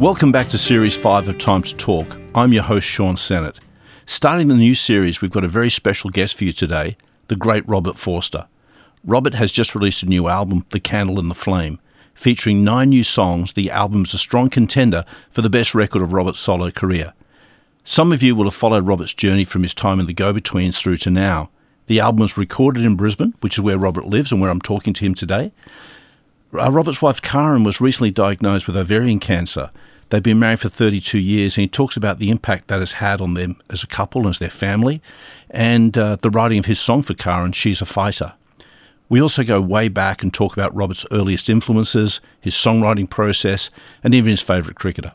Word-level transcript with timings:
Welcome 0.00 0.32
back 0.32 0.48
to 0.48 0.56
Series 0.56 0.96
5 0.96 1.28
of 1.28 1.36
Time 1.36 1.60
to 1.60 1.76
Talk. 1.76 2.16
I'm 2.34 2.54
your 2.54 2.62
host, 2.62 2.86
Sean 2.86 3.18
Sennett. 3.18 3.60
Starting 4.06 4.48
the 4.48 4.54
new 4.54 4.74
series, 4.74 5.20
we've 5.20 5.30
got 5.30 5.44
a 5.44 5.48
very 5.48 5.68
special 5.68 6.08
guest 6.08 6.38
for 6.38 6.44
you 6.44 6.54
today, 6.54 6.96
the 7.28 7.36
great 7.36 7.68
Robert 7.68 7.98
Forster. 7.98 8.48
Robert 9.04 9.34
has 9.34 9.52
just 9.52 9.74
released 9.74 10.02
a 10.02 10.06
new 10.06 10.26
album, 10.26 10.64
The 10.70 10.80
Candle 10.80 11.18
and 11.18 11.30
the 11.30 11.34
Flame. 11.34 11.78
Featuring 12.14 12.64
nine 12.64 12.88
new 12.88 13.04
songs, 13.04 13.52
the 13.52 13.70
album's 13.70 14.14
a 14.14 14.18
strong 14.18 14.48
contender 14.48 15.04
for 15.30 15.42
the 15.42 15.50
best 15.50 15.74
record 15.74 16.00
of 16.00 16.14
Robert's 16.14 16.40
solo 16.40 16.70
career. 16.70 17.12
Some 17.84 18.10
of 18.10 18.22
you 18.22 18.34
will 18.34 18.44
have 18.44 18.54
followed 18.54 18.86
Robert's 18.86 19.12
journey 19.12 19.44
from 19.44 19.62
his 19.62 19.74
time 19.74 20.00
in 20.00 20.06
the 20.06 20.14
Go 20.14 20.32
Betweens 20.32 20.78
through 20.78 20.96
to 20.96 21.10
now. 21.10 21.50
The 21.88 22.00
album 22.00 22.22
was 22.22 22.38
recorded 22.38 22.86
in 22.86 22.96
Brisbane, 22.96 23.34
which 23.40 23.58
is 23.58 23.60
where 23.60 23.76
Robert 23.76 24.06
lives 24.06 24.32
and 24.32 24.40
where 24.40 24.50
I'm 24.50 24.62
talking 24.62 24.94
to 24.94 25.04
him 25.04 25.14
today. 25.14 25.52
Uh, 26.52 26.70
Robert's 26.70 27.02
wife 27.02 27.22
Karin 27.22 27.64
was 27.64 27.80
recently 27.80 28.10
diagnosed 28.10 28.66
with 28.66 28.76
ovarian 28.76 29.20
cancer. 29.20 29.70
They've 30.10 30.22
been 30.22 30.40
married 30.40 30.60
for 30.60 30.68
32 30.68 31.18
years, 31.18 31.56
and 31.56 31.62
he 31.62 31.68
talks 31.68 31.96
about 31.96 32.18
the 32.18 32.30
impact 32.30 32.66
that 32.68 32.80
has 32.80 32.92
had 32.92 33.20
on 33.20 33.34
them 33.34 33.56
as 33.70 33.82
a 33.84 33.86
couple, 33.86 34.28
as 34.28 34.38
their 34.38 34.50
family, 34.50 35.00
and 35.48 35.96
uh, 35.96 36.16
the 36.20 36.30
writing 36.30 36.58
of 36.58 36.66
his 36.66 36.80
song 36.80 37.02
for 37.02 37.14
Karin, 37.14 37.52
She's 37.52 37.80
a 37.80 37.86
Fighter. 37.86 38.32
We 39.08 39.22
also 39.22 39.44
go 39.44 39.60
way 39.60 39.88
back 39.88 40.22
and 40.22 40.32
talk 40.32 40.52
about 40.52 40.74
Robert's 40.74 41.06
earliest 41.10 41.48
influences, 41.48 42.20
his 42.40 42.54
songwriting 42.54 43.08
process, 43.08 43.70
and 44.02 44.14
even 44.14 44.30
his 44.30 44.42
favourite 44.42 44.76
cricketer. 44.76 45.12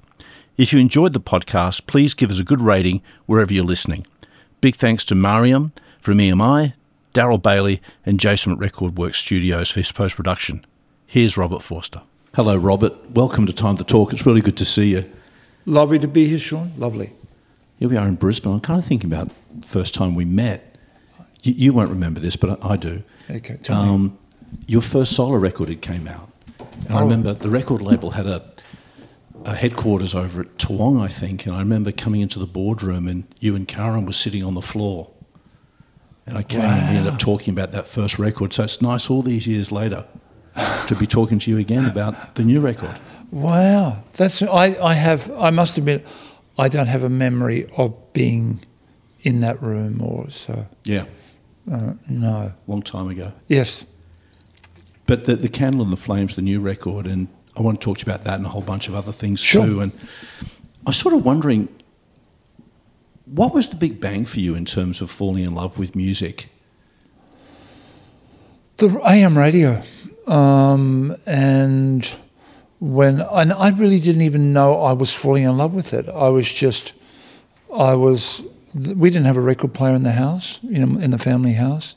If 0.58 0.72
you 0.72 0.80
enjoyed 0.80 1.14
the 1.14 1.20
podcast, 1.20 1.86
please 1.88 2.14
give 2.14 2.32
us 2.32 2.40
a 2.40 2.44
good 2.44 2.62
rating 2.62 3.02
wherever 3.26 3.54
you're 3.54 3.66
listening. 3.66 4.08
Big 4.62 4.76
thanks 4.76 5.04
to 5.06 5.16
Mariam 5.16 5.74
from 6.00 6.18
EMI, 6.18 6.74
Daryl 7.14 7.42
Bailey, 7.42 7.82
and 8.06 8.20
Jason 8.20 8.54
at 8.54 8.58
Record 8.58 8.98
Works 8.98 9.20
Studios 9.20 9.72
for 9.72 9.82
his 9.82 9.92
post 9.92 10.16
production. 10.16 10.66
Here's 11.06 11.38
Robert 11.38 11.62
Forster. 11.62 12.02
Hello, 12.36 12.58
Robert. 12.58 13.12
Welcome 13.12 13.46
to 13.46 13.54
Time 13.54 13.78
to 13.78 13.84
Talk. 13.84 14.12
It's 14.12 14.26
really 14.26 14.42
good 14.42 14.58
to 14.58 14.66
see 14.66 14.92
you. 14.92 15.10
Lovely 15.66 15.98
to 16.00 16.08
be 16.08 16.28
here, 16.28 16.38
Sean. 16.38 16.72
Lovely. 16.78 17.12
Here 17.80 17.88
we 17.88 17.96
are 17.98 18.06
in 18.08 18.16
Brisbane. 18.16 18.52
I'm 18.54 18.60
kind 18.60 18.80
of 18.80 18.86
thinking 18.86 19.12
about 19.12 19.30
the 19.54 19.66
first 19.66 19.94
time 19.94 20.16
we 20.16 20.26
met. 20.26 20.78
You, 21.44 21.54
you 21.54 21.74
won't 21.74 21.90
remember 21.90 22.20
this, 22.20 22.36
but 22.36 22.62
I, 22.64 22.72
I 22.72 22.76
do. 22.76 23.04
Okay, 23.30 23.58
tell 23.64 23.84
me. 23.86 23.90
Um, 23.90 24.18
your 24.68 24.82
first 24.82 25.16
solo 25.16 25.38
record 25.38 25.70
had 25.70 25.82
came 25.82 26.08
out. 26.08 26.30
And 26.88 26.92
I 26.92 27.00
Oh. 27.00 27.04
remember 27.04 27.34
the 27.34 27.50
record 27.50 27.82
label 27.82 28.12
had 28.12 28.28
a, 28.28 28.44
a 29.46 29.56
headquarters 29.56 30.14
over 30.14 30.42
at 30.42 30.58
Toowong, 30.58 31.02
I 31.02 31.08
think. 31.08 31.46
And 31.46 31.56
I 31.56 31.60
remember 31.60 31.92
coming 31.92 32.22
into 32.22 32.40
the 32.40 32.48
boardroom 32.48 33.08
and 33.08 33.24
you 33.40 33.56
and 33.56 33.68
Karin 33.68 34.06
were 34.06 34.12
sitting 34.14 34.44
on 34.44 34.56
the 34.56 34.62
floor. 34.62 35.10
And 36.28 36.38
I 36.38 36.44
came 36.44 36.62
and 36.62 36.90
we 36.90 36.98
ended 36.98 37.14
up 37.14 37.20
talking 37.20 37.54
about 37.54 37.72
that 37.72 37.88
first 37.88 38.20
record. 38.20 38.52
So 38.52 38.64
it's 38.64 38.82
nice 38.82 39.10
all 39.10 39.22
these 39.22 39.48
years 39.48 39.72
later 39.72 40.06
to 40.88 40.96
be 40.96 41.06
talking 41.08 41.40
to 41.40 41.52
you 41.52 41.58
again 41.58 41.86
about 41.86 42.36
the 42.36 42.44
new 42.44 42.62
record. 42.62 42.96
Wow, 43.32 44.04
that's 44.14 44.42
I, 44.42 44.76
I 44.82 44.94
have. 44.94 45.30
I 45.38 45.50
must 45.50 45.78
admit, 45.78 46.06
I 46.58 46.68
don't 46.70 46.88
have 46.88 47.04
a 47.04 47.10
memory 47.10 47.66
of 47.78 47.94
being 48.14 48.60
in 49.24 49.42
that 49.42 49.62
room 49.62 50.02
or 50.02 50.30
so. 50.30 50.68
Yeah, 50.86 51.06
Uh, 51.70 51.94
no. 52.08 52.54
long 52.68 52.82
time 52.84 53.10
ago. 53.10 53.34
Yes. 53.48 53.86
But 55.08 55.26
the, 55.26 55.36
the 55.36 55.50
Candle 55.50 55.82
and 55.82 55.92
the 55.92 55.98
Flames, 55.98 56.36
the 56.36 56.42
new 56.42 56.62
record, 56.62 57.06
and 57.08 57.28
I 57.58 57.62
want 57.62 57.80
to 57.82 57.86
talk 57.86 57.98
to 58.00 58.06
you 58.06 58.12
about 58.14 58.24
that 58.26 58.38
and 58.38 58.46
a 58.46 58.50
whole 58.50 58.62
bunch 58.62 58.88
of 58.88 58.96
other 58.96 59.12
things 59.12 59.40
Sure. 59.42 59.66
too. 59.66 59.82
And 59.82 59.92
I 60.86 60.90
was 60.90 60.98
sort 60.98 61.14
of 61.14 61.26
wondering, 61.26 61.68
what 63.26 63.54
was 63.54 63.68
the 63.70 63.76
big 63.76 64.00
bang 64.00 64.26
for 64.26 64.40
you 64.40 64.56
in 64.56 64.66
terms 64.66 65.02
of 65.02 65.10
falling 65.12 65.44
in 65.44 65.54
love 65.54 65.78
with 65.80 65.96
music? 65.96 66.50
The 68.78 69.00
AM 69.06 69.38
radio, 69.38 69.82
um, 70.28 71.16
and 71.26 72.18
when 72.80 73.22
and 73.22 73.54
I 73.54 73.70
really 73.72 74.00
didn't 74.00 74.22
even 74.22 74.54
know 74.54 74.82
I 74.82 74.94
was 74.94 75.14
falling 75.14 75.44
in 75.44 75.58
love 75.58 75.74
with 75.74 75.94
it. 75.94 76.08
I 76.10 76.30
was 76.30 76.52
just, 76.52 76.94
I 77.76 77.94
was. 77.94 78.46
We 78.74 79.10
didn't 79.10 79.26
have 79.26 79.38
a 79.38 79.42
record 79.42 79.74
player 79.74 79.96
in 79.96 80.04
the 80.04 80.12
house, 80.12 80.60
you 80.64 80.86
know, 80.86 81.00
in 81.00 81.12
the 81.12 81.18
family 81.18 81.54
house. 81.54 81.96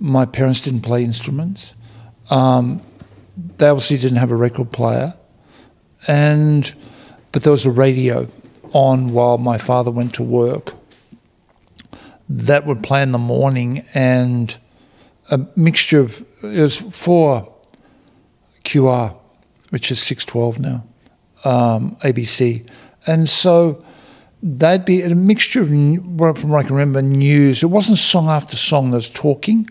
My 0.00 0.24
parents 0.24 0.62
didn't 0.62 0.80
play 0.80 1.04
instruments. 1.04 1.74
Um, 2.30 2.80
they 3.58 3.68
obviously 3.68 3.98
didn't 3.98 4.16
have 4.16 4.30
a 4.30 4.36
record 4.36 4.72
player, 4.72 5.14
and 6.08 6.74
but 7.32 7.42
there 7.42 7.50
was 7.50 7.66
a 7.66 7.70
radio 7.70 8.28
on 8.72 9.12
while 9.12 9.38
my 9.38 9.58
father 9.58 9.90
went 9.90 10.14
to 10.14 10.22
work. 10.22 10.72
That 12.28 12.66
would 12.66 12.82
play 12.82 13.02
in 13.02 13.12
the 13.12 13.18
morning 13.18 13.84
and 13.94 14.56
a 15.30 15.46
mixture 15.54 16.00
of 16.00 16.24
it 16.42 16.60
was 16.60 16.76
for 16.76 17.55
QR, 18.66 19.16
which 19.70 19.90
is 19.90 20.02
six 20.02 20.24
twelve 20.24 20.58
now, 20.58 20.84
um, 21.44 21.96
ABC, 22.02 22.68
and 23.06 23.28
so 23.28 23.82
they'd 24.42 24.84
be 24.84 25.02
a 25.02 25.14
mixture 25.14 25.62
of 25.62 25.68
from 25.68 26.50
what 26.50 26.64
I 26.64 26.66
can 26.66 26.76
remember 26.76 27.02
news. 27.02 27.62
It 27.62 27.66
wasn't 27.66 27.98
song 27.98 28.28
after 28.28 28.56
song. 28.56 28.90
There 28.90 28.98
was 28.98 29.08
talking, 29.08 29.68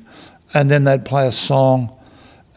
and 0.53 0.71
then 0.71 0.85
they'd 0.85 1.05
play 1.05 1.27
a 1.27 1.31
song, 1.31 1.93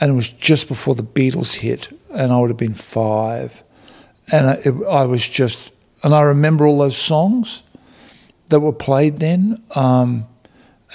and 0.00 0.10
it 0.10 0.14
was 0.14 0.28
just 0.28 0.68
before 0.68 0.94
the 0.94 1.02
Beatles 1.02 1.54
hit, 1.54 1.88
and 2.14 2.32
I 2.32 2.38
would 2.38 2.50
have 2.50 2.56
been 2.56 2.74
five, 2.74 3.62
and 4.30 4.46
I, 4.46 4.52
it, 4.64 4.74
I 4.88 5.04
was 5.04 5.28
just, 5.28 5.72
and 6.02 6.14
I 6.14 6.22
remember 6.22 6.66
all 6.66 6.78
those 6.78 6.96
songs 6.96 7.62
that 8.48 8.60
were 8.60 8.72
played 8.72 9.18
then, 9.18 9.62
um, 9.74 10.26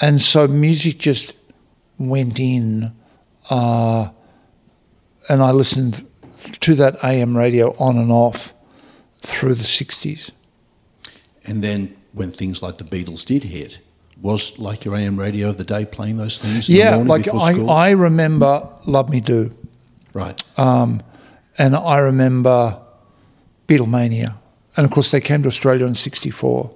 and 0.02 0.20
so 0.20 0.48
music 0.48 0.98
just 0.98 1.36
went 2.00 2.40
in, 2.40 2.92
uh, 3.50 4.10
and 5.30 5.42
I 5.42 5.52
listened 5.52 6.06
to 6.60 6.76
that 6.76 7.04
AM 7.04 7.38
radio 7.38 7.76
on 7.78 7.98
and 7.98 8.12
off 8.12 8.54
through 9.22 9.56
the 9.56 9.64
60s. 9.64 10.32
And 11.46 11.64
then 11.64 11.96
when 12.12 12.32
things 12.32 12.62
like 12.62 12.78
the 12.78 12.84
Beatles 12.84 13.26
did 13.26 13.44
hit, 13.44 13.80
was 14.22 14.58
like 14.60 14.86
your 14.86 14.96
AM 14.96 15.20
radio 15.20 15.50
of 15.50 15.58
the 15.58 15.64
day 15.64 15.86
playing 15.86 16.18
those 16.18 16.38
things 16.40 16.70
in 16.70 16.76
the 16.76 16.80
Yeah, 16.80 16.96
like 16.96 17.28
I? 17.28 17.88
I 17.88 17.92
remember 17.92 18.70
Love 18.86 19.10
Me 19.10 19.20
Do, 19.20 19.56
right. 20.14 20.42
um, 20.58 21.02
and 21.58 21.76
I 21.76 21.98
remember 21.98 22.80
Beatlemania. 23.68 24.36
And 24.76 24.86
of 24.86 24.92
course, 24.92 25.12
they 25.12 25.22
came 25.22 25.44
to 25.44 25.48
Australia 25.48 25.86
in 25.86 25.94
64, 25.96 26.74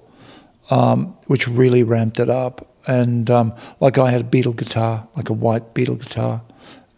um, 0.69 1.17
which 1.27 1.47
really 1.47 1.83
ramped 1.83 2.19
it 2.19 2.29
up. 2.29 2.61
And 2.85 3.29
um, 3.29 3.53
like 3.79 3.97
I 3.97 4.11
had 4.11 4.21
a 4.21 4.23
Beatle 4.23 4.55
guitar, 4.55 5.07
like 5.15 5.29
a 5.29 5.33
white 5.33 5.73
Beatle 5.73 5.99
guitar. 5.99 6.43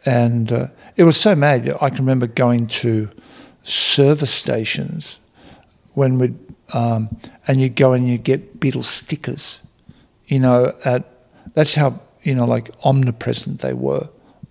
And 0.06 0.52
uh, 0.52 0.68
it 0.96 1.04
was 1.04 1.18
so 1.18 1.36
mad. 1.36 1.70
I 1.82 1.90
can 1.90 2.00
remember 2.00 2.28
going 2.28 2.68
to 2.68 3.10
service 3.64 4.34
stations 4.34 5.20
when 5.94 6.20
we'd, 6.20 6.38
um, 6.74 7.18
and 7.48 7.60
you'd 7.60 7.76
go 7.76 7.94
and 7.94 8.08
you 8.08 8.18
get 8.18 8.60
Beatles 8.60 8.86
stickers, 8.86 9.60
you 10.28 10.40
know, 10.40 10.74
at, 10.86 11.06
that's 11.54 11.76
how, 11.76 12.00
you 12.24 12.36
know, 12.36 12.46
like 12.46 12.72
omnipresent 12.84 13.60
they 13.60 13.74
were. 13.74 14.10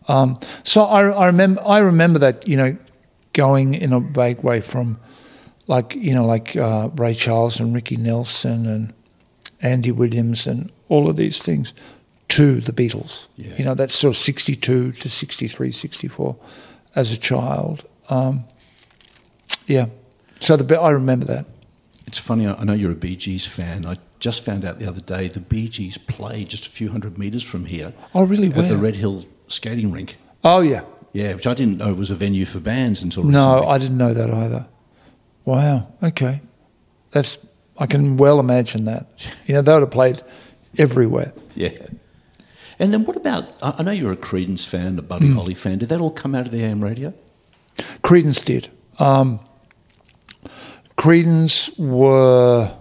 Um, 0.09 0.39
so 0.63 0.85
I, 0.85 1.09
I 1.09 1.27
remember, 1.27 1.63
I 1.67 1.79
remember 1.79 2.19
that, 2.19 2.47
you 2.47 2.57
know, 2.57 2.77
going 3.33 3.75
in 3.75 3.93
a 3.93 4.01
vague 4.01 4.43
way 4.43 4.61
from, 4.61 4.99
like 5.69 5.95
you 5.95 6.15
know, 6.15 6.25
like 6.25 6.57
uh, 6.57 6.89
Ray 6.97 7.15
Charles 7.15 7.61
and 7.61 7.75
Ricky 7.75 7.97
Nelson 7.97 8.67
and 8.67 8.93
Andy 9.61 9.93
Williams 9.93 10.47
and 10.47 10.73
all 10.89 11.09
of 11.09 11.17
these 11.17 11.43
things 11.43 11.75
to 12.29 12.61
the 12.61 12.73
Beatles. 12.73 13.27
Yeah. 13.37 13.55
You 13.57 13.65
know, 13.65 13.75
that's 13.75 13.95
sort 13.95 14.11
of 14.15 14.17
62 14.17 14.93
to 14.93 15.09
63, 15.09 15.71
64 15.71 16.37
as 16.95 17.13
a 17.13 17.17
child. 17.19 17.85
Um, 18.11 18.45
yeah. 19.67 19.87
So 20.41 20.57
the 20.57 20.79
I 20.81 20.91
remember 20.91 21.27
that. 21.27 21.47
It's 22.07 22.19
funny, 22.19 22.47
I 22.47 22.65
know 22.65 22.73
you're 22.73 22.93
a 22.93 22.97
Bee 22.97 23.17
Gees 23.17 23.47
fan. 23.47 23.85
I 23.85 23.99
just 24.19 24.45
found 24.45 24.65
out 24.65 24.79
the 24.79 24.89
other 24.89 25.01
day 25.01 25.29
the 25.29 25.41
Bee 25.41 25.69
Gees 25.69 25.99
play 25.99 26.45
just 26.45 26.67
a 26.67 26.71
few 26.71 26.91
hundred 26.91 27.19
metres 27.19 27.43
from 27.43 27.67
here 27.67 27.93
Oh, 28.15 28.25
really? 28.25 28.49
at 28.49 28.69
the 28.69 28.77
Red 28.79 28.97
Hill 28.97 29.25
skating 29.49 29.93
rink. 29.93 30.17
Oh, 30.43 30.61
yeah. 30.61 30.83
Yeah, 31.13 31.35
which 31.35 31.47
I 31.47 31.55
didn't 31.55 31.79
know 31.79 31.93
was 31.95 32.11
a 32.11 32.15
venue 32.15 32.45
for 32.47 32.61
bands 32.61 33.03
until 33.03 33.25
recently. 33.25 33.61
No. 33.61 33.67
I 33.67 33.79
didn't 33.79 33.99
know 33.99 34.15
that 34.15 34.31
either. 34.31 34.69
Wow. 35.45 35.89
Okay. 36.03 36.41
That's 37.11 37.39
I 37.79 37.87
can 37.87 38.17
well 38.17 38.41
imagine 38.41 38.85
that. 38.85 39.07
You 39.47 39.55
know, 39.55 39.63
they 39.63 39.73
would 39.73 39.81
have 39.83 39.91
played 39.91 40.23
everywhere. 40.77 41.33
Yeah. 41.55 41.71
And 42.79 42.93
then 42.93 43.05
what 43.05 43.17
about, 43.17 43.53
I 43.61 43.83
know 43.83 43.91
you're 43.91 44.13
a 44.13 44.17
Creedence 44.17 44.67
fan, 44.67 44.99
a. 44.99 45.03
Buddy 45.03 45.33
Holly 45.33 45.55
fan. 45.55 45.79
Did 45.79 45.89
that 45.89 46.01
all 46.01 46.11
come 46.11 46.35
out 46.35 46.47
of 46.47 46.53
the 46.53 46.63
AM 46.63 46.83
radio? 46.83 47.13
Creedence 48.03 48.45
did. 48.45 48.69
Um, 48.99 49.41
Creedence 50.97 51.79
were 51.79 52.73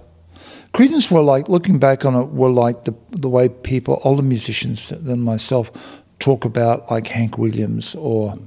Creedence 0.73 1.09
were 1.11 1.21
like 1.21 1.49
looking 1.49 1.79
back 1.79 2.05
on 2.05 2.15
it 2.15 2.29
were 2.29 2.49
like 2.49 2.85
the 2.85 2.93
the 3.09 3.29
way 3.29 3.49
people 3.49 3.99
older 4.03 4.23
musicians 4.23 4.89
than 4.89 5.21
myself 5.21 5.71
talk 6.19 6.45
about 6.45 6.89
like 6.91 7.07
Hank 7.07 7.37
Williams 7.37 7.95
or 7.95 8.37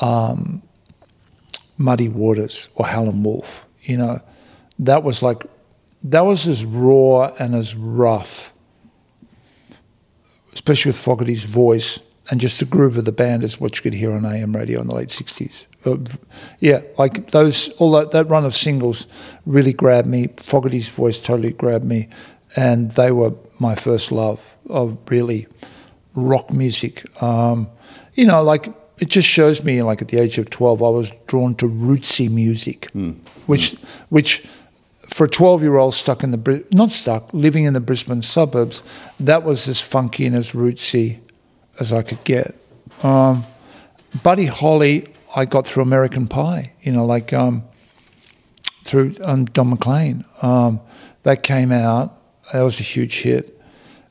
um, 0.00 0.62
Muddy 1.78 2.08
Waters 2.08 2.68
or 2.74 2.86
Howlin' 2.86 3.22
Wolf. 3.22 3.66
You 3.82 3.96
know, 3.96 4.20
that 4.78 5.02
was 5.02 5.22
like 5.22 5.44
that 6.04 6.22
was 6.24 6.46
as 6.46 6.64
raw 6.64 7.32
and 7.38 7.54
as 7.54 7.74
rough, 7.74 8.52
especially 10.56 10.88
with 10.88 10.96
Fogerty's 10.96 11.44
voice 11.44 12.00
and 12.30 12.40
just 12.40 12.58
the 12.58 12.64
groove 12.64 12.96
of 12.96 13.04
the 13.04 13.12
band 13.12 13.44
is 13.44 13.60
what 13.60 13.76
you 13.76 13.82
could 13.82 13.92
hear 13.92 14.12
on 14.12 14.24
AM 14.24 14.56
radio 14.56 14.80
in 14.80 14.86
the 14.88 14.94
late 14.94 15.08
'60s, 15.08 15.66
Uh, 15.84 15.98
yeah, 16.60 16.80
like 16.98 17.30
those, 17.30 17.68
all 17.78 17.92
that, 17.92 18.10
that 18.12 18.24
run 18.28 18.46
of 18.46 18.54
singles 18.54 19.06
really 19.44 19.74
grabbed 19.74 20.08
me. 20.08 20.28
Fogerty's 20.44 20.88
voice 20.88 21.18
totally 21.18 21.52
grabbed 21.52 21.84
me, 21.84 22.08
and 22.56 22.90
they 22.92 23.12
were 23.12 23.32
my 23.58 23.74
first 23.74 24.10
love 24.10 24.40
of 24.70 24.96
really 25.10 25.46
rock 26.14 26.50
music. 26.50 27.04
Um, 27.22 27.68
you 28.14 28.24
know, 28.26 28.42
like 28.42 28.72
it 28.98 29.08
just 29.08 29.28
shows 29.28 29.62
me, 29.62 29.82
like 29.82 30.00
at 30.00 30.08
the 30.08 30.18
age 30.18 30.38
of 30.38 30.48
twelve, 30.48 30.82
I 30.82 30.88
was 30.88 31.12
drawn 31.26 31.54
to 31.56 31.66
rootsy 31.68 32.30
music, 32.30 32.90
which, 33.46 33.74
which, 34.08 34.42
for 35.16 35.24
a 35.24 35.28
twelve-year-old 35.30 35.94
stuck 35.94 36.22
in 36.22 36.30
the 36.30 36.62
not 36.72 36.90
stuck, 36.90 37.32
living 37.32 37.64
in 37.64 37.72
the 37.72 37.80
Brisbane 37.80 38.20
suburbs, 38.20 38.82
that 39.18 39.44
was 39.44 39.66
as 39.66 39.80
funky 39.80 40.26
and 40.26 40.36
as 40.36 40.52
rootsy 40.52 41.20
as 41.80 41.90
I 41.90 42.02
could 42.02 42.22
get. 42.24 42.54
Um, 43.02 43.46
Buddy 44.22 44.44
Holly, 44.44 45.06
I 45.34 45.46
got 45.46 45.64
through 45.64 45.84
American 45.84 46.28
Pie. 46.28 46.74
You 46.82 46.92
know, 46.92 47.06
like 47.06 47.32
um, 47.32 47.64
through 48.84 49.14
um, 49.24 49.46
Don 49.46 49.70
McLean. 49.70 50.26
Um, 50.42 50.80
that 51.22 51.42
came 51.42 51.72
out. 51.72 52.14
That 52.52 52.60
was 52.60 52.78
a 52.78 52.82
huge 52.82 53.22
hit, 53.22 53.58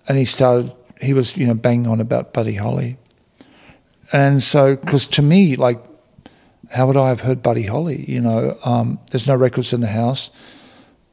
and 0.07 0.17
he 0.17 0.25
started. 0.25 0.73
He 0.99 1.13
was 1.13 1.37
you 1.37 1.45
know 1.45 1.53
banging 1.53 1.85
on 1.85 1.99
about 2.01 2.33
Buddy 2.33 2.55
Holly, 2.55 2.97
and 4.11 4.41
so 4.41 4.75
because 4.75 5.05
to 5.09 5.21
me, 5.21 5.55
like, 5.55 5.85
how 6.71 6.87
would 6.87 6.97
I 6.97 7.09
have 7.09 7.19
heard 7.19 7.43
Buddy 7.43 7.67
Holly? 7.67 8.05
You 8.07 8.21
know, 8.21 8.57
um, 8.65 8.97
there's 9.11 9.27
no 9.27 9.35
records 9.35 9.71
in 9.71 9.81
the 9.81 9.87
house. 10.01 10.31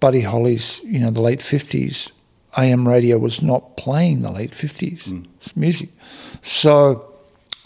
Buddy 0.02 0.22
Holly's, 0.22 0.82
you 0.82 0.99
know, 0.99 1.10
the 1.10 1.22
late 1.22 1.40
fifties. 1.40 2.10
AM 2.58 2.87
radio 2.87 3.19
was 3.19 3.40
not 3.40 3.76
playing 3.76 4.22
the 4.22 4.31
late 4.31 4.52
fifties 4.54 5.06
music, 5.56 5.88
so 6.43 7.14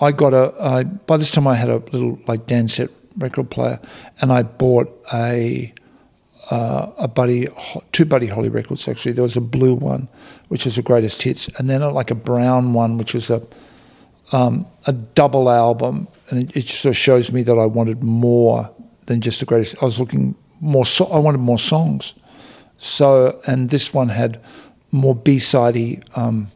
I 0.00 0.12
got 0.12 0.34
a. 0.34 0.54
I, 0.60 0.84
by 0.84 1.16
this 1.16 1.30
time, 1.30 1.46
I 1.48 1.54
had 1.54 1.70
a 1.70 1.78
little 1.78 2.20
like 2.28 2.46
Dansette 2.46 2.92
record 3.16 3.50
player, 3.50 3.80
and 4.20 4.32
I 4.32 4.42
bought 4.42 4.88
a 5.14 5.72
uh, 6.50 6.92
a 6.98 7.08
Buddy 7.08 7.48
two 7.92 8.04
Buddy 8.04 8.26
Holly 8.26 8.50
records 8.50 8.86
actually. 8.86 9.12
There 9.12 9.24
was 9.24 9.38
a 9.38 9.40
blue 9.40 9.74
one, 9.74 10.06
which 10.48 10.66
was 10.66 10.76
the 10.76 10.82
greatest 10.82 11.22
hits, 11.22 11.48
and 11.58 11.70
then 11.70 11.80
a, 11.80 11.88
like 11.88 12.10
a 12.10 12.14
brown 12.14 12.74
one, 12.74 12.98
which 12.98 13.14
was 13.14 13.30
a 13.30 13.40
um, 14.32 14.66
a 14.86 14.92
double 14.92 15.48
album, 15.48 16.06
and 16.28 16.50
it, 16.50 16.56
it 16.56 16.68
sort 16.68 16.90
of 16.92 16.98
shows 16.98 17.32
me 17.32 17.42
that 17.44 17.58
I 17.58 17.66
wanted 17.66 18.02
more 18.02 18.70
than 19.06 19.22
just 19.22 19.40
the 19.40 19.46
greatest. 19.46 19.76
I 19.80 19.86
was 19.86 19.98
looking 19.98 20.34
more. 20.60 20.84
So, 20.84 21.06
I 21.06 21.18
wanted 21.18 21.38
more 21.38 21.58
songs. 21.58 22.14
So, 22.78 23.40
and 23.46 23.70
this 23.70 23.94
one 23.94 24.08
had 24.10 24.40
more 24.92 25.14
B-sidey 25.14 26.02
um, 26.16 26.48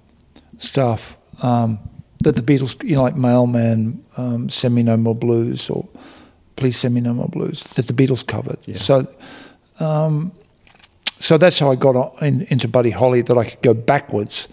stuff 0.58 1.16
um, 1.42 1.78
that 2.22 2.36
the 2.36 2.42
Beatles, 2.42 2.82
you 2.84 2.94
know, 2.96 3.02
like 3.02 3.16
Mailman, 3.16 4.04
um, 4.16 4.48
Send 4.48 4.74
Me 4.74 4.82
No 4.82 4.96
More 4.96 5.14
Blues, 5.14 5.70
or 5.70 5.88
Please 6.56 6.76
Send 6.76 6.94
Me 6.94 7.00
No 7.00 7.14
More 7.14 7.28
Blues, 7.28 7.64
that 7.74 7.86
the 7.86 7.94
Beatles 7.94 8.26
covered. 8.26 8.58
So, 8.76 9.06
um, 9.78 10.32
so 11.18 11.38
that's 11.38 11.58
how 11.58 11.70
I 11.70 11.74
got 11.74 11.96
on, 11.96 12.12
in, 12.24 12.42
into 12.50 12.68
Buddy 12.68 12.90
Holly, 12.90 13.22
that 13.22 13.36
I 13.38 13.44
could 13.44 13.62
go 13.62 13.74
backwards 13.74 14.48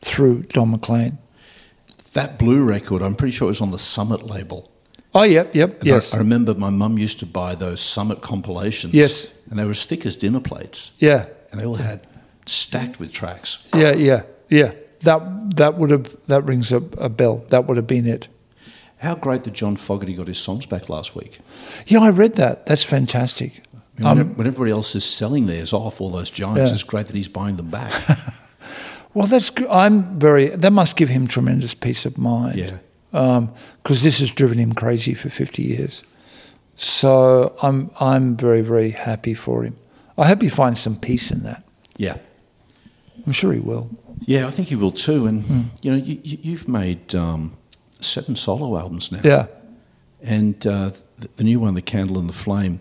through 0.00 0.42
Don 0.44 0.72
McLean. 0.72 1.18
That 2.14 2.38
blue 2.38 2.62
record, 2.64 3.02
I'm 3.02 3.14
pretty 3.14 3.32
sure 3.32 3.46
it 3.46 3.50
was 3.50 3.60
on 3.60 3.70
the 3.70 3.78
Summit 3.78 4.24
label. 4.24 4.70
Oh, 5.14 5.22
yep, 5.22 5.54
yep, 5.54 5.80
And 5.80 5.82
I- 5.82 5.94
yes, 5.94 6.12
I, 6.14 6.18
remember 6.18 6.54
my 6.54 6.70
mum 6.70 6.98
used 6.98 7.20
to 7.20 7.26
buy 7.26 7.54
those 7.54 7.80
Summit 7.80 8.20
compilations. 8.20 8.92
Yes. 8.94 9.28
And 9.50 9.58
they 9.58 9.64
were 9.64 9.70
as 9.70 9.84
thick 9.84 10.06
as 10.06 10.16
dinner 10.16 10.40
plates. 10.40 10.92
yeah, 10.98 11.26
And 11.52 11.60
they 11.60 11.66
all 11.66 11.76
had 11.76 12.00
stacked 12.46 12.98
with 13.00 13.12
tracks. 13.12 13.66
yeah, 13.74 13.92
yeah, 13.94 14.22
yeah. 14.50 14.72
That 15.00 15.56
that 15.56 15.74
would 15.74 15.90
have 15.90 16.06
that 16.26 16.42
rings 16.44 16.72
a, 16.72 16.76
a 16.98 17.08
bell. 17.08 17.44
That 17.48 17.66
would 17.66 17.76
have 17.76 17.86
been 17.86 18.06
it. 18.06 18.28
How 18.98 19.14
great 19.14 19.42
that 19.44 19.52
John 19.52 19.76
Fogerty 19.76 20.14
got 20.14 20.26
his 20.28 20.38
songs 20.38 20.64
back 20.66 20.88
last 20.88 21.14
week. 21.14 21.38
Yeah, 21.86 22.00
I 22.00 22.10
read 22.10 22.36
that. 22.36 22.64
That's 22.66 22.82
fantastic. 22.84 23.62
I 24.02 24.14
mean, 24.14 24.16
when, 24.28 24.34
when 24.36 24.46
everybody 24.46 24.70
else 24.72 24.94
is 24.96 25.04
selling 25.04 25.46
theirs 25.46 25.72
off, 25.72 26.00
all 26.00 26.10
those 26.10 26.30
giants, 26.30 26.60
Um, 26.60 26.66
Yeah. 26.66 26.72
it's 26.72 26.84
great 26.84 27.06
that 27.06 27.14
he's 27.16 27.28
buying 27.28 27.56
them 27.56 27.68
back. 27.70 27.92
Well, 29.14 29.28
that's 29.28 29.48
good. 29.50 29.68
I'm 29.68 30.18
very. 30.18 30.48
That 30.48 30.72
must 30.72 30.96
give 30.96 31.08
him 31.08 31.28
tremendous 31.28 31.72
peace 31.72 32.04
of 32.04 32.18
mind. 32.18 32.58
Yeah. 32.58 32.78
Because 33.12 34.02
this 34.02 34.18
has 34.18 34.32
driven 34.32 34.58
him 34.58 34.72
crazy 34.72 35.14
for 35.14 35.30
50 35.30 35.62
years. 35.62 36.02
So 36.76 37.54
I'm 37.62 37.90
I'm 38.00 38.36
very 38.36 38.60
very 38.62 38.90
happy 38.90 39.34
for 39.34 39.62
him. 39.64 39.76
I 40.18 40.26
hope 40.28 40.42
he 40.42 40.48
finds 40.48 40.80
some 40.80 40.96
peace 40.96 41.30
in 41.30 41.42
that. 41.44 41.62
yeah. 41.96 42.16
I'm 43.26 43.32
sure 43.32 43.52
he 43.54 43.58
will. 43.60 43.88
Yeah, 44.26 44.46
I 44.46 44.50
think 44.50 44.68
he 44.68 44.76
will 44.76 44.90
too. 44.92 45.26
And, 45.26 45.42
Hmm. 45.44 45.60
you 45.82 45.90
know, 45.92 45.96
you, 45.96 46.18
you've 46.22 46.68
made 46.68 47.14
um, 47.14 47.56
seven 48.00 48.36
solo 48.36 48.76
albums 48.76 49.10
now. 49.10 49.20
Yeah. 49.24 49.46
And 50.22 50.66
uh, 50.66 50.90
the, 51.16 51.28
the 51.36 51.44
new 51.44 51.58
one, 51.60 51.74
The 51.74 51.80
Candle 51.82 52.18
and 52.18 52.28
the 52.28 52.34
Flame, 52.34 52.80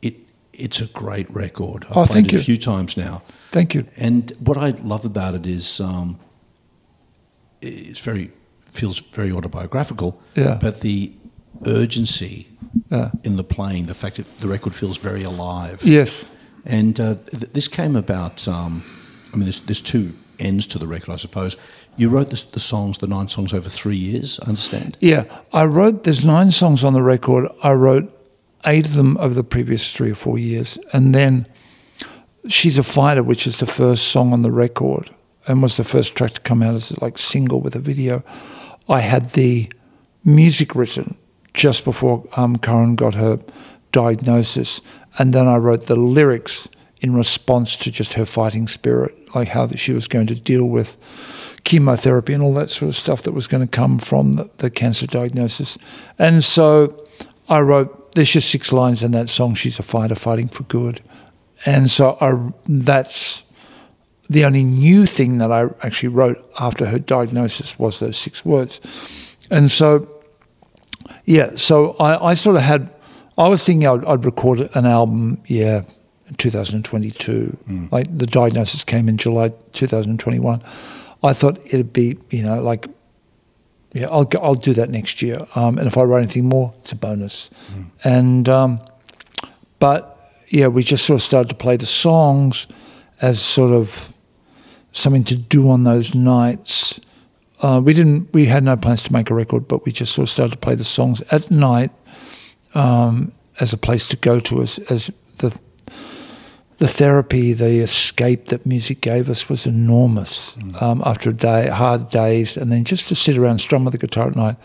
it 0.00 0.14
it's 0.54 0.80
a 0.80 0.86
great 0.86 1.28
record. 1.34 1.84
I've 1.90 1.96
Oh, 1.96 2.04
played 2.06 2.08
thank 2.08 2.26
it 2.28 2.32
you. 2.32 2.38
a 2.38 2.42
few 2.42 2.56
times 2.56 2.96
now. 2.96 3.20
Thank 3.52 3.74
you. 3.74 3.84
And 3.98 4.32
what 4.40 4.56
I 4.56 4.70
love 4.82 5.04
about 5.04 5.34
it 5.34 5.46
is 5.46 5.78
um, 5.80 6.18
it's 7.60 8.00
very 8.00 8.30
feels 8.72 8.98
very 9.00 9.30
autobiographical. 9.32 10.18
Yeah. 10.34 10.58
But 10.60 10.80
the 10.80 11.12
urgency 11.66 12.46
Yeah. 12.90 13.10
in 13.24 13.36
the 13.36 13.44
playing, 13.44 13.86
the 13.86 13.94
fact 13.94 14.16
that 14.16 14.38
the 14.38 14.48
record 14.48 14.74
feels 14.74 14.98
very 14.98 15.22
alive. 15.22 15.80
Yes. 15.82 16.24
And 16.64 16.98
uh, 17.00 17.14
th- 17.14 17.52
this 17.52 17.68
came 17.68 17.96
about. 17.96 18.46
Um, 18.48 18.82
I 19.32 19.36
mean, 19.36 19.44
there's, 19.46 19.60
there's 19.60 19.82
two 19.82 20.12
ends 20.38 20.66
to 20.66 20.78
the 20.78 20.86
record, 20.86 21.12
I 21.12 21.16
suppose. 21.16 21.56
You 21.96 22.08
wrote 22.10 22.28
this, 22.30 22.44
the 22.44 22.60
songs, 22.60 22.98
the 22.98 23.06
nine 23.06 23.28
songs, 23.28 23.52
over 23.54 23.68
three 23.70 23.96
years. 23.96 24.38
I 24.40 24.48
understand. 24.48 24.96
Yeah. 25.00 25.24
I 25.52 25.64
wrote. 25.64 26.02
There's 26.02 26.24
nine 26.24 26.50
songs 26.52 26.84
on 26.84 26.92
the 26.92 27.02
record. 27.02 27.48
I 27.62 27.72
wrote 27.72 28.12
eight 28.64 28.86
of 28.86 28.94
them 28.94 29.16
over 29.18 29.34
the 29.34 29.44
previous 29.44 29.92
three 29.92 30.10
or 30.10 30.14
four 30.16 30.38
years, 30.38 30.78
and 30.92 31.14
then 31.14 31.46
"She's 32.48 32.78
a 32.78 32.82
Fighter," 32.82 33.22
which 33.22 33.46
is 33.46 33.58
the 33.58 33.66
first 33.66 34.08
song 34.08 34.32
on 34.32 34.42
the 34.42 34.50
record 34.52 35.10
and 35.46 35.62
was 35.62 35.76
the 35.76 35.84
first 35.84 36.14
track 36.16 36.32
to 36.34 36.40
come 36.40 36.62
out 36.62 36.74
as 36.74 37.00
like 37.00 37.16
single 37.18 37.60
with 37.60 37.76
a 37.76 37.80
video. 37.80 38.22
I 38.88 39.00
had 39.00 39.26
the 39.32 39.70
music 40.24 40.74
written 40.74 41.16
just 41.56 41.84
before 41.84 42.22
um, 42.36 42.56
Karin 42.56 42.94
got 42.96 43.14
her 43.14 43.40
diagnosis, 43.90 44.82
and 45.18 45.32
then 45.32 45.48
I 45.48 45.56
wrote 45.56 45.86
the 45.86 45.96
lyrics 45.96 46.68
in 47.00 47.14
response 47.14 47.76
to 47.78 47.90
just 47.90 48.14
her 48.14 48.26
fighting 48.26 48.68
spirit, 48.68 49.14
like 49.34 49.48
how 49.48 49.64
that 49.66 49.78
she 49.78 49.92
was 49.92 50.06
going 50.06 50.26
to 50.26 50.34
deal 50.34 50.66
with 50.66 50.96
chemotherapy 51.64 52.34
and 52.34 52.42
all 52.42 52.54
that 52.54 52.70
sort 52.70 52.90
of 52.90 52.94
stuff 52.96 53.22
that 53.22 53.32
was 53.32 53.46
going 53.46 53.66
to 53.66 53.68
come 53.68 53.98
from 53.98 54.34
the, 54.34 54.50
the 54.58 54.70
cancer 54.70 55.06
diagnosis. 55.06 55.78
And 56.18 56.44
so 56.44 56.94
I 57.48 57.60
wrote, 57.60 58.14
there's 58.14 58.30
just 58.30 58.50
six 58.50 58.70
lines 58.72 59.02
in 59.02 59.12
that 59.12 59.28
song, 59.28 59.54
She's 59.54 59.78
a 59.78 59.82
Fighter 59.82 60.14
Fighting 60.14 60.48
for 60.48 60.62
Good. 60.64 61.00
And 61.64 61.90
so 61.90 62.18
I, 62.20 62.52
that's 62.68 63.44
the 64.28 64.44
only 64.44 64.62
new 64.62 65.06
thing 65.06 65.38
that 65.38 65.50
I 65.50 65.64
actually 65.82 66.10
wrote 66.10 66.38
after 66.60 66.86
her 66.86 66.98
diagnosis 66.98 67.78
was 67.78 67.98
those 67.98 68.16
six 68.18 68.44
words. 68.44 68.80
And 69.50 69.70
so, 69.70 70.08
yeah, 71.24 71.54
so 71.56 71.96
I, 71.98 72.30
I 72.30 72.34
sort 72.34 72.56
of 72.56 72.62
had, 72.62 72.94
I 73.36 73.48
was 73.48 73.64
thinking 73.64 73.86
I'd, 73.88 74.04
I'd 74.04 74.24
record 74.24 74.68
an 74.74 74.86
album, 74.86 75.42
yeah, 75.46 75.82
in 76.28 76.34
2022. 76.34 77.56
Like 77.90 78.06
the 78.18 78.26
diagnosis 78.26 78.84
came 78.84 79.08
in 79.08 79.16
July 79.16 79.50
2021. 79.72 80.62
I 81.22 81.32
thought 81.32 81.58
it'd 81.66 81.92
be, 81.92 82.18
you 82.30 82.42
know, 82.42 82.62
like, 82.62 82.88
yeah, 83.92 84.08
I'll 84.08 84.28
I'll 84.42 84.54
do 84.54 84.74
that 84.74 84.90
next 84.90 85.22
year. 85.22 85.46
Um, 85.54 85.78
and 85.78 85.86
if 85.86 85.96
I 85.96 86.02
write 86.02 86.22
anything 86.22 86.46
more, 86.48 86.74
it's 86.80 86.92
a 86.92 86.96
bonus. 86.96 87.50
And 88.04 88.48
um, 88.48 88.80
but 89.78 90.18
yeah, 90.48 90.66
we 90.66 90.82
just 90.82 91.06
sort 91.06 91.20
of 91.20 91.22
started 91.22 91.48
to 91.48 91.54
play 91.54 91.76
the 91.76 91.86
songs 91.86 92.66
as 93.22 93.40
sort 93.40 93.72
of 93.72 94.12
something 94.92 95.24
to 95.24 95.36
do 95.36 95.70
on 95.70 95.84
those 95.84 96.14
nights. 96.14 97.00
Uh, 97.62 97.80
we 97.82 97.94
didn't. 97.94 98.32
We 98.32 98.46
had 98.46 98.62
no 98.62 98.76
plans 98.76 99.02
to 99.04 99.12
make 99.12 99.30
a 99.30 99.34
record, 99.34 99.66
but 99.66 99.84
we 99.84 99.92
just 99.92 100.14
sort 100.14 100.28
of 100.28 100.30
started 100.30 100.52
to 100.52 100.58
play 100.58 100.74
the 100.74 100.84
songs 100.84 101.22
at 101.30 101.50
night 101.50 101.90
um, 102.74 103.32
as 103.60 103.72
a 103.72 103.78
place 103.78 104.06
to 104.08 104.16
go 104.16 104.40
to, 104.40 104.60
as 104.60 104.78
as 104.90 105.10
the 105.38 105.58
the 106.78 106.86
therapy, 106.86 107.54
the 107.54 107.78
escape 107.78 108.48
that 108.48 108.66
music 108.66 109.00
gave 109.00 109.30
us 109.30 109.48
was 109.48 109.66
enormous. 109.66 110.58
Um, 110.80 111.02
after 111.06 111.30
a 111.30 111.32
day, 111.32 111.68
hard 111.68 112.10
days, 112.10 112.58
and 112.58 112.70
then 112.70 112.84
just 112.84 113.08
to 113.08 113.14
sit 113.14 113.38
around 113.38 113.60
strum 113.60 113.84
with 113.84 113.92
the 113.92 113.98
guitar 113.98 114.28
at 114.28 114.36
night, 114.36 114.56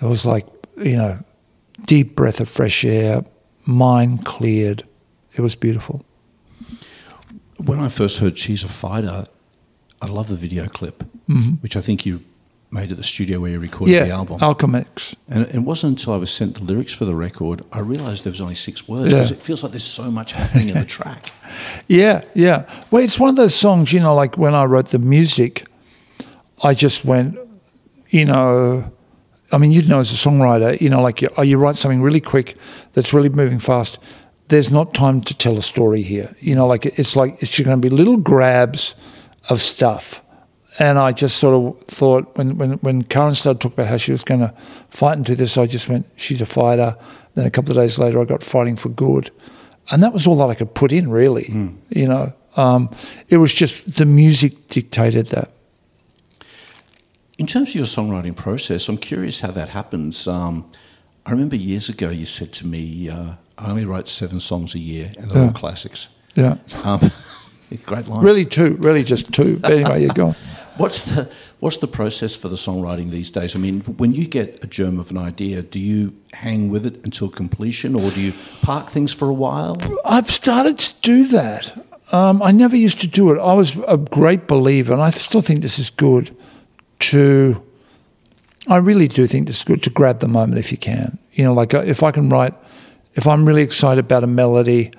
it 0.00 0.06
was 0.06 0.24
like 0.24 0.46
you 0.76 0.96
know, 0.96 1.18
deep 1.84 2.16
breath 2.16 2.40
of 2.40 2.48
fresh 2.48 2.84
air, 2.84 3.24
mind 3.64 4.24
cleared. 4.24 4.84
It 5.34 5.40
was 5.42 5.54
beautiful. 5.54 6.04
When 7.64 7.78
I 7.78 7.88
first 7.88 8.18
heard 8.18 8.36
She's 8.38 8.64
a 8.64 8.68
Fighter, 8.68 9.26
I 10.02 10.06
love 10.06 10.28
the 10.28 10.36
video 10.36 10.66
clip, 10.68 11.02
mm-hmm. 11.28 11.54
which 11.62 11.76
I 11.76 11.80
think 11.80 12.04
you 12.04 12.22
made 12.70 12.90
at 12.90 12.98
the 12.98 13.04
studio 13.04 13.40
where 13.40 13.50
you 13.52 13.60
recorded 13.60 13.92
yeah, 13.92 14.04
the 14.04 14.10
album. 14.10 14.40
Alchemix. 14.40 15.14
And 15.28 15.46
it 15.46 15.60
wasn't 15.60 15.98
until 15.98 16.14
I 16.14 16.16
was 16.16 16.30
sent 16.30 16.56
the 16.56 16.64
lyrics 16.64 16.92
for 16.92 17.04
the 17.04 17.14
record, 17.14 17.62
I 17.72 17.80
realised 17.80 18.24
there 18.24 18.30
was 18.30 18.40
only 18.40 18.54
six 18.54 18.88
words 18.88 19.12
because 19.12 19.30
Yeah. 19.30 19.36
it 19.36 19.42
feels 19.42 19.62
like 19.62 19.72
there's 19.72 19.84
so 19.84 20.10
much 20.10 20.32
happening 20.32 20.68
in 20.68 20.74
the 20.78 20.84
track. 20.84 21.30
Yeah, 21.88 22.22
yeah. 22.34 22.68
Well, 22.90 23.02
it's 23.02 23.18
one 23.18 23.30
of 23.30 23.36
those 23.36 23.54
songs, 23.54 23.90
you 23.90 24.00
know, 24.00 24.14
like 24.14 24.36
when 24.36 24.54
I 24.54 24.64
wrote 24.64 24.90
the 24.90 24.98
music, 24.98 25.66
I 26.62 26.74
just 26.74 27.04
went, 27.04 27.38
you 28.10 28.26
know, 28.26 28.92
I 29.52 29.58
mean, 29.58 29.70
you'd 29.70 29.88
know 29.88 30.00
as 30.00 30.12
a 30.12 30.16
songwriter, 30.16 30.78
you 30.80 30.90
know, 30.90 31.00
like 31.00 31.22
you, 31.22 31.30
you 31.42 31.56
write 31.56 31.76
something 31.76 32.02
really 32.02 32.20
quick 32.20 32.56
that's 32.92 33.14
really 33.14 33.30
moving 33.30 33.58
fast. 33.58 33.98
There's 34.48 34.70
not 34.70 34.92
time 34.92 35.22
to 35.22 35.34
tell 35.38 35.56
a 35.56 35.62
story 35.62 36.02
here. 36.02 36.36
You 36.40 36.54
know, 36.54 36.66
like 36.66 36.84
it's 36.84 37.16
like 37.16 37.40
it's 37.40 37.52
just 37.52 37.64
going 37.64 37.80
to 37.80 37.88
be 37.88 37.94
little 37.94 38.18
grabs 38.18 38.94
of 39.48 39.60
stuff. 39.60 40.22
And 40.78 40.98
I 40.98 41.12
just 41.12 41.38
sort 41.38 41.54
of 41.54 41.86
thought 41.86 42.36
when, 42.36 42.58
when, 42.58 42.72
when 42.74 43.02
Karin 43.02 43.34
started 43.34 43.60
talking 43.60 43.76
about 43.76 43.88
how 43.88 43.96
she 43.96 44.12
was 44.12 44.24
going 44.24 44.40
to 44.40 44.52
fight 44.90 45.14
and 45.14 45.24
do 45.24 45.34
this, 45.34 45.56
I 45.56 45.66
just 45.66 45.88
went, 45.88 46.06
she's 46.16 46.42
a 46.42 46.46
fighter. 46.46 46.96
Then 47.34 47.46
a 47.46 47.50
couple 47.50 47.70
of 47.70 47.76
days 47.76 47.98
later, 47.98 48.20
I 48.20 48.24
got 48.24 48.42
Fighting 48.42 48.76
for 48.76 48.90
Good. 48.90 49.30
And 49.90 50.02
that 50.02 50.12
was 50.12 50.26
all 50.26 50.36
that 50.38 50.50
I 50.50 50.54
could 50.54 50.74
put 50.74 50.92
in, 50.92 51.10
really. 51.10 51.44
Mm. 51.44 51.76
You 51.90 52.08
know, 52.08 52.32
um, 52.56 52.90
it 53.28 53.38
was 53.38 53.54
just 53.54 53.96
the 53.96 54.06
music 54.06 54.68
dictated 54.68 55.28
that. 55.28 55.50
In 57.38 57.46
terms 57.46 57.70
of 57.70 57.74
your 57.76 57.84
songwriting 57.84 58.34
process, 58.34 58.88
I'm 58.88 58.96
curious 58.96 59.40
how 59.40 59.50
that 59.52 59.70
happens. 59.70 60.26
Um, 60.26 60.70
I 61.24 61.30
remember 61.30 61.56
years 61.56 61.88
ago 61.88 62.08
you 62.08 62.26
said 62.26 62.52
to 62.54 62.66
me, 62.66 63.10
uh, 63.10 63.32
I 63.58 63.70
only 63.70 63.84
write 63.84 64.08
seven 64.08 64.40
songs 64.40 64.74
a 64.74 64.78
year, 64.78 65.10
and 65.18 65.30
they're 65.30 65.42
yeah. 65.42 65.48
all 65.48 65.54
classics. 65.54 66.08
Yeah. 66.34 66.56
Um, 66.84 67.00
great 67.74 68.06
line. 68.06 68.24
Really, 68.24 68.44
two. 68.44 68.74
Really, 68.76 69.02
just 69.02 69.32
two. 69.32 69.58
But 69.58 69.72
anyway, 69.72 70.02
you 70.02 70.08
go. 70.10 70.34
What's 70.76 71.04
the 71.04 71.30
What's 71.58 71.78
the 71.78 71.86
process 71.86 72.36
for 72.36 72.48
the 72.48 72.56
songwriting 72.56 73.10
these 73.10 73.30
days? 73.30 73.56
I 73.56 73.58
mean, 73.58 73.80
when 73.80 74.12
you 74.12 74.26
get 74.26 74.62
a 74.62 74.66
germ 74.66 74.98
of 74.98 75.10
an 75.10 75.16
idea, 75.16 75.62
do 75.62 75.78
you 75.78 76.12
hang 76.34 76.68
with 76.68 76.84
it 76.84 77.02
until 77.04 77.30
completion, 77.30 77.94
or 77.94 78.10
do 78.10 78.20
you 78.20 78.32
park 78.60 78.90
things 78.90 79.14
for 79.14 79.28
a 79.28 79.34
while? 79.34 79.78
I've 80.04 80.30
started 80.30 80.78
to 80.78 80.94
do 81.00 81.26
that. 81.28 81.86
Um, 82.12 82.42
I 82.42 82.50
never 82.50 82.76
used 82.76 83.00
to 83.00 83.06
do 83.06 83.32
it. 83.32 83.40
I 83.40 83.54
was 83.54 83.76
a 83.88 83.96
great 83.96 84.46
believer, 84.46 84.92
and 84.92 85.00
I 85.00 85.10
still 85.10 85.40
think 85.40 85.62
this 85.62 85.78
is 85.78 85.88
good 85.90 86.36
to, 86.98 87.62
I 88.68 88.76
really 88.76 89.08
do 89.08 89.26
think 89.26 89.46
this 89.46 89.58
is 89.58 89.64
good 89.64 89.82
to 89.84 89.90
grab 89.90 90.20
the 90.20 90.28
moment 90.28 90.58
if 90.58 90.70
you 90.70 90.78
can. 90.78 91.18
You 91.32 91.44
know, 91.44 91.54
like 91.54 91.72
uh, 91.72 91.80
if 91.80 92.02
I 92.02 92.10
can 92.10 92.28
write, 92.28 92.54
if 93.14 93.26
I'm 93.26 93.46
really 93.46 93.62
excited 93.62 94.04
about 94.04 94.24
a 94.24 94.28
melody, 94.28 94.92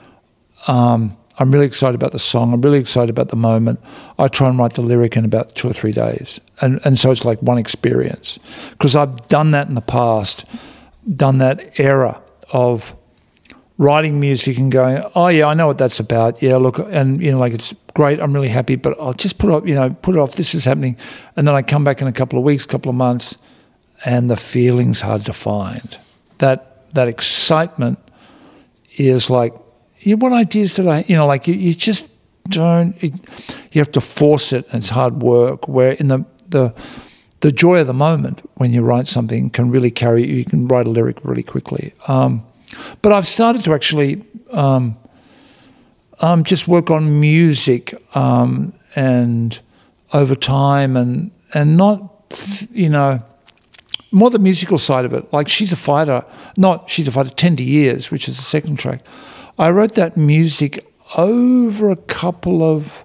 um, 0.68 1.17
I'm 1.40 1.52
really 1.52 1.66
excited 1.66 1.96
about 1.96 2.12
the 2.12 2.20
song, 2.20 2.54
I'm 2.54 2.62
really 2.62 2.80
excited 2.80 3.10
about 3.10 3.30
the 3.30 3.36
moment, 3.36 3.80
I 4.18 4.28
try 4.28 4.50
and 4.50 4.58
write 4.58 4.74
the 4.74 4.82
lyric 4.82 5.16
in 5.16 5.26
about 5.26 5.56
two 5.56 5.70
or 5.70 5.74
three 5.74 5.92
days. 5.92 6.40
And, 6.62 6.80
and 6.84 6.98
so 6.98 7.12
it's 7.12 7.26
like 7.26 7.40
one 7.42 7.58
experience. 7.58 8.40
Because 8.72 8.96
I've 8.96 9.28
done 9.28 9.52
that 9.52 9.68
in 9.68 9.76
the 9.76 9.82
past, 9.82 10.46
done 11.16 11.38
that 11.38 11.80
era 11.80 12.22
of 12.52 12.96
writing 13.78 14.20
music 14.20 14.58
and 14.58 14.72
going, 14.72 15.04
oh 15.16 15.28
yeah, 15.28 15.48
I 15.48 15.54
know 15.54 15.68
what 15.68 15.78
that's 15.78 16.00
about. 16.00 16.42
Yeah, 16.42 16.58
look, 16.58 16.80
and 16.80 17.22
you 17.22 17.32
know, 17.32 17.38
like 17.38 17.54
it's 17.54 17.74
great. 17.94 18.20
I'm 18.20 18.34
really 18.34 18.50
happy, 18.50 18.76
but 18.76 19.00
I'll 19.00 19.14
just 19.14 19.38
put 19.38 19.50
it 19.50 19.54
off, 19.54 19.68
you 19.68 19.76
know, 19.76 19.92
put 20.02 20.16
it 20.16 20.20
off. 20.20 20.32
This 20.32 20.56
is 20.56 20.66
happening, 20.66 20.98
and 21.36 21.48
then 21.48 21.56
I 21.56 21.62
come 21.62 21.84
back 21.84 22.02
in 22.02 22.08
a 22.08 22.12
couple 22.12 22.40
of 22.40 22.46
weeks, 22.46 22.66
couple 22.66 22.90
of 22.90 22.96
months, 22.96 23.38
and 24.06 24.30
the 24.30 24.38
feeling's 24.38 25.02
hard 25.02 25.26
to 25.26 25.34
find. 25.34 25.98
That 26.40 26.94
that 26.94 27.08
excitement 27.08 28.00
is 28.98 29.30
like, 29.30 29.54
yeah, 30.00 30.16
what 30.16 30.34
ideas 30.34 30.76
did 30.76 30.88
I, 30.88 31.06
you 31.08 31.16
know, 31.16 31.26
like 31.26 31.48
you, 31.48 31.54
you 31.54 31.74
just 31.74 32.10
don't. 32.50 32.96
It, 33.04 33.14
you 33.72 33.82
have 33.82 33.92
to 33.92 34.02
force 34.02 34.54
it, 34.54 34.66
and 34.68 34.76
it's 34.76 34.90
hard 34.90 35.22
work. 35.22 35.68
Where 35.68 35.92
in 35.92 36.08
the 36.08 36.26
the 36.50 36.74
the 37.42 37.52
joy 37.52 37.80
of 37.80 37.88
the 37.88 37.94
moment 37.94 38.42
when 38.56 38.74
you 38.74 38.84
write 38.84 39.08
something 39.08 39.50
can 39.50 39.70
really 39.70 39.92
carry 39.92 40.26
you. 40.26 40.36
You 40.36 40.46
can 40.46 40.68
write 40.68 40.88
a 40.88 40.90
lyric 40.90 41.24
really 41.24 41.44
quickly. 41.44 41.94
Um, 42.08 42.44
but 43.02 43.12
I've 43.12 43.28
started 43.28 43.64
to 43.66 43.74
actually 43.74 44.24
um, 44.52 44.98
um, 46.20 46.44
just 46.44 46.68
work 46.68 46.90
on 46.90 47.20
music 47.20 47.94
um, 48.16 48.74
and 48.96 49.60
over 50.14 50.36
time 50.36 50.96
and 50.96 51.32
and 51.54 51.78
not 51.78 52.14
you 52.72 52.90
know 52.90 53.22
more 54.12 54.30
the 54.30 54.40
musical 54.40 54.78
side 54.78 55.06
of 55.06 55.14
it. 55.14 55.32
Like 55.34 55.48
she's 55.48 55.72
a 55.72 55.76
fighter, 55.76 56.26
not 56.58 56.90
she's 56.90 57.08
a 57.08 57.12
fighter. 57.12 57.30
Tender 57.30 57.64
years, 57.64 58.10
which 58.10 58.28
is 58.28 58.38
the 58.38 58.44
second 58.44 58.80
track. 58.80 59.02
I 59.58 59.72
wrote 59.72 59.96
that 59.96 60.18
music 60.18 60.86
over 61.18 61.90
a 61.90 61.96
couple 61.96 62.62
of 62.64 63.04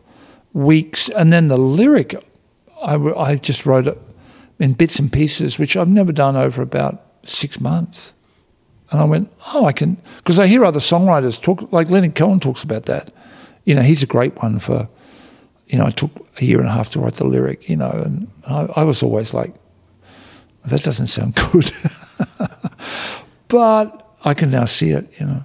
weeks, 0.52 1.08
and 1.08 1.32
then 1.32 1.48
the 1.48 1.56
lyric 1.56 2.14
I, 2.82 2.94
I 2.94 3.36
just 3.36 3.64
wrote 3.64 3.86
it 3.86 3.98
in 4.58 4.74
bits 4.74 4.98
and 4.98 5.12
pieces, 5.12 5.58
which 5.58 5.76
I've 5.76 5.88
never 5.88 6.12
done 6.12 6.36
over 6.36 6.62
about 6.62 7.02
six 7.22 7.60
months. 7.60 8.12
And 8.90 9.00
I 9.00 9.04
went, 9.04 9.32
oh, 9.54 9.64
I 9.64 9.72
can, 9.72 9.96
because 10.18 10.38
I 10.38 10.46
hear 10.46 10.64
other 10.64 10.80
songwriters 10.80 11.40
talk, 11.40 11.72
like 11.72 11.88
Leonard 11.88 12.14
Cohen 12.14 12.40
talks 12.40 12.62
about 12.62 12.86
that. 12.86 13.10
You 13.64 13.74
know, 13.74 13.82
he's 13.82 14.02
a 14.02 14.06
great 14.06 14.36
one 14.42 14.58
for, 14.58 14.88
you 15.66 15.78
know, 15.78 15.86
I 15.86 15.90
took 15.90 16.10
a 16.40 16.44
year 16.44 16.58
and 16.58 16.68
a 16.68 16.72
half 16.72 16.90
to 16.90 17.00
write 17.00 17.14
the 17.14 17.26
lyric, 17.26 17.68
you 17.68 17.76
know, 17.76 17.90
and 17.90 18.30
I, 18.46 18.68
I 18.76 18.84
was 18.84 19.02
always 19.02 19.32
like, 19.32 19.54
that 20.66 20.82
doesn't 20.82 21.06
sound 21.06 21.34
good. 21.52 21.70
but 23.48 24.06
I 24.24 24.34
can 24.34 24.50
now 24.50 24.66
see 24.66 24.90
it, 24.90 25.08
you 25.18 25.26
know. 25.26 25.42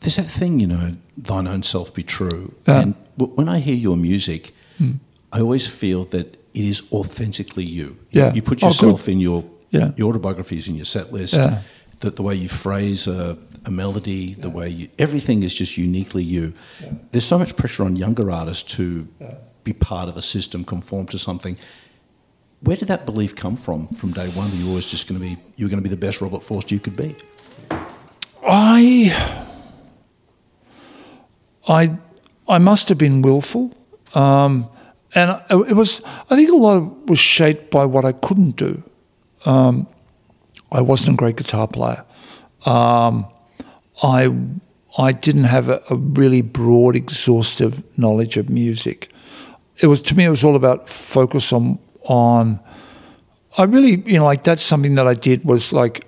There's 0.00 0.16
that 0.16 0.26
thing, 0.26 0.60
you 0.60 0.66
know, 0.66 0.92
thine 1.16 1.46
own 1.46 1.62
self 1.62 1.92
be 1.92 2.02
true. 2.02 2.54
Yeah. 2.66 2.82
And 2.82 2.94
when 3.16 3.48
I 3.48 3.58
hear 3.58 3.74
your 3.74 3.96
music, 3.96 4.52
mm. 4.78 4.98
I 5.32 5.40
always 5.40 5.66
feel 5.66 6.04
that 6.04 6.34
it 6.54 6.64
is 6.64 6.90
authentically 6.92 7.64
you. 7.64 7.96
Yeah. 8.10 8.32
You 8.32 8.42
put 8.42 8.62
oh, 8.62 8.68
yourself 8.68 9.08
oh, 9.08 9.12
in 9.12 9.20
your 9.20 9.44
yeah. 9.70 9.92
your 9.96 10.08
autobiographies 10.08 10.68
in 10.68 10.76
your 10.76 10.84
set 10.84 11.12
list, 11.12 11.34
yeah. 11.34 11.62
the, 12.00 12.10
the 12.10 12.22
way 12.22 12.34
you 12.34 12.48
phrase 12.48 13.06
a, 13.06 13.36
a 13.64 13.70
melody, 13.70 14.34
the 14.34 14.50
way 14.50 14.68
you, 14.68 14.88
everything 14.98 15.42
is 15.42 15.54
just 15.54 15.76
uniquely 15.76 16.22
you. 16.22 16.54
There's 17.10 17.26
so 17.26 17.38
much 17.38 17.56
pressure 17.56 17.84
on 17.84 17.96
younger 17.96 18.30
artists 18.30 18.74
to 18.76 19.06
be 19.64 19.72
part 19.72 20.08
of 20.08 20.16
a 20.16 20.22
system, 20.22 20.64
conform 20.64 21.06
to 21.08 21.18
something. 21.18 21.58
Where 22.60 22.76
did 22.76 22.88
that 22.88 23.06
belief 23.06 23.36
come 23.36 23.56
from 23.56 23.88
from 23.88 24.12
day 24.12 24.28
one 24.30 24.50
that 24.50 24.56
you 24.56 24.64
were 24.64 24.70
always 24.70 24.90
just 24.90 25.08
going 25.08 25.20
to 25.20 25.26
be, 25.26 25.36
you 25.56 25.66
were 25.66 25.70
going 25.70 25.82
to 25.82 25.88
be 25.88 25.94
the 25.94 26.00
best 26.00 26.20
Robert 26.20 26.42
Forster 26.42 26.74
you 26.74 26.80
could 26.80 26.96
be? 26.96 27.14
I, 28.42 29.46
I, 31.68 31.96
I 32.48 32.58
must 32.58 32.88
have 32.88 32.98
been 32.98 33.22
willful. 33.22 33.74
Um, 34.14 34.68
and 35.14 35.40
it 35.50 35.76
was, 35.76 36.02
I 36.30 36.36
think 36.36 36.50
a 36.50 36.56
lot 36.56 37.06
was 37.06 37.18
shaped 37.18 37.70
by 37.70 37.84
what 37.84 38.04
I 38.04 38.12
couldn't 38.12 38.56
do. 38.56 38.82
Um, 39.46 39.86
I 40.70 40.80
wasn't 40.80 41.14
a 41.14 41.16
great 41.16 41.36
guitar 41.36 41.66
player. 41.66 42.04
Um, 42.66 43.26
I 44.02 44.34
I 44.98 45.12
didn't 45.12 45.44
have 45.44 45.68
a, 45.68 45.80
a, 45.90 45.96
really 45.96 46.42
broad, 46.42 46.96
exhaustive 46.96 47.82
knowledge 47.96 48.36
of 48.36 48.48
music. 48.48 49.10
It 49.80 49.86
was 49.86 50.02
to 50.02 50.16
me, 50.16 50.24
it 50.24 50.30
was 50.30 50.44
all 50.44 50.56
about 50.56 50.88
focus 50.88 51.52
on 51.52 51.78
on. 52.04 52.60
I 53.56 53.64
really, 53.64 54.02
you 54.06 54.18
know, 54.18 54.24
like 54.24 54.44
that's 54.44 54.62
something 54.62 54.96
that 54.96 55.06
I 55.06 55.14
did 55.14 55.44
was 55.44 55.72
like, 55.72 56.06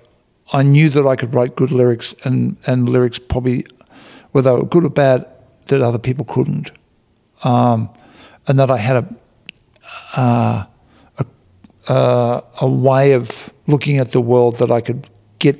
I 0.53 0.63
knew 0.63 0.89
that 0.89 1.07
I 1.07 1.15
could 1.15 1.33
write 1.33 1.55
good 1.55 1.71
lyrics 1.71 2.13
and 2.23 2.57
and 2.67 2.89
lyrics 2.89 3.17
probably, 3.17 3.65
whether 4.31 4.51
they 4.51 4.59
were 4.59 4.65
good 4.65 4.85
or 4.85 4.89
bad, 4.89 5.25
that 5.71 5.81
other 5.81 5.99
people 5.99 6.25
couldn't, 6.25 6.71
um, 7.43 7.89
and 8.47 8.59
that 8.59 8.71
I 8.71 8.77
had 8.77 8.97
a. 8.97 9.15
Uh, 10.15 10.65
uh, 11.87 12.41
a 12.61 12.67
way 12.67 13.13
of 13.13 13.51
looking 13.67 13.97
at 13.97 14.11
the 14.11 14.21
world 14.21 14.57
that 14.57 14.71
I 14.71 14.81
could 14.81 15.09
get 15.39 15.57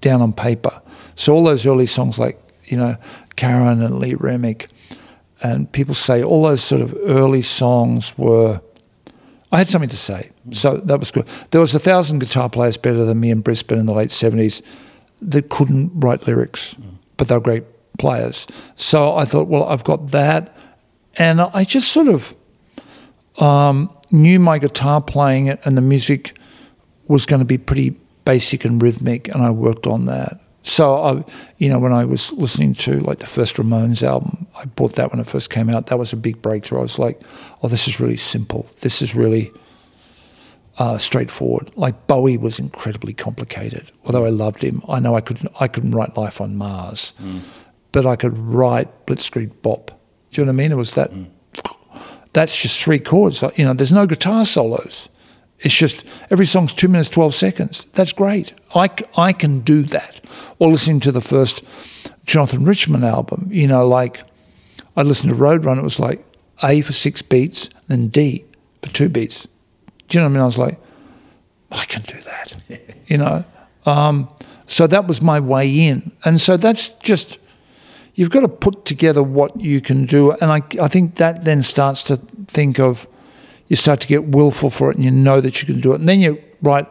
down 0.00 0.22
on 0.22 0.32
paper. 0.32 0.80
So 1.16 1.34
all 1.34 1.44
those 1.44 1.66
early 1.66 1.86
songs 1.86 2.18
like, 2.18 2.38
you 2.66 2.76
know, 2.76 2.96
Karen 3.36 3.82
and 3.82 3.98
Lee 3.98 4.14
Remick, 4.14 4.68
and 5.42 5.70
people 5.70 5.94
say 5.94 6.22
all 6.22 6.44
those 6.44 6.62
sort 6.62 6.80
of 6.80 6.96
early 7.04 7.42
songs 7.42 8.16
were, 8.16 8.60
I 9.52 9.58
had 9.58 9.68
something 9.68 9.90
to 9.90 9.96
say. 9.96 10.30
So 10.50 10.76
that 10.78 10.98
was 10.98 11.10
good. 11.10 11.26
There 11.50 11.60
was 11.60 11.74
a 11.74 11.78
thousand 11.78 12.20
guitar 12.20 12.48
players 12.48 12.76
better 12.76 13.04
than 13.04 13.20
me 13.20 13.30
in 13.30 13.40
Brisbane 13.40 13.78
in 13.78 13.86
the 13.86 13.94
late 13.94 14.08
70s 14.08 14.62
that 15.22 15.48
couldn't 15.48 15.90
write 15.94 16.26
lyrics, 16.26 16.76
but 17.16 17.28
they 17.28 17.34
were 17.34 17.40
great 17.40 17.64
players. 17.98 18.46
So 18.76 19.16
I 19.16 19.24
thought, 19.24 19.48
well, 19.48 19.64
I've 19.64 19.84
got 19.84 20.10
that. 20.12 20.56
And 21.16 21.40
I 21.40 21.64
just 21.64 21.92
sort 21.92 22.08
of, 22.08 22.36
um, 23.40 23.90
knew 24.10 24.38
my 24.38 24.58
guitar 24.58 25.00
playing 25.00 25.46
it 25.46 25.60
and 25.64 25.76
the 25.76 25.82
music 25.82 26.36
was 27.06 27.26
going 27.26 27.40
to 27.40 27.44
be 27.46 27.58
pretty 27.58 27.96
basic 28.24 28.64
and 28.64 28.80
rhythmic, 28.80 29.28
and 29.28 29.42
I 29.42 29.50
worked 29.50 29.86
on 29.86 30.06
that. 30.06 30.40
So 30.62 30.94
I, 30.94 31.24
you 31.58 31.68
know, 31.68 31.78
when 31.78 31.92
I 31.92 32.06
was 32.06 32.32
listening 32.32 32.74
to 32.74 33.00
like 33.00 33.18
the 33.18 33.26
first 33.26 33.56
Ramones 33.56 34.02
album, 34.02 34.46
I 34.56 34.64
bought 34.64 34.94
that 34.94 35.10
when 35.10 35.20
it 35.20 35.26
first 35.26 35.50
came 35.50 35.68
out. 35.68 35.86
That 35.86 35.98
was 35.98 36.12
a 36.14 36.16
big 36.16 36.40
breakthrough. 36.40 36.78
I 36.78 36.82
was 36.82 36.98
like, 36.98 37.20
oh, 37.62 37.68
this 37.68 37.86
is 37.86 38.00
really 38.00 38.16
simple. 38.16 38.66
This 38.80 39.02
is 39.02 39.14
really 39.14 39.52
uh, 40.78 40.96
straightforward. 40.96 41.70
Like 41.76 42.06
Bowie 42.06 42.38
was 42.38 42.58
incredibly 42.58 43.12
complicated. 43.12 43.92
Although 44.06 44.24
I 44.24 44.30
loved 44.30 44.62
him, 44.62 44.82
I 44.88 45.00
know 45.00 45.14
I 45.14 45.20
couldn't 45.20 45.52
I 45.60 45.68
couldn't 45.68 45.92
write 45.92 46.16
Life 46.16 46.40
on 46.40 46.56
Mars, 46.56 47.12
mm. 47.22 47.40
But 47.94 48.04
I 48.04 48.16
could 48.16 48.36
write 48.36 49.06
Blitzkrieg 49.06 49.62
Bop. 49.62 49.92
Do 50.32 50.40
you 50.40 50.44
know 50.44 50.50
what 50.50 50.56
I 50.56 50.62
mean? 50.64 50.72
It 50.72 50.76
was 50.76 50.94
that 50.94 51.12
mm 51.12 51.30
that's 52.32 52.60
just 52.60 52.82
three 52.82 52.98
chords. 52.98 53.42
You 53.54 53.64
know, 53.64 53.74
there's 53.74 53.92
no 53.92 54.08
guitar 54.08 54.44
solos. 54.44 55.08
It's 55.60 55.72
just 55.72 56.04
every 56.32 56.46
song's 56.46 56.72
two 56.72 56.88
minutes, 56.88 57.08
12 57.08 57.32
seconds. 57.32 57.86
That's 57.92 58.12
great. 58.12 58.52
I, 58.74 58.90
I 59.16 59.32
can 59.32 59.60
do 59.60 59.84
that. 59.84 60.20
Or 60.58 60.68
listening 60.68 60.98
to 61.00 61.12
the 61.12 61.20
first 61.20 61.62
Jonathan 62.26 62.64
Richman 62.64 63.04
album, 63.04 63.48
you 63.52 63.68
know, 63.68 63.86
like 63.86 64.24
I 64.96 65.02
listened 65.02 65.30
to 65.30 65.36
Roadrunner, 65.36 65.78
it 65.78 65.84
was 65.84 66.00
like 66.00 66.26
A 66.64 66.80
for 66.80 66.92
six 66.92 67.22
beats, 67.22 67.70
then 67.86 68.08
D 68.08 68.44
for 68.82 68.92
two 68.92 69.08
beats. 69.08 69.46
Do 70.08 70.18
you 70.18 70.20
know 70.20 70.26
what 70.26 70.30
I 70.30 70.34
mean? 70.34 70.42
I 70.42 70.46
was 70.46 70.58
like, 70.58 70.80
I 71.70 71.84
can 71.84 72.02
do 72.02 72.18
that, 72.20 72.96
you 73.06 73.18
know. 73.18 73.44
Um, 73.86 74.28
so 74.66 74.88
that 74.88 75.06
was 75.06 75.22
my 75.22 75.38
way 75.38 75.86
in, 75.86 76.10
and 76.24 76.40
so 76.40 76.56
that's 76.56 76.94
just 76.94 77.38
you've 78.14 78.30
got 78.30 78.40
to 78.40 78.48
put 78.48 78.84
together 78.84 79.22
what 79.22 79.60
you 79.60 79.80
can 79.80 80.04
do, 80.04 80.32
and 80.32 80.50
I 80.50 80.62
I 80.82 80.88
think 80.88 81.14
that 81.16 81.44
then 81.44 81.62
starts 81.62 82.02
to 82.04 82.16
think 82.46 82.78
of 82.78 83.06
you 83.68 83.76
start 83.76 84.00
to 84.00 84.08
get 84.08 84.24
willful 84.24 84.70
for 84.70 84.90
it, 84.90 84.96
and 84.96 85.04
you 85.04 85.10
know 85.10 85.40
that 85.40 85.62
you 85.62 85.66
can 85.66 85.80
do 85.80 85.92
it, 85.92 86.00
and 86.00 86.08
then 86.08 86.20
you 86.20 86.38
write 86.62 86.86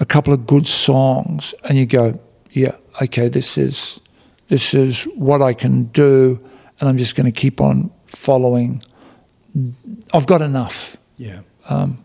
a 0.00 0.04
couple 0.04 0.32
of 0.34 0.46
good 0.46 0.66
songs, 0.66 1.54
and 1.64 1.78
you 1.78 1.86
go, 1.86 2.20
yeah, 2.50 2.76
okay, 3.02 3.28
this 3.28 3.58
is 3.58 4.00
this 4.48 4.74
is 4.74 5.04
what 5.16 5.42
I 5.42 5.54
can 5.54 5.84
do, 5.84 6.38
and 6.80 6.88
I'm 6.88 6.98
just 6.98 7.16
going 7.16 7.32
to 7.32 7.40
keep 7.40 7.60
on 7.60 7.90
following. 8.06 8.82
I've 10.12 10.26
got 10.26 10.42
enough 10.42 10.96
Yeah. 11.16 11.40
Um, 11.68 11.98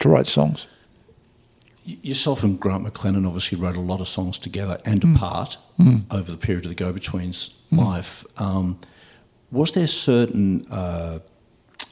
to 0.00 0.08
write 0.08 0.26
songs. 0.26 0.68
Yourself 1.84 2.42
and 2.42 2.58
Grant 2.58 2.84
McLennan 2.86 3.26
obviously 3.26 3.58
wrote 3.58 3.76
a 3.76 3.80
lot 3.80 4.00
of 4.00 4.08
songs 4.08 4.38
together 4.38 4.78
and 4.86 5.02
Mm. 5.02 5.16
apart 5.16 5.58
over 6.10 6.30
the 6.32 6.38
period 6.38 6.64
of 6.64 6.70
the 6.70 6.74
Go 6.84 6.92
Betweens 6.92 7.50
life. 7.70 8.24
Um, 8.38 8.78
was 9.52 9.72
there 9.72 9.86
certain, 9.86 10.66
uh, 10.70 11.18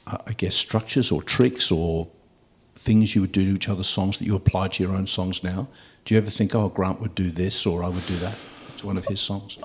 I 0.07 0.33
guess, 0.37 0.55
structures 0.57 1.13
or 1.13 1.23
tricks 1.23 1.71
or 1.71 2.09
things 2.75 3.15
you 3.15 3.21
would 3.21 3.33
do 3.33 3.45
to 3.45 3.55
each 3.55 3.69
other's 3.69 3.87
songs 3.89 4.17
that 4.19 4.25
you 4.27 4.35
apply 4.35 4.69
to 4.69 4.83
your 4.83 4.93
own 4.97 5.07
songs 5.07 5.45
now? 5.45 5.69
Do 6.05 6.15
you 6.15 6.21
ever 6.21 6.31
think, 6.31 6.55
oh, 6.55 6.69
Grant 6.69 7.01
would 7.01 7.15
do 7.15 7.31
this 7.31 7.67
or 7.67 7.85
I 7.85 7.89
would 7.89 8.07
do 8.07 8.17
that 8.17 8.37
to 8.79 8.87
one 8.87 8.97
of 8.97 9.05
his 9.05 9.21
songs? 9.21 9.59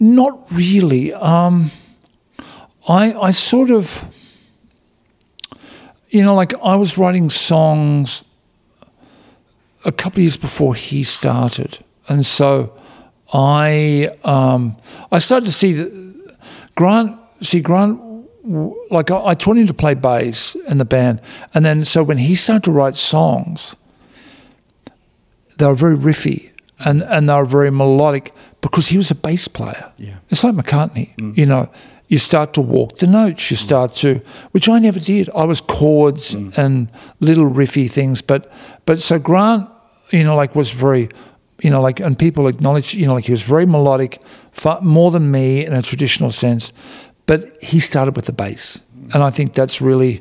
Not 0.00 0.40
really. 0.50 1.12
Um, 1.14 1.70
I 2.88 3.12
I 3.14 3.30
sort 3.32 3.70
of, 3.70 4.04
you 6.14 6.22
know, 6.22 6.36
like 6.36 6.54
I 6.62 6.76
was 6.76 6.96
writing 6.96 7.28
songs 7.28 8.24
a 9.84 9.90
couple 9.90 10.18
of 10.18 10.22
years 10.22 10.36
before 10.36 10.74
he 10.76 11.02
started, 11.02 11.78
and 12.08 12.24
so 12.24 12.72
I 13.32 14.10
um, 14.22 14.76
I 15.10 15.18
started 15.18 15.46
to 15.46 15.52
see 15.52 15.72
that 15.72 15.90
Grant. 16.76 17.18
See 17.40 17.60
Grant. 17.60 18.00
Like 18.90 19.10
I, 19.10 19.26
I 19.26 19.34
taught 19.34 19.56
him 19.56 19.66
to 19.66 19.74
play 19.74 19.94
bass 19.94 20.54
in 20.68 20.78
the 20.78 20.84
band, 20.84 21.20
and 21.52 21.64
then 21.64 21.84
so 21.84 22.04
when 22.04 22.18
he 22.18 22.36
started 22.36 22.62
to 22.64 22.70
write 22.70 22.94
songs, 22.94 23.74
they 25.58 25.66
were 25.66 25.74
very 25.74 25.96
riffy 25.96 26.50
and, 26.78 27.02
and 27.02 27.28
they 27.28 27.34
were 27.34 27.44
very 27.44 27.70
melodic 27.70 28.32
because 28.60 28.88
he 28.88 28.96
was 28.96 29.10
a 29.10 29.14
bass 29.14 29.48
player. 29.48 29.92
Yeah. 29.96 30.16
It's 30.30 30.44
like 30.44 30.54
McCartney, 30.54 31.36
you 31.36 31.46
know. 31.46 31.70
You 32.08 32.18
start 32.18 32.52
to 32.54 32.60
walk 32.60 32.98
the 32.98 33.06
notes. 33.06 33.50
You 33.50 33.56
start 33.56 33.92
to, 33.96 34.20
which 34.52 34.68
I 34.68 34.78
never 34.78 35.00
did. 35.00 35.30
I 35.30 35.44
was 35.44 35.60
chords 35.60 36.34
and 36.34 36.88
little 37.20 37.48
riffy 37.50 37.90
things, 37.90 38.22
but 38.22 38.52
but 38.86 38.98
so 38.98 39.18
Grant, 39.18 39.68
you 40.10 40.24
know, 40.24 40.36
like 40.36 40.54
was 40.54 40.70
very, 40.70 41.08
you 41.60 41.70
know, 41.70 41.80
like 41.80 42.00
and 42.00 42.18
people 42.18 42.46
acknowledged, 42.46 42.94
you 42.94 43.06
know, 43.06 43.14
like 43.14 43.24
he 43.24 43.32
was 43.32 43.42
very 43.42 43.66
melodic, 43.66 44.20
far 44.52 44.80
more 44.82 45.10
than 45.10 45.30
me 45.30 45.64
in 45.64 45.72
a 45.72 45.82
traditional 45.82 46.30
sense, 46.30 46.72
but 47.26 47.62
he 47.62 47.80
started 47.80 48.16
with 48.16 48.26
the 48.26 48.32
bass, 48.32 48.80
and 49.14 49.22
I 49.22 49.30
think 49.30 49.54
that's 49.54 49.80
really 49.80 50.20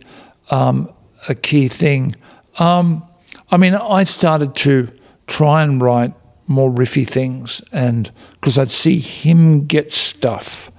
um, 0.52 0.90
a 1.28 1.36
key 1.36 1.68
thing. 1.68 2.16
Um, 2.60 3.04
I 3.52 3.58
mean, 3.58 3.76
I 3.76 4.04
started 4.04 4.56
to 4.56 4.88
try 5.28 5.64
and 5.64 5.82
write 5.82 6.14
more 6.48 6.72
riffy 6.72 7.06
things, 7.06 7.62
and 7.74 8.10
because 8.34 8.58
I'd 8.58 8.70
see 8.70 9.00
him 9.00 9.66
get 9.66 9.92
stuff 9.92 10.72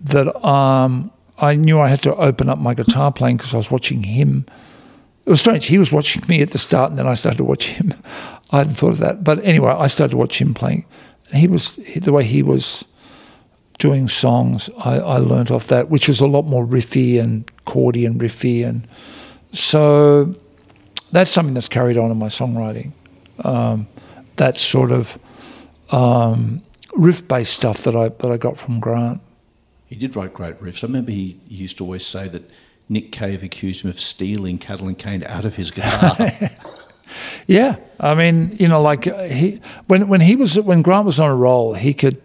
that 0.00 0.34
um, 0.46 1.10
I 1.38 1.56
knew 1.56 1.80
I 1.80 1.88
had 1.88 2.02
to 2.02 2.14
open 2.16 2.48
up 2.48 2.58
my 2.58 2.74
guitar 2.74 3.12
playing 3.12 3.38
because 3.38 3.54
I 3.54 3.56
was 3.56 3.70
watching 3.70 4.02
him. 4.02 4.46
It 5.24 5.30
was 5.30 5.40
strange. 5.40 5.66
He 5.66 5.78
was 5.78 5.92
watching 5.92 6.22
me 6.28 6.42
at 6.42 6.50
the 6.50 6.58
start, 6.58 6.90
and 6.90 6.98
then 6.98 7.06
I 7.06 7.14
started 7.14 7.38
to 7.38 7.44
watch 7.44 7.66
him. 7.66 7.94
I 8.52 8.58
hadn't 8.58 8.74
thought 8.74 8.92
of 8.92 8.98
that, 8.98 9.22
but 9.22 9.42
anyway, 9.44 9.70
I 9.70 9.86
started 9.86 10.12
to 10.12 10.16
watch 10.16 10.40
him 10.40 10.54
playing. 10.54 10.84
He 11.32 11.46
was 11.46 11.76
the 11.76 12.12
way 12.12 12.24
he 12.24 12.42
was 12.42 12.84
doing 13.78 14.08
songs. 14.08 14.68
I, 14.84 14.98
I 14.98 15.16
learned 15.18 15.52
off 15.52 15.68
that, 15.68 15.88
which 15.88 16.08
was 16.08 16.20
a 16.20 16.26
lot 16.26 16.42
more 16.42 16.66
riffy 16.66 17.20
and 17.20 17.46
chordy 17.64 18.04
and 18.06 18.20
riffy, 18.20 18.66
and 18.66 18.88
so 19.52 20.34
that's 21.12 21.30
something 21.30 21.54
that's 21.54 21.68
carried 21.68 21.96
on 21.96 22.10
in 22.10 22.18
my 22.18 22.26
songwriting. 22.26 22.92
Um, 23.44 23.86
that 24.36 24.56
sort 24.56 24.90
of 24.90 25.18
um, 25.92 26.62
riff-based 26.96 27.52
stuff 27.52 27.84
that 27.84 27.94
I 27.94 28.08
that 28.08 28.32
I 28.32 28.36
got 28.36 28.58
from 28.58 28.80
Grant. 28.80 29.20
He 29.90 29.96
did 29.96 30.16
write 30.16 30.32
great 30.32 30.58
riffs. 30.60 30.82
I 30.82 30.86
remember 30.86 31.10
he, 31.10 31.38
he 31.48 31.56
used 31.56 31.76
to 31.78 31.84
always 31.84 32.06
say 32.06 32.28
that 32.28 32.48
Nick 32.88 33.12
Cave 33.12 33.42
accused 33.42 33.84
him 33.84 33.90
of 33.90 34.00
stealing 34.00 34.56
Cattle 34.56 34.88
and 34.88 34.96
Cane 34.98 35.22
out 35.26 35.44
of 35.44 35.56
his 35.56 35.70
guitar. 35.76 36.16
Yeah, 37.46 37.76
I 37.98 38.14
mean, 38.14 38.56
you 38.58 38.68
know, 38.68 38.80
like 38.80 39.06
uh, 39.08 39.24
he 39.24 39.60
when 39.88 40.06
when 40.08 40.20
he 40.20 40.36
was 40.36 40.58
when 40.60 40.80
Grant 40.82 41.04
was 41.06 41.18
on 41.18 41.28
a 41.28 41.34
roll, 41.34 41.74
he 41.74 41.92
could, 41.92 42.22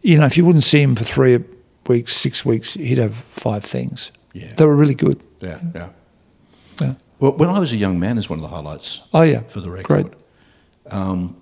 you 0.00 0.16
know, 0.18 0.24
if 0.24 0.36
you 0.38 0.44
wouldn't 0.46 0.64
see 0.64 0.80
him 0.80 0.96
for 0.96 1.04
three 1.04 1.44
weeks, 1.86 2.16
six 2.16 2.42
weeks, 2.44 2.72
he'd 2.74 2.96
have 2.98 3.14
five 3.14 3.62
things. 3.64 4.10
Yeah. 4.32 4.52
they 4.56 4.64
were 4.64 4.74
really 4.74 4.94
good. 4.94 5.22
yeah, 5.40 5.60
yeah. 5.74 5.88
Yeah. 6.80 6.94
Well, 7.20 7.32
when 7.36 7.50
I 7.50 7.58
was 7.58 7.72
a 7.74 7.76
young 7.76 8.00
man, 8.00 8.16
is 8.16 8.30
one 8.30 8.38
of 8.38 8.42
the 8.42 8.48
highlights 8.48 9.02
Oh 9.12 9.22
yeah, 9.22 9.40
for 9.42 9.60
the 9.60 9.70
record. 9.70 9.86
Great. 9.86 10.06
Um, 10.90 11.36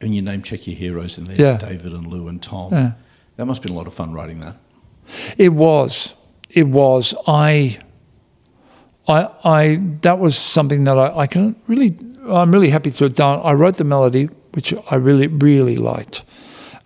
and 0.00 0.14
you 0.14 0.22
name 0.22 0.40
check 0.40 0.66
your 0.66 0.76
heroes 0.76 1.18
in 1.18 1.24
there, 1.24 1.36
Yeah. 1.36 1.58
David 1.58 1.92
and 1.92 2.06
Lou 2.06 2.28
and 2.28 2.42
Tom. 2.42 2.72
Yeah. 2.72 2.92
That 3.36 3.46
must 3.46 3.62
have 3.62 3.66
been 3.66 3.74
a 3.74 3.78
lot 3.78 3.86
of 3.86 3.94
fun 3.94 4.12
writing 4.12 4.40
that. 4.40 4.56
It 5.36 5.50
was. 5.50 6.14
It 6.50 6.68
was. 6.68 7.14
I. 7.26 7.78
I. 9.08 9.28
I. 9.44 9.80
That 10.02 10.18
was 10.18 10.36
something 10.36 10.84
that 10.84 10.98
I, 10.98 11.18
I 11.18 11.26
can 11.26 11.56
really. 11.66 11.96
I'm 12.28 12.52
really 12.52 12.70
happy 12.70 12.90
to 12.90 13.04
have 13.04 13.14
done. 13.14 13.40
I 13.42 13.52
wrote 13.52 13.76
the 13.76 13.84
melody, 13.84 14.30
which 14.52 14.72
I 14.90 14.94
really, 14.94 15.26
really 15.26 15.76
liked, 15.76 16.24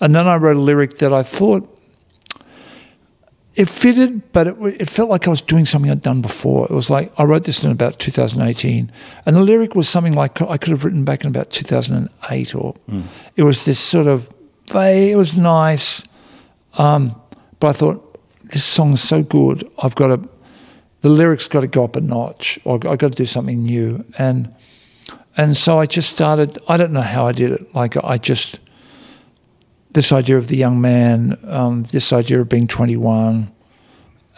and 0.00 0.14
then 0.14 0.26
I 0.26 0.36
wrote 0.36 0.56
a 0.56 0.60
lyric 0.60 0.98
that 0.98 1.12
I 1.12 1.22
thought 1.22 1.78
it 3.58 3.68
fitted, 3.68 4.32
but 4.32 4.46
it, 4.46 4.56
it 4.80 4.88
felt 4.88 5.10
like 5.10 5.26
I 5.26 5.30
was 5.30 5.40
doing 5.42 5.64
something 5.64 5.90
I'd 5.90 6.00
done 6.00 6.22
before. 6.22 6.66
It 6.66 6.70
was 6.70 6.90
like 6.90 7.12
I 7.18 7.24
wrote 7.24 7.42
this 7.42 7.64
in 7.64 7.72
about 7.72 7.98
2018, 7.98 8.92
and 9.26 9.36
the 9.36 9.42
lyric 9.42 9.74
was 9.74 9.88
something 9.88 10.14
like 10.14 10.40
I 10.40 10.56
could 10.56 10.70
have 10.70 10.84
written 10.84 11.04
back 11.04 11.24
in 11.24 11.28
about 11.28 11.50
2008, 11.50 12.54
or 12.54 12.74
hmm. 12.88 13.02
it 13.34 13.42
was 13.42 13.64
this 13.64 13.80
sort 13.80 14.06
of 14.06 14.28
vague. 14.70 15.10
It 15.12 15.16
was 15.16 15.36
nice. 15.36 16.04
Um, 16.76 17.20
but 17.60 17.68
I 17.68 17.72
thought 17.72 18.20
this 18.44 18.64
song's 18.64 19.02
so 19.02 19.22
good. 19.22 19.68
I've 19.82 19.94
got 19.94 20.08
to, 20.08 20.28
the 21.00 21.08
lyrics 21.08 21.48
got 21.48 21.60
to 21.60 21.66
go 21.66 21.84
up 21.84 21.96
a 21.96 22.00
notch, 22.00 22.58
or 22.64 22.76
I 22.76 22.96
got 22.96 23.12
to 23.12 23.16
do 23.16 23.24
something 23.24 23.62
new. 23.62 24.04
And 24.18 24.54
and 25.36 25.56
so 25.56 25.78
I 25.78 25.86
just 25.86 26.10
started. 26.10 26.58
I 26.68 26.76
don't 26.76 26.92
know 26.92 27.00
how 27.00 27.26
I 27.26 27.32
did 27.32 27.52
it. 27.52 27.74
Like 27.74 27.96
I 28.02 28.18
just 28.18 28.58
this 29.92 30.12
idea 30.12 30.36
of 30.36 30.48
the 30.48 30.56
young 30.56 30.80
man, 30.80 31.38
um, 31.44 31.84
this 31.84 32.12
idea 32.12 32.40
of 32.40 32.48
being 32.48 32.66
21, 32.66 33.50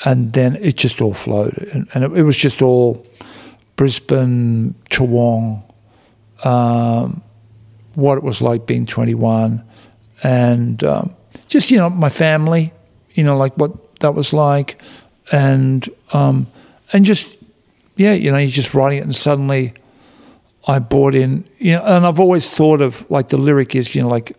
and 0.04 0.32
then 0.32 0.56
it 0.56 0.76
just 0.76 1.00
all 1.00 1.14
flowed, 1.14 1.58
and, 1.72 1.88
and 1.92 2.04
it, 2.04 2.12
it 2.18 2.22
was 2.22 2.36
just 2.36 2.62
all 2.62 3.06
Brisbane, 3.76 4.74
Toowong, 4.90 5.62
um, 6.44 7.22
what 7.94 8.16
it 8.18 8.24
was 8.24 8.40
like 8.40 8.66
being 8.66 8.86
21, 8.86 9.64
and 10.22 10.84
um, 10.84 11.14
just 11.50 11.70
you 11.70 11.76
know 11.76 11.90
my 11.90 12.08
family, 12.08 12.72
you 13.12 13.24
know 13.24 13.36
like 13.36 13.54
what 13.56 13.98
that 14.00 14.14
was 14.14 14.32
like, 14.32 14.80
and 15.32 15.86
um, 16.14 16.46
and 16.92 17.04
just 17.04 17.36
yeah, 17.96 18.14
you 18.14 18.30
know 18.30 18.38
you're 18.38 18.50
just 18.50 18.72
writing 18.72 19.00
it, 19.00 19.04
and 19.04 19.14
suddenly 19.14 19.74
I 20.66 20.78
bought 20.78 21.14
in, 21.14 21.44
you 21.58 21.72
know, 21.72 21.82
and 21.84 22.06
I've 22.06 22.20
always 22.20 22.48
thought 22.48 22.80
of 22.80 23.10
like 23.10 23.28
the 23.28 23.36
lyric 23.36 23.74
is 23.74 23.94
you 23.94 24.02
know 24.02 24.08
like 24.08 24.36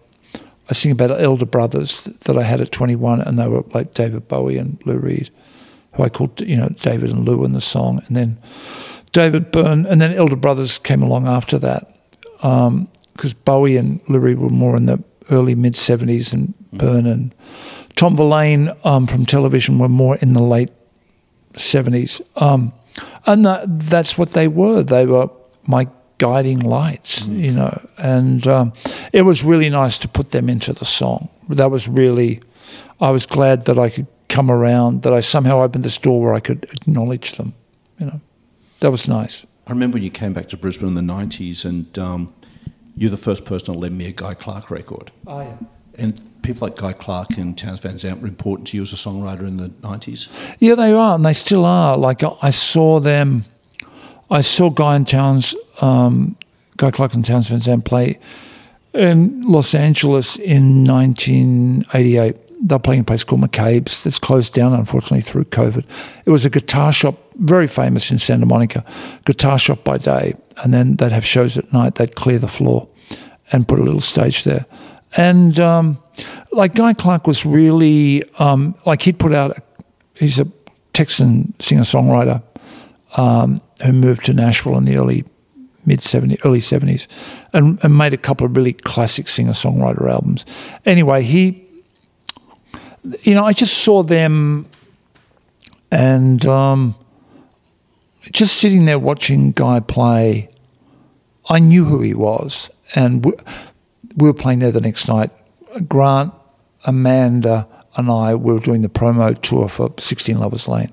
I 0.69 0.73
sing 0.73 0.91
about 0.91 1.11
elder 1.21 1.45
brothers 1.45 2.03
that 2.03 2.37
I 2.37 2.43
had 2.43 2.61
at 2.61 2.71
21, 2.71 3.21
and 3.21 3.37
they 3.37 3.47
were 3.47 3.63
like 3.73 3.93
David 3.93 4.29
Bowie 4.29 4.57
and 4.57 4.81
Lou 4.85 4.97
Reed, 4.97 5.29
who 5.93 6.03
I 6.03 6.09
called 6.09 6.41
you 6.41 6.55
know 6.55 6.69
David 6.69 7.11
and 7.11 7.27
Lou 7.27 7.43
in 7.43 7.51
the 7.51 7.61
song, 7.61 8.01
and 8.07 8.15
then 8.15 8.37
David 9.11 9.51
Byrne, 9.51 9.85
and 9.85 9.99
then 9.99 10.13
elder 10.13 10.37
brothers 10.37 10.79
came 10.79 11.03
along 11.03 11.27
after 11.27 11.59
that, 11.59 11.93
because 12.37 13.33
Bowie 13.33 13.75
and 13.75 13.99
Lou 14.07 14.19
Reed 14.19 14.39
were 14.39 14.49
more 14.49 14.77
in 14.77 14.85
the 14.85 15.03
early 15.29 15.55
mid 15.55 15.73
70s, 15.73 16.31
and 16.31 16.53
Byrne 16.73 17.05
and 17.05 17.35
Tom 17.95 18.15
Verlaine 18.15 18.71
um, 18.83 19.07
from 19.07 19.25
television 19.25 19.77
were 19.77 19.89
more 19.89 20.15
in 20.17 20.33
the 20.33 20.41
late 20.41 20.71
70s, 21.53 22.21
um, 22.41 22.73
and 23.25 23.45
that, 23.45 23.79
that's 23.79 24.17
what 24.17 24.29
they 24.29 24.47
were. 24.47 24.83
They 24.83 25.05
were 25.05 25.29
my 25.67 25.87
guiding 26.17 26.59
lights, 26.59 27.27
you 27.27 27.51
know, 27.51 27.81
and 27.97 28.45
um, 28.47 28.73
it 29.11 29.23
was 29.23 29.43
really 29.43 29.69
nice 29.69 29.97
to 29.99 30.07
put 30.07 30.31
them 30.31 30.49
into 30.49 30.71
the 30.73 30.85
song. 30.85 31.29
That 31.49 31.71
was 31.71 31.87
really, 31.87 32.41
I 32.99 33.09
was 33.11 33.25
glad 33.25 33.65
that 33.65 33.77
I 33.77 33.89
could 33.89 34.07
come 34.29 34.49
around, 34.49 35.03
that 35.03 35.13
I 35.13 35.19
somehow 35.19 35.61
opened 35.61 35.83
this 35.83 35.97
door 35.97 36.21
where 36.21 36.33
I 36.33 36.39
could 36.39 36.63
acknowledge 36.65 37.33
them, 37.33 37.53
you 37.99 38.05
know. 38.05 38.21
That 38.79 38.91
was 38.91 39.07
nice. 39.07 39.45
I 39.67 39.71
remember 39.71 39.95
when 39.95 40.03
you 40.03 40.09
came 40.09 40.33
back 40.33 40.47
to 40.49 40.57
Brisbane 40.57 40.87
in 40.87 40.95
the 40.95 41.01
90s 41.01 41.65
and 41.65 41.97
um, 41.99 42.33
you're 42.95 43.11
the 43.11 43.17
first 43.17 43.45
person 43.45 43.73
to 43.73 43.79
lend 43.79 43.97
me 43.97 44.07
a 44.07 44.11
Guy 44.11 44.33
Clark 44.33 44.71
record. 44.71 45.11
Oh, 45.27 45.41
yeah. 45.41 45.57
And 45.97 46.19
people 46.41 46.67
like 46.67 46.77
Guy 46.77 46.93
Clark 46.93 47.37
and 47.37 47.57
Townes 47.57 47.81
Van 47.81 47.97
Zandt 47.97 48.21
were 48.21 48.27
important 48.27 48.67
to 48.69 48.77
you 48.77 48.83
as 48.83 48.91
a 48.93 48.95
songwriter 48.95 49.47
in 49.47 49.57
the 49.57 49.69
90s. 49.69 50.27
Yeah, 50.59 50.75
they 50.75 50.93
are, 50.93 51.15
and 51.15 51.25
they 51.25 51.33
still 51.33 51.65
are. 51.65 51.97
Like 51.97 52.23
I- 52.23 52.49
saw 52.49 52.99
them, 52.99 53.45
I 54.29 54.41
saw 54.41 54.69
Guy 54.69 54.95
and 54.95 55.05
Townes, 55.07 55.55
um, 55.81 56.35
Guy 56.77 56.91
Clark 56.91 57.13
and 57.13 57.23
Townes 57.25 57.47
Van 57.49 57.59
Zandt 57.61 57.85
play 57.85 58.17
in 58.93 59.41
Los 59.43 59.75
Angeles 59.75 60.37
in 60.37 60.83
1988. 60.85 62.35
They're 62.63 62.79
playing 62.79 63.01
a 63.01 63.03
place 63.03 63.23
called 63.23 63.41
McCabe's 63.41 64.03
that's 64.03 64.19
closed 64.19 64.53
down, 64.53 64.73
unfortunately, 64.73 65.21
through 65.21 65.45
COVID. 65.45 65.83
It 66.25 66.29
was 66.29 66.45
a 66.45 66.49
guitar 66.49 66.91
shop, 66.91 67.15
very 67.39 67.67
famous 67.67 68.11
in 68.11 68.19
Santa 68.19 68.45
Monica, 68.45 68.85
guitar 69.25 69.57
shop 69.57 69.83
by 69.83 69.97
day. 69.97 70.35
And 70.63 70.73
then 70.73 70.95
they'd 70.97 71.11
have 71.11 71.25
shows 71.25 71.57
at 71.57 71.73
night. 71.73 71.95
They'd 71.95 72.15
clear 72.15 72.37
the 72.37 72.47
floor 72.47 72.87
and 73.51 73.67
put 73.67 73.79
a 73.79 73.83
little 73.83 73.99
stage 74.01 74.43
there. 74.43 74.65
And 75.17 75.59
um, 75.59 76.01
like 76.51 76.75
Guy 76.75 76.93
Clark 76.93 77.27
was 77.27 77.45
really, 77.45 78.23
um, 78.39 78.75
like 78.85 79.01
he'd 79.01 79.19
put 79.19 79.33
out, 79.33 79.57
he's 80.15 80.39
a 80.39 80.47
Texan 80.93 81.53
singer 81.59 81.81
songwriter 81.81 82.41
um, 83.17 83.59
who 83.83 83.93
moved 83.93 84.25
to 84.25 84.33
Nashville 84.33 84.77
in 84.77 84.85
the 84.85 84.97
early 84.97 85.25
mid 85.85 85.99
70s, 85.99 86.39
early 86.45 86.59
70s, 86.59 87.07
and, 87.53 87.83
and 87.83 87.97
made 87.97 88.13
a 88.13 88.17
couple 88.17 88.45
of 88.45 88.55
really 88.55 88.73
classic 88.73 89.27
singer 89.27 89.51
songwriter 89.51 90.09
albums. 90.09 90.45
Anyway, 90.85 91.23
he, 91.23 91.65
you 93.23 93.33
know, 93.33 93.45
I 93.45 93.53
just 93.53 93.79
saw 93.79 94.03
them 94.03 94.67
and 95.91 96.45
um, 96.45 96.95
just 98.31 98.57
sitting 98.57 98.85
there 98.85 98.99
watching 98.99 99.51
Guy 99.51 99.79
play, 99.81 100.49
I 101.49 101.59
knew 101.59 101.85
who 101.85 102.01
he 102.01 102.13
was. 102.13 102.69
And 102.95 103.25
we 104.15 104.27
were 104.27 104.33
playing 104.33 104.59
there 104.59 104.71
the 104.71 104.81
next 104.81 105.07
night. 105.07 105.31
Grant, 105.87 106.33
Amanda, 106.85 107.67
and 107.95 108.09
I 108.09 108.35
were 108.35 108.59
doing 108.59 108.81
the 108.81 108.89
promo 108.89 109.37
tour 109.41 109.69
for 109.69 109.93
16 109.97 110.37
Lovers 110.39 110.67
Lane. 110.67 110.91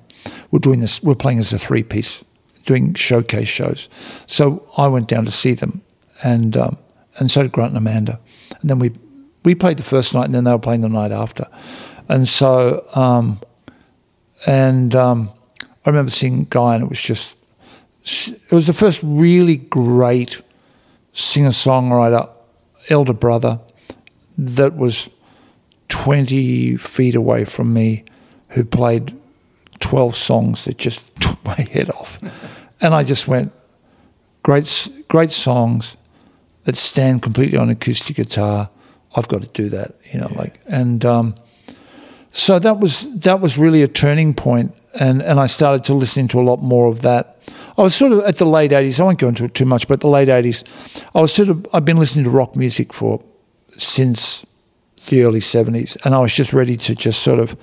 We're 0.51 0.59
doing 0.59 0.79
this. 0.79 1.01
We're 1.01 1.15
playing 1.15 1.39
as 1.39 1.53
a 1.53 1.59
three 1.59 1.83
piece 1.83 2.23
doing 2.65 2.93
showcase 2.93 3.47
shows. 3.47 3.89
So 4.27 4.67
I 4.77 4.87
went 4.87 5.07
down 5.07 5.25
to 5.25 5.31
see 5.31 5.53
them, 5.53 5.81
and 6.23 6.55
um, 6.57 6.77
and 7.17 7.31
so 7.31 7.41
did 7.41 7.51
Grant 7.51 7.69
and 7.69 7.77
Amanda. 7.77 8.19
And 8.61 8.69
then 8.69 8.79
we 8.79 8.91
we 9.43 9.55
played 9.55 9.77
the 9.77 9.83
first 9.83 10.13
night, 10.13 10.25
and 10.25 10.35
then 10.35 10.43
they 10.43 10.51
were 10.51 10.59
playing 10.59 10.81
the 10.81 10.89
night 10.89 11.11
after. 11.11 11.47
And 12.07 12.27
so, 12.27 12.85
um, 12.95 13.39
and 14.45 14.95
um, 14.95 15.31
I 15.85 15.89
remember 15.89 16.11
seeing 16.11 16.45
Guy, 16.49 16.75
and 16.75 16.83
it 16.83 16.89
was 16.89 17.01
just 17.01 17.35
it 18.03 18.51
was 18.51 18.67
the 18.67 18.73
first 18.73 19.01
really 19.03 19.57
great 19.57 20.41
singer 21.13 21.49
songwriter 21.49 22.29
elder 22.89 23.13
brother 23.13 23.59
that 24.37 24.75
was 24.75 25.09
20 25.89 26.77
feet 26.77 27.15
away 27.15 27.45
from 27.45 27.73
me 27.73 28.05
who 28.49 28.63
played 28.63 29.15
12 29.79 30.15
songs 30.15 30.65
that 30.65 30.77
just 30.77 31.15
took 31.21 31.43
my 31.43 31.55
head 31.71 31.89
off. 31.91 32.19
and 32.81 32.93
I 32.93 33.03
just 33.03 33.27
went, 33.27 33.51
great, 34.43 34.89
great 35.07 35.31
songs 35.31 35.97
that 36.63 36.75
stand 36.75 37.21
completely 37.21 37.57
on 37.57 37.69
acoustic 37.69 38.15
guitar. 38.15 38.69
I've 39.15 39.27
got 39.27 39.41
to 39.41 39.47
do 39.49 39.69
that, 39.69 39.95
you 40.11 40.19
know, 40.19 40.27
yeah. 40.31 40.39
like, 40.39 40.59
and 40.67 41.03
um, 41.03 41.35
so 42.31 42.59
that 42.59 42.79
was 42.79 43.19
that 43.21 43.41
was 43.41 43.57
really 43.57 43.81
a 43.81 43.87
turning 43.87 44.33
point, 44.35 44.75
and 44.99 45.21
and 45.21 45.39
I 45.39 45.47
started 45.47 45.83
to 45.85 45.95
listen 45.95 46.27
to 46.29 46.39
a 46.39 46.43
lot 46.43 46.61
more 46.61 46.87
of 46.87 47.01
that. 47.01 47.38
I 47.77 47.81
was 47.81 47.95
sort 47.95 48.11
of 48.11 48.19
at 48.19 48.37
the 48.37 48.45
late 48.45 48.71
'80s. 48.71 48.99
I 48.99 49.03
won't 49.03 49.19
go 49.19 49.27
into 49.27 49.45
it 49.45 49.53
too 49.53 49.65
much, 49.65 49.87
but 49.87 50.01
the 50.01 50.07
late 50.07 50.27
'80s, 50.27 50.63
I 51.15 51.21
was 51.21 51.33
sort 51.33 51.49
of 51.49 51.65
I've 51.73 51.85
been 51.85 51.97
listening 51.97 52.25
to 52.25 52.31
rock 52.31 52.55
music 52.55 52.93
for 52.93 53.23
since 53.77 54.45
the 55.07 55.23
early 55.23 55.39
'70s, 55.39 55.97
and 56.05 56.13
I 56.13 56.19
was 56.19 56.33
just 56.33 56.53
ready 56.53 56.77
to 56.77 56.95
just 56.95 57.21
sort 57.21 57.39
of 57.39 57.57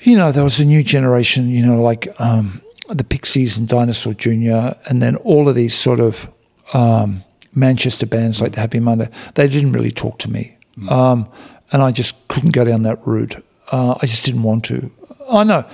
you 0.00 0.16
know, 0.16 0.32
there 0.32 0.44
was 0.44 0.60
a 0.60 0.64
new 0.64 0.82
generation, 0.82 1.48
you 1.48 1.64
know, 1.64 1.80
like 1.80 2.08
um, 2.20 2.62
the 2.88 3.04
Pixies 3.04 3.58
and 3.58 3.66
Dinosaur 3.66 4.14
Jr., 4.14 4.76
and 4.88 5.02
then 5.02 5.16
all 5.16 5.48
of 5.48 5.54
these 5.54 5.74
sort 5.74 6.00
of 6.00 6.28
um, 6.72 7.24
Manchester 7.54 8.06
bands 8.06 8.40
like 8.40 8.52
the 8.52 8.60
Happy 8.60 8.80
Monday. 8.80 9.08
They 9.34 9.48
didn't 9.48 9.72
really 9.72 9.90
talk 9.90 10.18
to 10.20 10.30
me. 10.30 10.56
Mm. 10.78 10.90
Um, 10.90 11.28
and 11.72 11.82
I 11.82 11.90
just 11.90 12.28
couldn't 12.28 12.52
go 12.52 12.64
down 12.64 12.82
that 12.82 13.04
route. 13.06 13.36
Uh, 13.72 13.96
I 14.00 14.06
just 14.06 14.24
didn't 14.24 14.42
want 14.42 14.64
to. 14.66 14.90
I 15.30 15.44
know. 15.44 15.68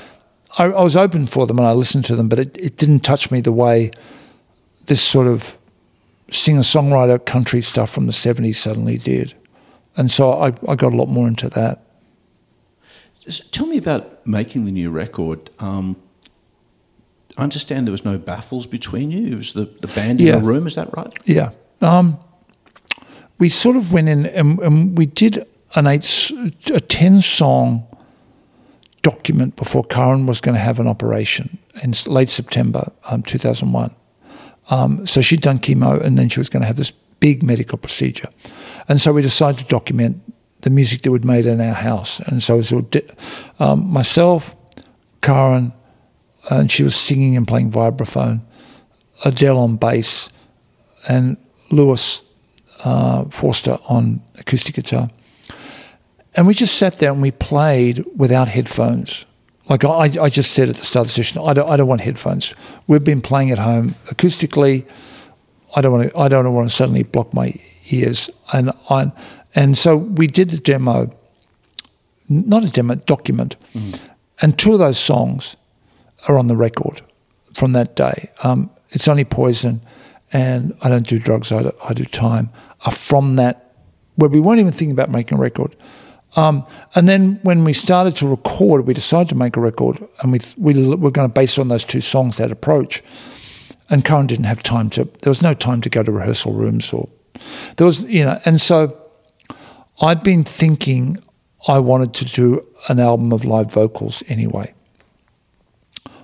I, 0.58 0.64
I, 0.64 0.82
was 0.82 0.96
open 0.96 1.26
for 1.26 1.46
them 1.46 1.58
and 1.58 1.66
I 1.66 1.72
listened 1.72 2.04
to 2.06 2.16
them, 2.16 2.28
but 2.28 2.38
it, 2.38 2.56
it 2.56 2.76
didn't 2.76 3.00
touch 3.00 3.30
me 3.30 3.40
the 3.40 3.52
way 3.52 3.90
this 4.86 5.02
sort 5.02 5.26
of 5.26 5.56
singer 6.30 6.60
songwriter 6.60 7.24
country 7.24 7.60
stuff 7.60 7.90
from 7.90 8.06
the 8.06 8.12
70s 8.12 8.56
suddenly 8.56 8.98
did. 8.98 9.34
And 9.96 10.10
so 10.10 10.32
I, 10.32 10.46
I 10.68 10.74
got 10.74 10.92
a 10.92 10.96
lot 10.96 11.06
more 11.06 11.28
into 11.28 11.48
that. 11.50 11.80
Tell 13.52 13.66
me 13.66 13.78
about 13.78 14.26
making 14.26 14.64
the 14.64 14.72
new 14.72 14.90
record. 14.90 15.50
Um, 15.58 15.96
I 17.36 17.42
understand 17.42 17.86
there 17.86 17.92
was 17.92 18.04
no 18.04 18.18
baffles 18.18 18.66
between 18.66 19.10
you. 19.10 19.32
It 19.32 19.36
was 19.36 19.52
the, 19.54 19.64
the 19.64 19.88
band 19.88 20.20
in 20.20 20.26
yeah. 20.26 20.36
the 20.36 20.44
room. 20.44 20.66
Is 20.66 20.74
that 20.74 20.94
right? 20.96 21.12
Yeah. 21.24 21.50
Um, 21.80 22.18
we 23.38 23.48
sort 23.48 23.76
of 23.76 23.92
went 23.92 24.08
in 24.08 24.26
and, 24.26 24.58
and, 24.60 24.96
we 24.96 25.06
did 25.06 25.46
an 25.74 25.86
eight, 25.86 26.30
a 26.72 26.80
ten 26.80 27.20
song 27.20 27.86
document 29.04 29.54
before 29.54 29.84
Karin 29.84 30.26
was 30.26 30.40
going 30.40 30.56
to 30.56 30.60
have 30.60 30.80
an 30.80 30.88
operation 30.88 31.58
in 31.82 31.92
late 32.06 32.30
September 32.30 32.90
um, 33.10 33.22
2001. 33.22 33.94
Um, 34.70 35.06
so 35.06 35.20
she'd 35.20 35.42
done 35.42 35.58
chemo 35.58 36.02
and 36.02 36.18
then 36.18 36.28
she 36.28 36.40
was 36.40 36.48
going 36.48 36.62
to 36.62 36.66
have 36.66 36.76
this 36.76 36.90
big 37.20 37.42
medical 37.42 37.78
procedure. 37.78 38.30
And 38.88 39.00
so 39.00 39.12
we 39.12 39.22
decided 39.22 39.60
to 39.60 39.66
document 39.66 40.20
the 40.62 40.70
music 40.70 41.02
that 41.02 41.12
we'd 41.12 41.24
made 41.24 41.44
in 41.44 41.60
our 41.60 41.74
house. 41.74 42.18
And 42.20 42.42
so 42.42 42.58
it 42.58 42.72
was 42.72 43.04
um, 43.60 43.86
myself, 43.86 44.54
Karin, 45.20 45.72
and 46.50 46.70
she 46.70 46.82
was 46.82 46.96
singing 46.96 47.36
and 47.36 47.46
playing 47.46 47.70
vibraphone, 47.70 48.40
Adele 49.24 49.58
on 49.58 49.76
bass, 49.76 50.30
and 51.08 51.36
Louis 51.70 52.22
uh, 52.84 53.24
Forster 53.26 53.78
on 53.86 54.22
acoustic 54.38 54.74
guitar. 54.74 55.10
And 56.36 56.46
we 56.46 56.54
just 56.54 56.76
sat 56.76 56.98
there 56.98 57.12
and 57.12 57.22
we 57.22 57.30
played 57.30 58.04
without 58.16 58.48
headphones. 58.48 59.26
Like 59.68 59.84
I, 59.84 60.10
I 60.20 60.28
just 60.28 60.52
said 60.52 60.68
at 60.68 60.76
the 60.76 60.84
start 60.84 61.06
of 61.06 61.08
the 61.08 61.14
session, 61.14 61.40
I 61.42 61.54
don't, 61.54 61.68
I 61.68 61.76
don't 61.76 61.86
want 61.86 62.02
headphones. 62.02 62.54
We've 62.86 63.04
been 63.04 63.20
playing 63.20 63.50
at 63.50 63.58
home 63.58 63.94
acoustically. 64.06 64.86
I 65.76 65.80
don't 65.80 65.92
want 65.92 66.10
to. 66.10 66.18
I 66.18 66.28
don't 66.28 66.52
want 66.52 66.68
to 66.68 66.74
suddenly 66.74 67.02
block 67.02 67.32
my 67.32 67.54
ears. 67.86 68.30
And 68.52 68.70
I, 68.90 69.12
and 69.54 69.76
so 69.76 69.96
we 69.96 70.26
did 70.26 70.50
the 70.50 70.58
demo, 70.58 71.10
not 72.28 72.64
a 72.64 72.70
demo, 72.70 72.96
document. 72.96 73.56
Mm. 73.72 74.00
And 74.42 74.58
two 74.58 74.72
of 74.72 74.78
those 74.78 74.98
songs 74.98 75.56
are 76.28 76.38
on 76.38 76.48
the 76.48 76.56
record 76.56 77.02
from 77.54 77.72
that 77.72 77.96
day. 77.96 78.30
Um, 78.42 78.70
it's 78.90 79.08
only 79.08 79.24
poison, 79.24 79.80
and 80.32 80.76
I 80.82 80.88
don't 80.88 81.06
do 81.06 81.18
drugs. 81.18 81.50
I 81.52 81.62
do, 81.62 81.72
I 81.88 81.94
do 81.94 82.04
time. 82.04 82.50
Are 82.82 82.92
from 82.92 83.36
that 83.36 83.74
where 84.16 84.28
we 84.28 84.40
weren't 84.40 84.60
even 84.60 84.72
thinking 84.72 84.92
about 84.92 85.10
making 85.10 85.38
a 85.38 85.40
record. 85.40 85.74
Um, 86.36 86.66
and 86.94 87.08
then 87.08 87.38
when 87.42 87.64
we 87.64 87.72
started 87.72 88.16
to 88.16 88.28
record, 88.28 88.86
we 88.86 88.94
decided 88.94 89.28
to 89.28 89.34
make 89.34 89.56
a 89.56 89.60
record, 89.60 90.06
and 90.20 90.32
we 90.32 90.40
we 90.56 90.86
were 90.96 91.10
going 91.10 91.28
to 91.28 91.32
base 91.32 91.58
it 91.58 91.60
on 91.60 91.68
those 91.68 91.84
two 91.84 92.00
songs, 92.00 92.36
that 92.36 92.50
approach. 92.50 93.02
And 93.90 94.04
Karin 94.04 94.26
didn't 94.26 94.46
have 94.46 94.62
time 94.62 94.90
to. 94.90 95.04
There 95.04 95.30
was 95.30 95.42
no 95.42 95.54
time 95.54 95.80
to 95.82 95.90
go 95.90 96.02
to 96.02 96.10
rehearsal 96.10 96.52
rooms 96.52 96.92
or 96.92 97.08
there 97.76 97.84
was, 97.84 98.02
you 98.02 98.24
know, 98.24 98.40
and 98.44 98.60
so 98.60 98.96
I'd 100.00 100.22
been 100.22 100.44
thinking 100.44 101.18
I 101.68 101.78
wanted 101.78 102.14
to 102.14 102.24
do 102.24 102.66
an 102.88 103.00
album 103.00 103.32
of 103.32 103.44
live 103.44 103.72
vocals 103.72 104.22
anyway. 104.28 104.74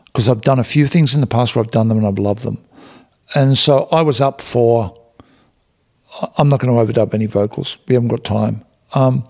Because 0.07 0.29
I've 0.29 0.41
done 0.41 0.59
a 0.59 0.65
few 0.65 0.87
things 0.87 1.15
in 1.15 1.21
the 1.21 1.27
past 1.27 1.55
where 1.55 1.65
I've 1.65 1.71
done 1.71 1.89
them 1.89 1.99
and 1.99 2.07
I've 2.07 2.19
loved 2.19 2.43
them. 2.43 2.59
And 3.35 3.57
so 3.57 3.89
I 3.93 4.03
was 4.03 4.21
up 4.21 4.41
for, 4.41 4.97
I'm 6.37 6.49
not 6.49 6.61
going 6.61 6.75
to 6.75 6.93
overdub 6.93 7.15
any 7.15 7.27
vocals. 7.27 7.79
We 7.87 7.95
haven't 7.95 8.09
got 8.09 8.25
time. 8.25 8.65
Um, 8.93 9.25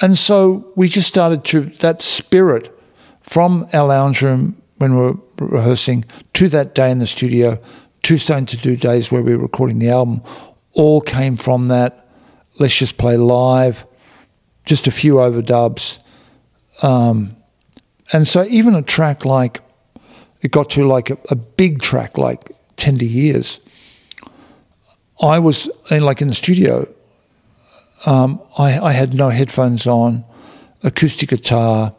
and 0.00 0.16
so 0.16 0.72
we 0.76 0.88
just 0.88 1.08
started 1.08 1.44
to, 1.44 1.60
that 1.60 2.02
spirit 2.02 2.76
from 3.20 3.68
our 3.72 3.88
lounge 3.88 4.22
room 4.22 4.60
when 4.78 4.94
we 4.94 5.00
were 5.00 5.18
rehearsing 5.38 6.04
to 6.32 6.48
that 6.48 6.74
day 6.74 6.90
in 6.90 6.98
the 6.98 7.06
studio 7.06 7.60
to 8.02 8.16
starting 8.16 8.46
to 8.46 8.56
do 8.56 8.76
days 8.76 9.12
where 9.12 9.22
we 9.22 9.36
were 9.36 9.42
recording 9.42 9.78
the 9.78 9.90
album 9.90 10.22
all 10.72 11.00
came 11.00 11.36
from 11.36 11.66
that 11.66 12.00
let's 12.60 12.76
just 12.76 12.98
play 12.98 13.16
live, 13.16 13.86
just 14.66 14.86
a 14.86 14.92
few 14.92 15.14
overdubs. 15.14 15.98
Um, 16.82 17.34
and 18.12 18.28
so 18.28 18.44
even 18.44 18.76
a 18.76 18.82
track 18.82 19.24
like, 19.24 19.60
it 20.42 20.52
got 20.52 20.70
to 20.70 20.86
like 20.86 21.10
a, 21.10 21.18
a 21.30 21.34
big 21.34 21.80
track 21.80 22.16
like 22.18 22.52
Tender 22.76 23.04
Years. 23.04 23.60
I 25.20 25.38
was 25.38 25.68
in, 25.90 26.02
like 26.04 26.22
in 26.22 26.28
the 26.28 26.34
studio, 26.34 26.86
um, 28.06 28.40
I, 28.58 28.78
I 28.78 28.92
had 28.92 29.14
no 29.14 29.30
headphones 29.30 29.86
on, 29.86 30.24
acoustic 30.82 31.30
guitar, 31.30 31.94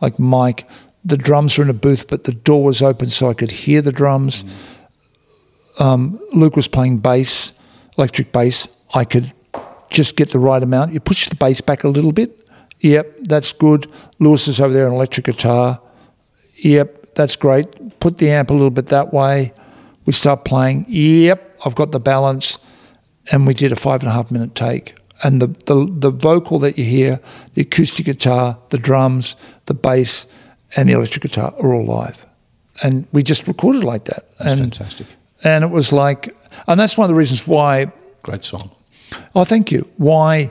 like 0.00 0.18
mic. 0.18 0.68
The 1.04 1.16
drums 1.16 1.56
were 1.56 1.64
in 1.64 1.70
a 1.70 1.74
booth, 1.74 2.08
but 2.08 2.24
the 2.24 2.32
door 2.32 2.64
was 2.64 2.82
open 2.82 3.06
so 3.06 3.30
I 3.30 3.34
could 3.34 3.50
hear 3.50 3.82
the 3.82 3.92
drums. 3.92 4.44
Mm. 4.44 4.76
Um, 5.78 6.20
Luke 6.32 6.56
was 6.56 6.68
playing 6.68 6.98
bass, 6.98 7.52
electric 7.98 8.32
bass. 8.32 8.66
I 8.94 9.04
could 9.04 9.32
just 9.90 10.16
get 10.16 10.30
the 10.30 10.38
right 10.38 10.62
amount. 10.62 10.92
You 10.92 11.00
push 11.00 11.28
the 11.28 11.36
bass 11.36 11.60
back 11.60 11.84
a 11.84 11.88
little 11.88 12.12
bit. 12.12 12.46
Yep, 12.80 13.16
that's 13.22 13.52
good. 13.52 13.86
Louis 14.18 14.48
is 14.48 14.60
over 14.60 14.72
there 14.72 14.86
on 14.88 14.94
electric 14.94 15.26
guitar. 15.26 15.80
Yep, 16.58 17.14
that's 17.14 17.36
great. 17.36 18.00
Put 18.00 18.18
the 18.18 18.30
amp 18.30 18.50
a 18.50 18.52
little 18.52 18.70
bit 18.70 18.86
that 18.86 19.12
way. 19.12 19.52
We 20.04 20.12
start 20.12 20.44
playing. 20.44 20.86
Yep, 20.88 21.58
I've 21.64 21.74
got 21.74 21.92
the 21.92 22.00
balance, 22.00 22.58
and 23.30 23.46
we 23.46 23.54
did 23.54 23.72
a 23.72 23.76
five 23.76 24.00
and 24.00 24.08
a 24.08 24.12
half 24.12 24.30
minute 24.30 24.54
take. 24.54 24.94
And 25.22 25.40
the 25.40 25.48
the, 25.66 25.86
the 25.90 26.10
vocal 26.10 26.58
that 26.60 26.76
you 26.78 26.84
hear, 26.84 27.20
the 27.54 27.62
acoustic 27.62 28.06
guitar, 28.06 28.58
the 28.68 28.78
drums, 28.78 29.36
the 29.66 29.74
bass, 29.74 30.26
and 30.76 30.88
the 30.88 30.94
electric 30.94 31.22
guitar 31.22 31.54
are 31.58 31.72
all 31.72 31.86
live, 31.86 32.26
and 32.82 33.06
we 33.12 33.22
just 33.22 33.48
recorded 33.48 33.82
like 33.82 34.04
that. 34.06 34.26
That's 34.38 34.52
and, 34.52 34.60
fantastic. 34.60 35.06
And 35.42 35.64
it 35.64 35.70
was 35.70 35.92
like, 35.92 36.36
and 36.66 36.78
that's 36.78 36.98
one 36.98 37.04
of 37.04 37.08
the 37.08 37.14
reasons 37.14 37.46
why 37.46 37.92
Great 38.26 38.44
song. 38.44 38.72
Oh, 39.36 39.44
thank 39.44 39.70
you. 39.70 39.88
Why 39.98 40.50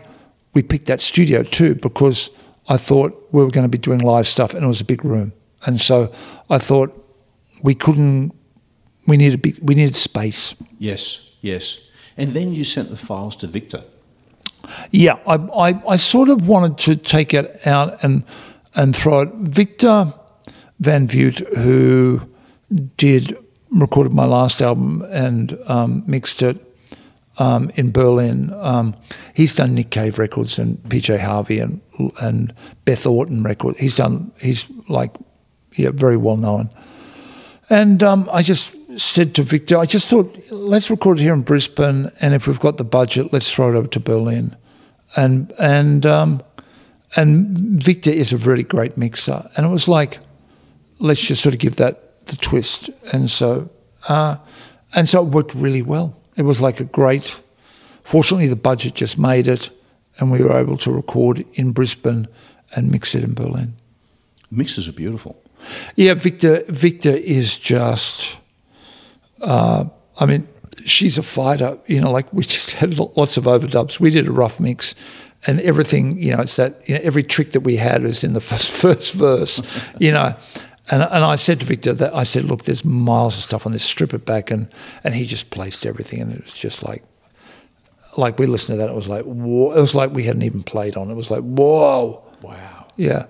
we 0.54 0.64
picked 0.64 0.86
that 0.86 1.02
studio 1.02 1.44
too, 1.44 1.76
because 1.76 2.30
I 2.70 2.78
thought 2.78 3.12
we 3.34 3.44
were 3.44 3.52
going 3.52 3.66
to 3.66 3.70
be 3.70 3.78
doing 3.78 4.00
live 4.00 4.28
stuff 4.28 4.54
and 4.54 4.64
it 4.64 4.68
was 4.68 4.80
a 4.80 4.86
big 4.86 5.04
room. 5.04 5.34
And 5.66 5.82
so 5.82 6.10
I 6.50 6.58
thought 6.58 6.90
we 7.64 7.76
couldn't, 7.76 8.34
we 9.08 9.18
needed, 9.18 9.42
big, 9.42 9.60
we 9.62 9.76
needed 9.76 9.94
space. 9.94 10.56
Yes, 10.80 11.36
yes. 11.42 11.86
And 12.16 12.30
then 12.30 12.54
you 12.54 12.64
sent 12.64 12.90
the 12.90 12.96
files 12.96 13.36
to 13.38 13.48
Victor. 13.48 13.84
Yeah, 14.92 15.18
I, 15.28 15.36
I, 15.36 15.82
I 15.90 15.96
sort 15.96 16.30
of 16.30 16.48
wanted 16.48 16.78
to 16.80 16.96
take 16.96 17.34
it 17.34 17.66
out 17.66 18.04
and, 18.04 18.24
and 18.76 18.96
throw 18.96 19.22
it. 19.22 19.30
Victor 19.34 20.14
Van 20.80 21.08
Vugt, 21.08 21.40
who 21.58 22.22
did, 22.98 23.38
recorded 23.72 24.14
my 24.14 24.26
last 24.26 24.62
album 24.62 25.04
and 25.12 25.58
um, 25.68 26.04
mixed 26.06 26.42
it 26.42 26.58
um, 27.38 27.72
in 27.76 27.92
Berlin. 27.92 28.54
Um, 28.54 28.96
he's 29.34 29.54
done 29.54 29.76
Nick 29.76 29.90
Cave 29.90 30.20
records 30.20 30.60
and 30.60 30.78
PJ 30.84 31.20
Harvey 31.20 31.60
and 31.60 31.82
and 32.22 32.54
Beth 32.84 33.06
Orton 33.06 33.44
records. 33.44 33.80
He's 33.80 33.96
done. 33.96 34.32
He's 34.42 34.70
like, 34.90 35.16
yeah, 35.76 35.92
very 35.94 36.18
well 36.18 36.38
known. 36.38 36.70
And 37.70 38.04
um, 38.04 38.30
I 38.32 38.42
just 38.42 38.76
said 38.98 39.36
to 39.36 39.44
Victor, 39.44 39.78
I 39.78 39.86
just 39.86 40.10
thought, 40.10 40.36
let's 40.50 40.90
record 40.90 41.20
it 41.20 41.24
here 41.24 41.34
in 41.34 41.42
Brisbane, 41.42 42.12
and 42.22 42.34
if 42.34 42.48
we've 42.48 42.60
got 42.60 42.78
the 42.78 42.84
budget, 42.84 43.34
let's 43.34 43.52
throw 43.52 43.74
it 43.74 43.78
over 43.78 43.88
to 43.88 44.00
Berlin. 44.00 44.56
And 45.16 45.54
and 45.60 46.06
um, 46.06 46.42
and 47.16 47.58
Victor 47.84 48.12
is 48.12 48.34
a 48.34 48.38
really 48.38 48.64
great 48.64 48.98
mixer, 48.98 49.50
and 49.56 49.66
it 49.66 49.70
was 49.70 49.88
like, 49.88 50.20
let's 51.00 51.22
just 51.22 51.42
sort 51.42 51.56
of 51.56 51.60
give 51.60 51.78
that 51.78 52.26
the 52.28 52.36
twist. 52.36 52.90
And 53.14 53.30
so, 53.30 53.70
uh, 54.08 54.38
and 54.94 55.08
so 55.08 55.26
it 55.26 55.30
worked 55.30 55.54
really 55.56 55.82
well. 55.82 56.18
It 56.36 56.44
was 56.44 56.60
like 56.60 56.80
a 56.80 56.86
great. 56.86 57.42
Fortunately, 58.04 58.48
the 58.48 58.56
budget 58.56 58.94
just 58.96 59.18
made 59.18 59.48
it, 59.48 59.72
and 60.20 60.32
we 60.32 60.44
were 60.44 60.58
able 60.58 60.78
to 60.78 60.92
record 60.92 61.46
in 61.54 61.72
Brisbane 61.72 62.28
and 62.76 62.92
mix 62.92 63.16
it 63.16 63.24
in 63.24 63.34
Berlin. 63.34 63.74
Mixes 64.52 64.88
are 64.88 64.94
beautiful. 64.94 65.42
Yeah, 65.96 66.14
Victor. 66.14 66.64
Victor 66.68 67.12
is 67.12 67.58
just. 67.58 68.38
Uh, 69.46 69.86
I 70.20 70.26
mean, 70.26 70.48
she's 70.86 71.18
a 71.18 71.24
fighter. 71.24 71.78
You 71.88 72.02
know, 72.02 72.12
like 72.12 72.32
we 72.34 72.44
just 72.44 72.72
had 72.82 72.98
lots 73.00 73.38
of 73.38 73.46
overdubs. 73.46 74.00
We 74.00 74.10
did 74.10 74.28
a 74.28 74.32
rough 74.32 74.60
mix, 74.60 74.96
and 75.48 75.62
everything. 75.62 76.18
You 76.18 76.36
know, 76.36 76.42
it's 76.42 76.56
that 76.58 76.88
you 76.88 76.96
know, 76.96 77.02
every 77.04 77.24
trick 77.24 77.52
that 77.52 77.62
we 77.62 77.78
had 77.78 78.04
was 78.04 78.24
in 78.24 78.34
the 78.34 78.42
first 78.52 78.72
first 78.72 79.14
verse. 79.14 79.62
You 80.00 80.12
know, 80.12 80.36
and, 80.92 81.02
and 81.04 81.24
I 81.24 81.36
said 81.36 81.60
to 81.62 81.66
Victor 81.66 81.94
that 81.94 82.14
I 82.14 82.24
said, 82.24 82.46
look, 82.46 82.64
there's 82.66 82.86
miles 82.86 83.38
of 83.38 83.44
stuff 83.44 83.66
on 83.66 83.72
this, 83.72 83.84
strip 83.84 84.14
it 84.14 84.26
back, 84.26 84.52
and 84.52 84.68
and 85.04 85.14
he 85.14 85.26
just 85.26 85.50
placed 85.52 85.86
everything, 85.86 86.22
and 86.22 86.34
it 86.34 86.44
was 86.44 86.58
just 86.58 86.84
like, 86.84 87.04
like 88.18 88.38
we 88.40 88.46
listened 88.46 88.78
to 88.78 88.78
that, 88.78 88.90
it 88.92 88.96
was 88.96 89.08
like, 89.08 89.24
whoa, 89.26 89.72
it 89.72 89.80
was 89.80 89.96
like 89.96 90.12
we 90.12 90.24
hadn't 90.24 90.44
even 90.44 90.64
played 90.64 90.96
on. 90.96 91.10
It. 91.10 91.14
It 91.14 91.16
was 91.16 91.32
like, 91.32 91.42
whoa, 91.42 92.24
Wow. 92.42 92.88
yeah, 92.98 93.26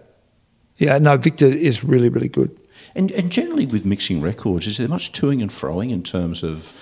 yeah. 0.78 0.97
No, 0.97 1.17
Victor 1.17 1.45
is 1.45 1.84
really 1.84 2.10
really 2.10 2.30
good. 2.30 2.60
And, 2.95 3.12
and 3.12 3.31
generally 3.31 3.65
with 3.65 3.86
mixing 3.86 4.21
records, 4.21 4.67
is 4.67 4.77
there 4.77 4.88
much 4.88 5.12
toing 5.12 5.41
and 5.41 5.51
froing 5.51 5.91
in 5.91 6.01
terms 6.01 6.43
of, 6.43 6.73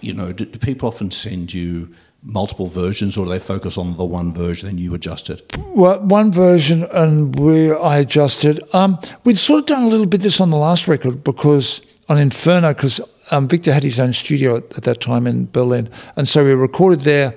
you 0.00 0.12
know, 0.12 0.32
do, 0.32 0.44
do 0.44 0.58
people 0.58 0.88
often 0.88 1.10
send 1.10 1.54
you 1.54 1.90
multiple 2.22 2.66
versions 2.66 3.16
or 3.16 3.24
do 3.24 3.30
they 3.30 3.38
focus 3.38 3.78
on 3.78 3.96
the 3.96 4.04
one 4.04 4.34
version 4.34 4.68
and 4.68 4.80
you 4.80 4.94
adjust 4.94 5.30
it? 5.30 5.56
Well, 5.58 6.00
one 6.00 6.32
version, 6.32 6.84
and 6.92 7.38
we 7.38 7.72
I 7.72 7.98
adjusted. 7.98 8.60
Um, 8.72 8.98
we'd 9.24 9.36
sort 9.36 9.60
of 9.60 9.66
done 9.66 9.84
a 9.84 9.88
little 9.88 10.06
bit 10.06 10.20
this 10.20 10.40
on 10.40 10.50
the 10.50 10.56
last 10.56 10.88
record 10.88 11.22
because 11.22 11.82
on 12.08 12.18
Inferno, 12.18 12.74
because 12.74 13.00
um, 13.30 13.46
Victor 13.48 13.72
had 13.72 13.84
his 13.84 14.00
own 14.00 14.12
studio 14.12 14.56
at, 14.56 14.76
at, 14.76 14.84
that 14.84 15.00
time 15.00 15.26
in 15.26 15.46
Berlin, 15.46 15.90
and 16.16 16.26
so 16.26 16.44
we 16.44 16.52
recorded 16.52 17.00
there. 17.00 17.34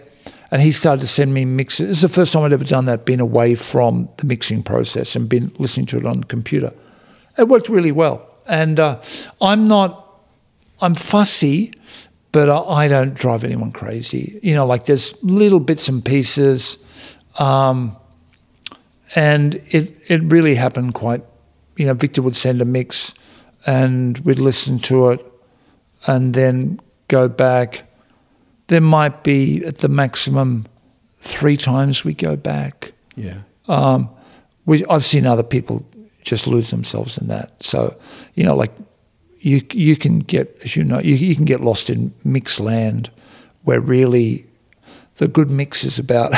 And 0.54 0.62
he 0.62 0.74
started 0.74 1.00
to 1.00 1.08
send 1.08 1.34
me 1.34 1.46
mixes. 1.46 1.90
Is 1.90 2.02
the 2.02 2.10
first 2.10 2.34
time 2.34 2.44
I'd 2.44 2.52
ever 2.52 2.66
done 2.66 2.84
that, 2.84 3.06
been 3.06 3.22
away 3.22 3.56
from 3.56 4.10
the 4.18 4.26
mixing 4.26 4.64
process 4.64 5.16
and 5.16 5.30
been 5.30 5.50
listening 5.60 5.86
to 5.86 5.98
it 5.98 6.06
on 6.06 6.20
the 6.20 6.28
computer. 6.28 6.74
It 7.42 7.48
worked 7.48 7.70
really 7.70 7.92
well, 7.92 8.30
and 8.46 8.80
uh, 8.80 9.02
I'm 9.42 9.66
not, 9.66 10.22
I'm 10.80 10.94
fussy, 10.94 11.74
but 12.32 12.50
I 12.50 12.88
don't 12.88 13.16
drive 13.16 13.44
anyone 13.44 13.72
crazy. 13.72 14.40
You 14.44 14.54
know, 14.54 14.68
like 14.68 14.84
there's 14.86 15.16
little 15.24 15.60
bits 15.60 15.88
and 15.88 16.06
pieces, 16.06 16.78
um, 17.40 17.98
and 19.16 19.56
it 19.72 19.96
it 20.08 20.22
really 20.26 20.54
happened 20.54 20.94
quite. 20.94 21.24
You 21.78 21.88
know, 21.88 21.96
Victor 21.96 22.22
would 22.22 22.36
send 22.36 22.62
a 22.62 22.66
mix, 22.66 23.16
and 23.66 24.20
we'd 24.20 24.38
listen 24.38 24.78
to 24.82 25.10
it, 25.10 25.26
and 26.06 26.36
then 26.36 26.80
go 27.08 27.28
back. 27.28 27.92
There 28.68 28.82
might 28.82 29.24
be 29.24 29.66
at 29.66 29.80
the 29.80 29.90
maximum 29.90 30.68
three 31.22 31.58
times 31.58 32.06
we 32.06 32.14
go 32.14 32.36
back. 32.36 32.92
Yeah. 33.16 33.40
Um, 33.68 34.12
we, 34.68 34.86
I've 34.86 35.06
seen 35.06 35.26
other 35.26 35.44
people 35.44 35.84
just 36.22 36.48
lose 36.48 36.70
themselves 36.70 37.18
in 37.18 37.28
that. 37.28 37.62
So, 37.64 37.98
you 38.36 38.44
know, 38.44 38.56
like 38.56 38.72
you 39.40 39.62
you 39.72 39.96
can 39.96 40.20
get, 40.20 40.58
as 40.64 40.76
you 40.76 40.84
know, 40.84 41.00
you, 41.00 41.16
you 41.16 41.36
can 41.36 41.46
get 41.46 41.62
lost 41.62 41.90
in 41.90 42.14
mix 42.24 42.60
land, 42.60 43.10
where 43.64 43.80
really 43.80 44.46
the 45.16 45.28
good 45.28 45.50
mix 45.50 45.84
is 45.84 46.00
about 46.00 46.34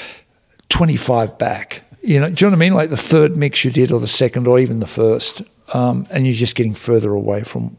twenty 0.68 0.96
five 0.96 1.38
back. 1.38 1.82
You 2.00 2.20
know, 2.20 2.30
do 2.30 2.44
you 2.44 2.50
know 2.50 2.56
what 2.56 2.64
I 2.64 2.68
mean? 2.68 2.74
Like 2.74 2.90
the 2.90 2.96
third 2.96 3.36
mix 3.36 3.64
you 3.64 3.70
did, 3.70 3.90
or 3.90 4.00
the 4.00 4.06
second, 4.06 4.46
or 4.46 4.58
even 4.58 4.80
the 4.80 4.86
first, 4.86 5.42
um, 5.74 6.06
and 6.10 6.26
you're 6.26 6.34
just 6.34 6.54
getting 6.54 6.74
further 6.74 7.12
away 7.12 7.42
from 7.42 7.76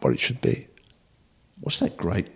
what 0.00 0.12
it 0.12 0.20
should 0.20 0.40
be. 0.40 0.68
What's 1.60 1.78
that 1.78 1.96
great 1.96 2.28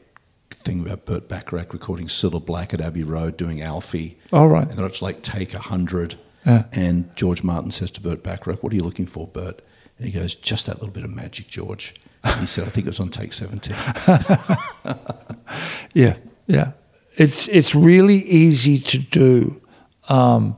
thing 0.50 0.80
about 0.80 1.04
Burt 1.06 1.28
Bacharach 1.28 1.72
recording 1.72 2.06
Cilla 2.06 2.44
Black 2.44 2.74
at 2.74 2.80
Abbey 2.80 3.04
Road 3.04 3.36
doing 3.36 3.62
Alfie? 3.62 4.18
All 4.32 4.48
right. 4.48 4.68
And 4.68 4.76
then 4.76 4.84
it's 4.84 5.02
like 5.02 5.22
take 5.22 5.54
a 5.54 5.58
hundred. 5.60 6.16
Yeah. 6.46 6.64
And 6.72 7.14
George 7.16 7.42
Martin 7.42 7.72
says 7.72 7.90
to 7.92 8.00
Burt 8.00 8.22
Bacharach, 8.22 8.62
"What 8.62 8.72
are 8.72 8.76
you 8.76 8.84
looking 8.84 9.06
for, 9.06 9.26
Burt? 9.26 9.60
And 9.98 10.06
he 10.06 10.12
goes, 10.12 10.34
"Just 10.34 10.66
that 10.66 10.76
little 10.76 10.94
bit 10.94 11.04
of 11.04 11.10
magic, 11.10 11.48
George." 11.48 11.94
And 12.22 12.40
he 12.40 12.46
said, 12.46 12.64
"I 12.66 12.70
think 12.70 12.86
it 12.86 12.90
was 12.90 13.00
on 13.00 13.08
take 13.10 13.32
17. 13.32 13.74
Yeah, 15.94 16.16
yeah. 16.46 16.72
It's 17.16 17.48
it's 17.48 17.74
really 17.74 18.18
easy 18.24 18.78
to 18.78 18.98
do, 18.98 19.60
um, 20.10 20.54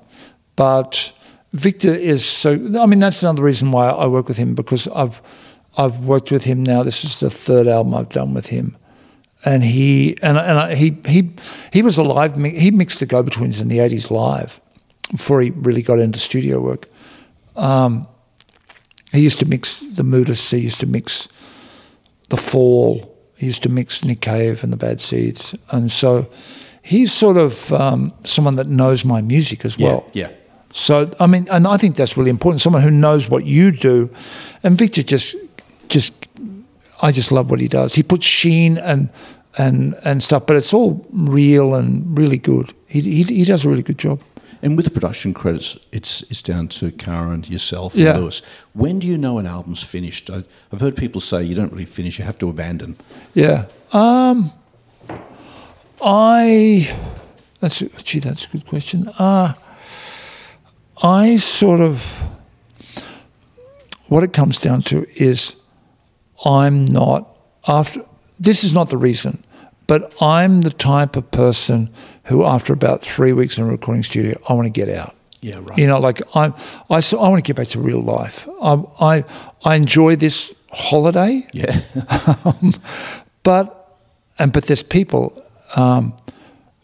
but 0.56 1.12
Victor 1.52 1.94
is 1.94 2.24
so. 2.24 2.54
I 2.54 2.86
mean, 2.86 2.98
that's 2.98 3.22
another 3.22 3.44
reason 3.44 3.70
why 3.70 3.88
I 3.88 4.08
work 4.08 4.26
with 4.26 4.36
him 4.36 4.56
because 4.56 4.88
I've 4.88 5.20
I've 5.76 6.00
worked 6.00 6.32
with 6.32 6.44
him 6.44 6.64
now. 6.64 6.82
This 6.82 7.04
is 7.04 7.20
the 7.20 7.30
third 7.30 7.68
album 7.68 7.94
I've 7.94 8.08
done 8.08 8.34
with 8.34 8.48
him, 8.48 8.76
and 9.44 9.62
he 9.62 10.16
and 10.20 10.36
and 10.36 10.58
I, 10.58 10.74
he 10.74 10.98
he 11.06 11.30
he 11.72 11.82
was 11.82 11.96
alive. 11.96 12.34
He 12.34 12.72
mixed 12.72 12.98
the 12.98 13.06
Go 13.06 13.22
Betweens 13.22 13.60
in 13.60 13.68
the 13.68 13.78
'80s 13.78 14.10
live 14.10 14.60
before 15.10 15.40
he 15.40 15.50
really 15.50 15.82
got 15.82 15.98
into 15.98 16.18
studio 16.18 16.60
work. 16.60 16.88
Um, 17.56 18.06
he 19.12 19.20
used 19.20 19.38
to 19.40 19.46
mix 19.46 19.80
the 19.80 20.04
Moodists. 20.04 20.50
He 20.50 20.58
used 20.58 20.80
to 20.80 20.86
mix 20.86 21.28
the 22.28 22.36
Fall. 22.36 23.14
He 23.36 23.46
used 23.46 23.62
to 23.62 23.68
mix 23.68 24.04
Nick 24.04 24.20
Cave 24.20 24.62
and 24.62 24.72
the 24.72 24.76
Bad 24.76 25.00
Seeds, 25.00 25.54
and 25.70 25.90
so 25.90 26.28
he's 26.82 27.12
sort 27.12 27.36
of 27.36 27.72
um, 27.72 28.12
someone 28.24 28.56
that 28.56 28.66
knows 28.66 29.04
my 29.04 29.20
music 29.20 29.64
as 29.64 29.78
well. 29.78 30.08
yeah. 30.12 30.30
So 30.72 31.10
I 31.18 31.26
mean, 31.26 31.46
and 31.50 31.66
I 31.66 31.76
think 31.76 31.96
that's 31.96 32.16
really 32.16 32.30
important. 32.30 32.60
Someone 32.60 32.82
who 32.82 32.90
knows 32.90 33.30
what 33.30 33.46
you 33.46 33.70
do, 33.70 34.10
and 34.62 34.76
Victor 34.76 35.02
just, 35.02 35.36
just, 35.88 36.28
I 37.00 37.10
just 37.12 37.32
love 37.32 37.50
what 37.50 37.60
he 37.60 37.68
does. 37.68 37.94
He 37.94 38.02
puts 38.02 38.26
sheen 38.26 38.76
and 38.76 39.10
and 39.56 39.94
and 40.04 40.22
stuff, 40.22 40.46
but 40.46 40.56
it's 40.56 40.74
all 40.74 41.06
real 41.10 41.74
and 41.74 42.16
really 42.18 42.38
good. 42.38 42.74
He 42.86 43.00
he, 43.00 43.22
he 43.22 43.44
does 43.44 43.64
a 43.64 43.68
really 43.68 43.82
good 43.82 43.98
job. 43.98 44.20
And 44.62 44.76
with 44.76 44.84
the 44.86 44.90
production 44.90 45.34
credits, 45.34 45.78
it's 45.92 46.22
it's 46.30 46.42
down 46.42 46.68
to 46.68 46.90
Karin, 46.90 47.44
yourself, 47.44 47.94
and 47.94 48.02
Yeah. 48.02 48.18
Louis. 48.18 48.42
When 48.74 48.98
do 48.98 49.06
you 49.06 49.16
know 49.16 49.38
an 49.38 49.46
album's 49.46 49.82
finished? 49.82 50.30
I, 50.30 50.42
I've 50.72 50.80
heard 50.80 50.96
people 50.96 51.20
say 51.20 51.42
you 51.44 51.54
don't 51.54 51.72
really 51.72 51.84
finish; 51.84 52.18
you 52.18 52.24
have 52.24 52.38
to 52.38 52.48
abandon. 52.48 52.96
Yeah. 53.34 53.66
Um. 53.92 54.50
I. 56.02 56.92
That's 57.60 57.78
gee. 58.02 58.20
That's 58.20 58.44
a 58.46 58.48
good 58.48 58.66
question. 58.66 59.08
Uh, 59.18 59.54
I 61.02 61.36
sort 61.36 61.80
of. 61.80 62.04
What 64.08 64.24
it 64.24 64.32
comes 64.32 64.58
down 64.58 64.82
to 64.84 65.06
is, 65.14 65.54
I'm 66.44 66.84
not 66.86 67.28
after. 67.66 68.02
This 68.40 68.64
is 68.64 68.72
not 68.72 68.88
the 68.88 68.96
reason, 68.96 69.44
but 69.88 70.14
I'm 70.22 70.60
the 70.60 70.70
type 70.70 71.16
of 71.16 71.28
person 71.32 71.90
who, 72.24 72.44
after 72.44 72.72
about 72.72 73.00
three 73.00 73.32
weeks 73.32 73.58
in 73.58 73.64
a 73.64 73.66
recording 73.66 74.04
studio, 74.04 74.38
I 74.48 74.52
want 74.52 74.66
to 74.66 74.70
get 74.70 74.88
out. 74.88 75.16
Yeah, 75.40 75.60
right. 75.62 75.78
You 75.78 75.86
know, 75.86 75.98
like 75.98 76.20
I'm, 76.36 76.54
I, 76.90 77.00
so 77.00 77.18
I 77.20 77.28
want 77.28 77.44
to 77.44 77.48
get 77.48 77.56
back 77.56 77.68
to 77.68 77.80
real 77.80 78.02
life. 78.02 78.46
I, 78.62 78.82
I, 79.00 79.24
I 79.64 79.74
enjoy 79.76 80.14
this 80.16 80.54
holiday, 80.70 81.46
Yeah. 81.52 81.80
but, 83.42 83.96
and 84.38 84.52
but 84.52 84.64
there's 84.66 84.82
people 84.82 85.42
um, 85.76 86.12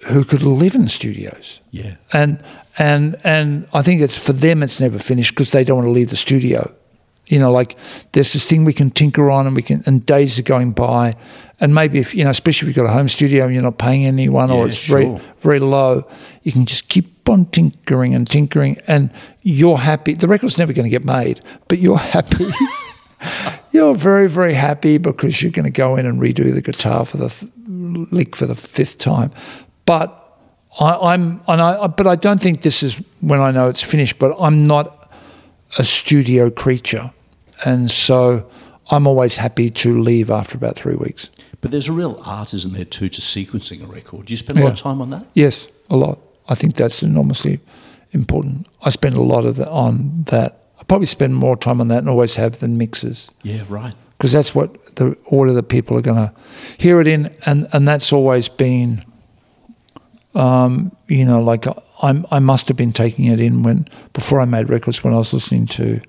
who 0.06 0.24
could 0.24 0.42
live 0.42 0.74
in 0.74 0.88
studios, 0.88 1.60
yeah. 1.70 1.96
and 2.12 2.42
and 2.78 3.16
and 3.22 3.66
I 3.74 3.82
think 3.82 4.00
it's 4.00 4.16
for 4.16 4.32
them 4.32 4.62
it's 4.62 4.80
never 4.80 4.98
finished 4.98 5.32
because 5.32 5.50
they 5.50 5.64
don't 5.64 5.76
want 5.76 5.86
to 5.86 5.92
leave 5.92 6.10
the 6.10 6.16
studio. 6.16 6.74
You 7.26 7.38
know, 7.38 7.50
like 7.50 7.76
there's 8.12 8.32
this 8.34 8.44
thing 8.44 8.64
we 8.64 8.72
can 8.74 8.90
tinker 8.90 9.30
on, 9.30 9.46
and 9.46 9.56
we 9.56 9.62
can, 9.62 9.82
and 9.86 10.04
days 10.04 10.38
are 10.38 10.42
going 10.42 10.72
by, 10.72 11.16
and 11.58 11.74
maybe 11.74 11.98
if 11.98 12.14
you 12.14 12.22
know, 12.24 12.30
especially 12.30 12.68
if 12.68 12.76
you've 12.76 12.84
got 12.84 12.90
a 12.90 12.94
home 12.94 13.08
studio 13.08 13.44
and 13.44 13.54
you're 13.54 13.62
not 13.62 13.78
paying 13.78 14.04
anyone, 14.04 14.50
Yeah, 14.50 14.56
or 14.56 14.66
it's 14.66 14.76
sure. 14.76 14.98
very 14.98 15.20
very 15.40 15.58
low, 15.60 16.06
you 16.42 16.52
can 16.52 16.66
just 16.66 16.88
keep 16.88 17.26
on 17.28 17.46
tinkering 17.46 18.14
and 18.14 18.28
tinkering, 18.28 18.76
and 18.86 19.10
you're 19.42 19.78
happy. 19.78 20.12
The 20.14 20.28
record's 20.28 20.58
never 20.58 20.74
going 20.74 20.84
to 20.84 20.90
get 20.90 21.04
made, 21.04 21.40
but 21.68 21.78
you're 21.78 21.96
happy. 21.98 22.44
you're 23.70 23.94
very 23.94 24.28
very 24.28 24.52
happy 24.54 24.98
because 24.98 25.42
you're 25.42 25.52
going 25.52 25.64
to 25.64 25.70
go 25.70 25.96
in 25.96 26.04
and 26.06 26.20
redo 26.20 26.52
the 26.52 26.60
guitar 26.62 27.04
for 27.06 27.16
the 27.16 27.28
th- 27.28 27.50
lick 28.12 28.36
for 28.36 28.46
the 28.46 28.54
fifth 28.54 28.98
time, 28.98 29.30
but 29.86 30.20
I, 30.78 31.14
I'm 31.14 31.40
and 31.48 31.62
I 31.62 31.86
but 31.86 32.06
I 32.06 32.16
don't 32.16 32.40
think 32.40 32.60
this 32.62 32.82
is 32.82 33.00
when 33.20 33.40
I 33.40 33.50
know 33.50 33.68
it's 33.68 33.82
finished. 33.82 34.18
But 34.18 34.36
I'm 34.38 34.66
not 34.66 35.03
a 35.78 35.84
studio 35.84 36.50
creature, 36.50 37.12
and 37.64 37.90
so 37.90 38.48
I'm 38.90 39.06
always 39.06 39.36
happy 39.36 39.70
to 39.70 40.00
leave 40.00 40.30
after 40.30 40.56
about 40.56 40.76
three 40.76 40.94
weeks. 40.96 41.30
But 41.60 41.70
there's 41.70 41.88
a 41.88 41.92
real 41.92 42.20
art, 42.26 42.52
isn't 42.52 42.74
there, 42.74 42.84
too, 42.84 43.08
to 43.08 43.20
sequencing 43.20 43.82
a 43.82 43.86
record. 43.86 44.26
Do 44.26 44.32
you 44.32 44.36
spend 44.36 44.58
a 44.58 44.64
lot 44.64 44.72
of 44.72 44.78
time 44.78 45.00
on 45.00 45.10
that? 45.10 45.24
Yes, 45.34 45.68
a 45.88 45.96
lot. 45.96 46.18
I 46.48 46.54
think 46.54 46.74
that's 46.74 47.02
enormously 47.02 47.58
important. 48.12 48.66
I 48.84 48.90
spend 48.90 49.16
a 49.16 49.22
lot 49.22 49.44
of 49.46 49.56
the, 49.56 49.68
on 49.70 50.24
that. 50.24 50.66
I 50.78 50.84
probably 50.84 51.06
spend 51.06 51.34
more 51.34 51.56
time 51.56 51.80
on 51.80 51.88
that 51.88 51.98
and 51.98 52.08
always 52.08 52.36
have 52.36 52.58
than 52.60 52.76
mixes 52.76 53.30
Yeah, 53.42 53.62
right. 53.68 53.94
because 54.18 54.32
that's 54.32 54.54
what 54.54 54.96
the 54.96 55.16
order 55.26 55.52
that 55.54 55.68
people 55.70 55.96
are 55.96 56.02
going 56.02 56.18
to 56.18 56.32
hear 56.78 57.00
it 57.00 57.06
in, 57.06 57.34
and 57.46 57.66
and 57.72 57.88
that's 57.88 58.12
always 58.12 58.48
been, 58.50 59.04
um, 60.34 60.94
you 61.08 61.24
know, 61.24 61.40
like 61.42 61.64
I'm 62.04 62.24
I 62.30 62.38
must 62.38 62.68
have 62.68 62.76
been 62.76 62.92
taking 62.92 63.24
it 63.26 63.40
in 63.40 63.62
when 63.64 63.88
before 64.12 64.40
I 64.40 64.44
made 64.46 64.68
records 64.68 65.02
when 65.04 65.14
I 65.14 65.18
was 65.18 65.32
listening 65.32 65.66
to 65.78 66.00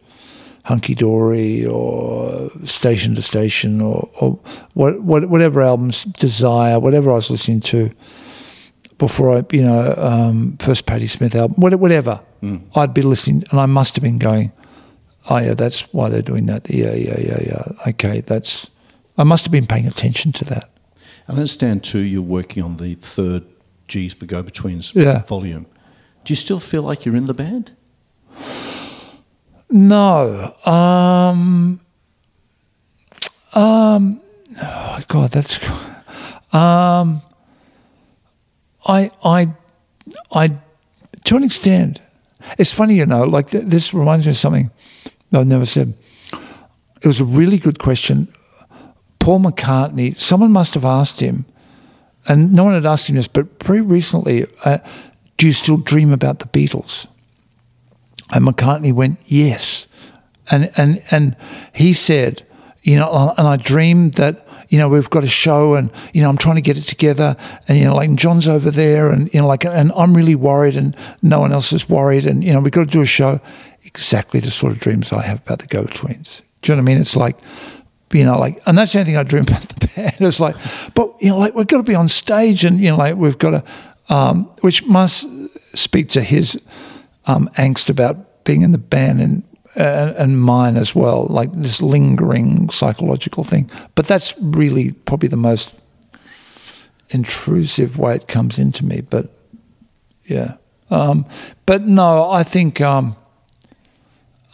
Hunky 0.66 0.96
Dory 0.96 1.66
or 1.66 2.50
Station 2.66 3.16
to 3.16 3.22
Station 3.22 3.82
or 3.82 4.10
or 4.20 4.40
what, 4.74 5.02
what 5.04 5.30
whatever 5.30 5.62
albums 5.62 6.04
Desire 6.04 6.80
whatever 6.80 7.12
I 7.12 7.16
was 7.16 7.30
listening 7.32 7.62
to 7.72 7.90
before 8.98 9.38
I 9.38 9.44
you 9.52 9.64
know 9.64 9.94
um, 9.98 10.58
first 10.60 10.86
Patti 10.86 11.08
Smith 11.08 11.36
album 11.36 11.56
what- 11.62 11.80
whatever. 11.80 12.20
I'd 12.76 12.94
be 12.94 13.02
listening 13.02 13.44
and 13.50 13.60
I 13.60 13.66
must 13.66 13.96
have 13.96 14.04
been 14.04 14.20
going 14.20 14.52
oh 15.32 15.38
yeah 15.40 15.56
that's 15.56 15.92
why 15.94 16.10
they're 16.10 16.22
doing 16.22 16.46
that. 16.46 16.70
Yeah 16.70 16.94
yeah 16.94 17.20
yeah 17.20 17.40
yeah. 17.42 17.64
Okay 17.92 18.22
that's 18.22 18.70
I 19.18 19.24
must 19.24 19.46
have 19.46 19.52
been 19.52 19.66
paying 19.66 19.88
attention 19.88 20.32
to 20.34 20.46
that. 20.46 20.70
I 21.28 21.32
understand, 21.32 21.84
too, 21.84 22.00
you're 22.00 22.22
working 22.22 22.62
on 22.62 22.76
the 22.78 22.94
third 22.96 23.44
G's 23.88 24.14
for 24.14 24.26
Go 24.28 24.44
Betweens 24.44 24.94
Yeah. 24.94 25.24
volume. 25.24 25.66
Do 26.26 26.32
you 26.32 26.36
still 26.36 26.60
feel 26.60 26.82
like 26.82 27.06
you're 27.06 27.16
in 27.16 27.28
the 27.28 27.34
band? 27.34 27.72
No. 29.70 30.54
Um, 30.66 31.80
um, 33.54 34.22
oh 34.62 35.02
God, 35.08 35.32
that's. 35.32 35.64
Um, 36.52 37.22
I, 38.88 39.12
I, 39.24 39.54
I, 40.34 40.52
to 41.26 41.36
an 41.36 41.44
extent, 41.44 42.00
it's 42.58 42.72
funny, 42.72 42.96
you 42.96 43.06
know, 43.06 43.24
like 43.24 43.48
th- 43.48 43.66
this 43.66 43.94
reminds 43.94 44.26
me 44.26 44.32
of 44.32 44.38
something 44.38 44.72
I've 45.34 45.48
never 45.48 45.66
said. 45.66 45.94
It 47.02 47.08
was 47.08 47.22
a 47.22 47.26
really 47.26 47.58
good 47.58 47.78
question. 47.78 48.34
Paul 49.20 49.42
McCartney, 49.42 50.18
someone 50.18 50.52
must 50.52 50.74
have 50.74 50.86
asked 50.86 51.20
him, 51.20 51.46
and 52.28 52.54
no 52.54 52.64
one 52.64 52.74
had 52.74 52.86
asked 52.86 53.10
him 53.10 53.16
this, 53.16 53.28
but 53.28 53.62
very 53.64 53.82
recently, 53.82 54.46
uh, 54.64 54.80
do 55.38 55.48
you 55.48 55.54
still 55.54 55.78
dream 55.78 56.12
about 56.12 56.40
the 56.40 56.46
Beatles? 56.46 57.08
And 58.34 58.46
McCartney 58.46 58.94
went, 58.94 59.20
yes. 59.26 59.88
And, 60.50 60.72
and, 60.78 61.04
and 61.12 61.36
he 61.74 61.94
said, 61.94 62.44
you 62.84 62.96
know, 62.96 63.10
uh, 63.10 63.34
and 63.38 63.48
I 63.48 63.58
dreamed 63.58 64.16
that, 64.16 64.48
you 64.70 64.78
know, 64.78 64.88
we've 64.88 65.10
got 65.10 65.24
a 65.24 65.28
show 65.28 65.76
and, 65.76 65.92
you 66.14 66.22
know, 66.22 66.30
I'm 66.30 66.38
trying 66.38 66.56
to 66.56 66.62
get 66.62 66.78
it 66.78 66.84
together 66.84 67.36
and, 67.68 67.78
you 67.78 67.86
know, 67.86 67.96
like 67.96 68.14
John's 68.16 68.48
over 68.48 68.72
there 68.72 69.12
and, 69.12 69.32
you 69.34 69.42
know, 69.42 69.48
like, 69.48 69.66
and 69.66 69.92
I'm 69.96 70.16
really 70.16 70.36
worried 70.36 70.78
and 70.78 70.96
no 71.22 71.40
one 71.40 71.52
else 71.52 71.74
is 71.74 71.90
worried 71.90 72.26
and, 72.26 72.44
you 72.44 72.54
know, 72.54 72.60
we've 72.60 72.72
got 72.72 72.86
to 72.86 72.92
do 72.92 73.02
a 73.02 73.06
show. 73.06 73.40
Exactly 73.84 74.40
the 74.40 74.52
sort 74.52 74.72
of 74.72 74.80
dreams 74.80 75.14
I 75.14 75.22
have 75.24 75.40
about 75.40 75.60
the 75.60 75.68
Go-Betweens. 75.68 76.42
Do 76.62 76.72
you 76.72 76.76
know 76.76 76.82
what 76.82 76.90
I 76.90 76.94
mean? 76.94 77.02
It's 77.02 77.16
like, 77.16 77.38
you 78.12 78.24
know, 78.24 78.38
like, 78.38 78.62
and 78.66 78.78
that's 78.78 78.94
the 78.94 79.00
only 79.00 79.12
thing 79.12 79.18
I 79.18 79.24
dream 79.24 79.44
about 79.48 79.62
the 79.62 79.88
band. 79.96 80.16
It's 80.20 80.40
like, 80.40 80.56
but, 80.94 81.14
you 81.22 81.30
know, 81.30 81.38
like, 81.38 81.56
we've 81.56 81.68
got 81.68 81.78
to 81.78 81.84
be 81.84 81.96
on 81.96 82.08
stage 82.08 82.66
and, 82.66 82.80
you 82.80 82.90
know, 82.90 82.98
like, 82.98 83.16
we've 83.16 83.38
got 83.38 83.52
to, 83.52 83.64
um, 84.10 84.46
which 84.62 84.86
must 84.86 85.28
speak 85.78 86.10
to 86.10 86.22
his 86.22 86.62
um, 87.26 87.50
angst 87.58 87.90
about 87.90 88.44
being 88.44 88.62
in 88.62 88.72
the 88.72 88.78
band 88.78 89.22
and, 89.22 89.44
and 89.76 90.40
mine 90.40 90.78
as 90.78 90.96
well, 90.96 91.28
like 91.30 91.52
this 91.54 91.82
lingering 91.82 92.70
psychological 92.70 93.44
thing. 93.44 93.70
But 93.96 94.08
that's 94.08 94.34
really 94.40 94.92
probably 94.92 95.30
the 95.30 95.38
most 95.38 95.74
intrusive 97.10 97.98
way 97.98 98.16
it 98.16 98.28
comes 98.28 98.60
into 98.60 98.86
me. 98.86 99.02
But 99.02 99.30
yeah, 100.26 100.58
um, 100.90 101.26
but 101.66 101.82
no, 101.82 102.30
I 102.32 102.44
think 102.44 102.82
um, 102.82 103.16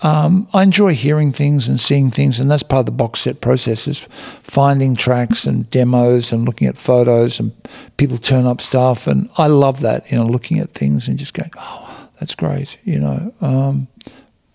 um, 0.03 0.47
I 0.53 0.63
enjoy 0.63 0.93
hearing 0.95 1.31
things 1.31 1.67
and 1.69 1.79
seeing 1.79 2.09
things, 2.11 2.39
and 2.39 2.49
that's 2.49 2.63
part 2.63 2.81
of 2.81 2.85
the 2.87 2.91
box 2.91 3.19
set 3.21 3.39
process 3.41 3.87
is 3.87 3.99
finding 3.99 4.95
tracks 4.95 5.45
and 5.45 5.69
demos 5.69 6.31
and 6.33 6.45
looking 6.45 6.67
at 6.67 6.77
photos 6.77 7.39
and 7.39 7.51
people 7.97 8.17
turn 8.17 8.45
up 8.45 8.61
stuff, 8.61 9.07
and 9.07 9.29
I 9.37 9.47
love 9.47 9.81
that, 9.81 10.11
you 10.11 10.17
know, 10.17 10.25
looking 10.25 10.59
at 10.59 10.71
things 10.71 11.07
and 11.07 11.19
just 11.19 11.33
going, 11.33 11.51
oh, 11.57 12.09
that's 12.19 12.35
great, 12.35 12.77
you 12.83 12.99
know. 12.99 13.33
Um, 13.41 13.87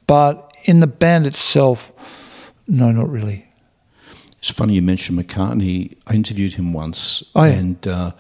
but 0.07 0.53
in 0.65 0.81
the 0.81 0.87
band 0.87 1.27
itself, 1.27 2.53
no, 2.67 2.91
not 2.91 3.09
really. 3.09 3.45
It's 4.39 4.51
funny 4.51 4.75
you 4.75 4.83
mentioned 4.83 5.19
McCartney. 5.19 5.97
I 6.07 6.15
interviewed 6.15 6.55
him 6.55 6.73
once, 6.73 7.23
Oh, 7.35 7.45
yeah. 7.45 7.53
and 7.53 7.87
uh, 7.89 8.13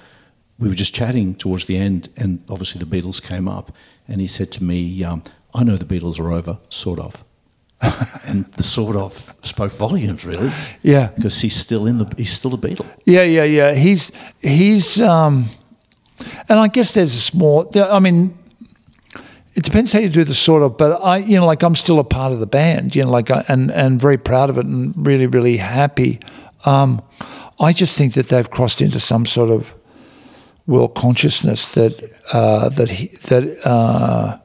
we 0.59 0.69
were 0.69 0.75
just 0.75 0.95
chatting 0.95 1.35
towards 1.35 1.65
the 1.67 1.77
end, 1.77 2.09
and 2.17 2.43
obviously 2.49 2.79
the 2.83 2.87
Beatles 2.87 3.23
came 3.23 3.47
up, 3.49 3.73
and 4.09 4.21
he 4.21 4.27
said 4.27 4.51
to 4.53 4.65
me, 4.65 5.03
um, 5.05 5.23
"I 5.57 5.63
know 5.65 5.77
the 5.77 5.85
Beatles 5.87 6.21
are 6.21 6.31
over, 6.33 6.59
sort 6.69 7.01
of," 7.01 7.25
and 8.29 8.45
the 8.57 8.63
sort 8.63 8.97
of 8.97 9.35
spoke 9.43 9.73
volumes, 9.73 10.25
really, 10.27 10.51
Yeah. 10.83 11.09
because 11.17 11.41
he's 11.41 11.55
still 11.57 11.87
in 11.87 11.99
the 11.99 12.07
he's 12.17 12.33
still 12.33 12.55
a 12.55 12.59
Beatle. 12.59 12.87
Yeah, 13.05 13.23
yeah, 13.25 13.45
yeah. 13.45 13.75
He's 13.75 14.13
he's 14.41 15.01
um, 15.01 15.47
and 16.49 16.59
I 16.59 16.69
guess 16.69 16.93
there's 16.95 17.15
a 17.15 17.21
small. 17.21 17.71
I 17.77 17.99
mean, 18.01 18.37
it 19.55 19.65
depends 19.65 19.93
how 19.93 19.99
you 20.01 20.09
do 20.09 20.25
the 20.25 20.35
sort 20.35 20.63
of. 20.63 20.77
But 20.77 21.01
I, 21.03 21.19
you 21.19 21.37
know, 21.41 21.47
like 21.47 21.63
I'm 21.63 21.75
still 21.75 21.99
a 21.99 22.05
part 22.05 22.33
of 22.33 22.41
the 22.41 22.47
band. 22.47 22.95
You 22.97 23.03
know, 23.05 23.11
like 23.11 23.31
I, 23.31 23.45
and 23.49 23.71
and 23.71 24.01
very 24.01 24.19
proud 24.19 24.51
of 24.51 24.59
it 24.59 24.67
and 24.67 24.95
really 25.07 25.27
really 25.27 25.57
happy. 25.59 26.21
Um, 26.65 27.01
I 27.61 27.73
just 27.73 27.97
think 27.99 28.15
that 28.15 28.29
they've 28.29 28.51
crossed 28.51 28.83
into 28.83 29.01
some 29.01 29.25
sort 29.27 29.51
of 29.51 29.75
world 30.67 30.95
consciousness 30.95 31.69
that 31.75 32.03
uh, 32.33 32.69
that 32.71 32.89
he 32.89 33.09
that 33.29 33.45
uh, 33.67 34.39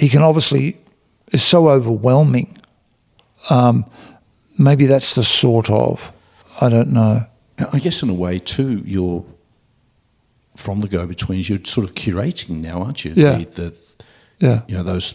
he 0.00 0.08
can 0.08 0.22
obviously 0.22 0.76
is 1.32 1.42
so 1.42 1.68
overwhelming. 1.68 2.56
Um, 3.50 3.84
maybe 4.58 4.86
that's 4.86 5.14
the 5.14 5.22
sort 5.22 5.70
of. 5.70 6.12
I 6.60 6.68
don't 6.68 6.90
know. 6.92 7.26
I 7.72 7.78
guess 7.78 8.02
in 8.02 8.10
a 8.10 8.14
way 8.14 8.38
too, 8.38 8.82
you're 8.86 9.24
from 10.56 10.80
the 10.80 10.88
go-betweens. 10.88 11.48
You're 11.48 11.64
sort 11.64 11.88
of 11.88 11.94
curating 11.94 12.60
now, 12.62 12.82
aren't 12.82 13.04
you? 13.04 13.12
Yeah. 13.14 13.38
The, 13.38 13.44
the, 13.44 13.74
Yeah. 14.38 14.62
you 14.68 14.76
know 14.76 14.82
those 14.82 15.14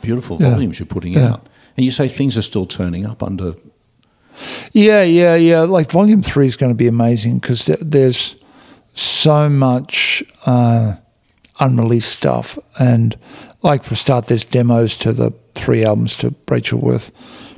beautiful 0.00 0.36
Yeah. 0.40 0.50
volumes 0.50 0.78
you're 0.78 0.86
putting 0.86 1.12
Yeah. 1.14 1.30
out, 1.32 1.48
and 1.76 1.84
you 1.84 1.90
say 1.90 2.08
things 2.08 2.36
are 2.36 2.42
still 2.42 2.66
turning 2.66 3.04
up 3.06 3.22
under. 3.22 3.54
Yeah, 4.72 5.02
yeah, 5.02 5.34
yeah. 5.36 5.60
Like 5.60 5.90
volume 5.90 6.22
three 6.22 6.46
is 6.46 6.56
going 6.56 6.70
to 6.72 6.76
be 6.76 6.86
amazing 6.88 7.38
because 7.40 7.66
there's 7.80 8.36
so 8.94 9.48
much 9.48 10.22
uh, 10.46 10.94
unreleased 11.60 12.10
stuff, 12.12 12.58
and 12.78 13.16
like 13.62 13.84
for 13.84 13.94
start, 13.94 14.26
there's 14.26 14.44
demos 14.44 14.96
to 14.96 15.12
the 15.12 15.32
three 15.54 15.84
albums 15.84 16.16
to 16.16 16.34
Rachel 16.48 16.80
Worth, 16.80 17.10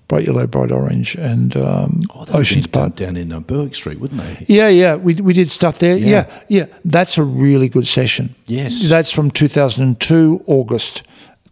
Bright 0.08 0.26
Yellow, 0.26 0.46
Bright 0.46 0.72
Orange, 0.72 1.14
and 1.14 1.56
um, 1.56 2.00
Oh, 2.14 2.26
Ocean's 2.34 2.66
be 2.66 2.72
down, 2.72 2.82
Part. 2.90 2.96
down 2.96 3.16
in 3.16 3.32
uh, 3.32 3.40
Berwick 3.40 3.74
Street, 3.74 3.98
wouldn't 4.00 4.20
they? 4.20 4.44
Yeah, 4.48 4.68
yeah, 4.68 4.96
we 4.96 5.14
we 5.14 5.32
did 5.32 5.48
stuff 5.50 5.78
there. 5.78 5.96
Yeah. 5.96 6.08
Yeah. 6.08 6.42
yeah, 6.48 6.66
That's 6.84 7.16
a 7.18 7.22
really 7.22 7.68
good 7.68 7.86
session. 7.86 8.34
Yes. 8.46 8.88
that's 8.88 9.10
from 9.12 9.30
2002 9.30 10.42
August, 10.46 11.02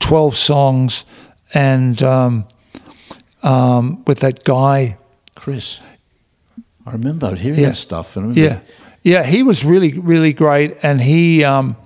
12 0.01 0.35
songs, 0.37 1.05
and 1.55 2.03
um, 2.03 2.45
um, 3.43 4.05
with 4.07 4.21
that 4.21 4.45
guy. 4.45 4.97
Chris, 5.35 5.81
I 6.87 6.93
remember 6.93 7.35
hearing 7.37 7.61
Yeah. 7.61 7.67
that 7.69 7.75
stuff. 7.77 8.17
And 8.17 8.25
I 8.27 8.29
remember 8.29 8.63
Yeah, 9.03 9.21
yeah, 9.21 9.25
he 9.27 9.43
was 9.43 9.65
really, 9.65 9.99
really 9.99 10.33
great, 10.35 10.77
and 10.83 11.01
he 11.01 11.45
um, 11.45 11.77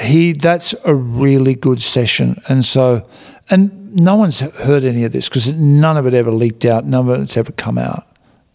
he 0.00 0.32
that's 0.32 0.74
a 0.84 0.94
really 0.94 1.54
good 1.54 1.80
session, 1.80 2.40
and 2.48 2.64
so 2.64 3.06
and 3.50 3.94
no 3.94 4.16
one's 4.16 4.40
heard 4.40 4.84
any 4.84 5.04
of 5.04 5.12
this 5.12 5.28
because 5.28 5.52
none 5.52 5.96
of 5.96 6.06
it 6.06 6.14
ever 6.14 6.30
leaked 6.30 6.64
out, 6.64 6.84
none 6.84 7.08
of 7.08 7.20
it's 7.20 7.36
ever 7.36 7.52
come 7.52 7.78
out, 7.78 8.06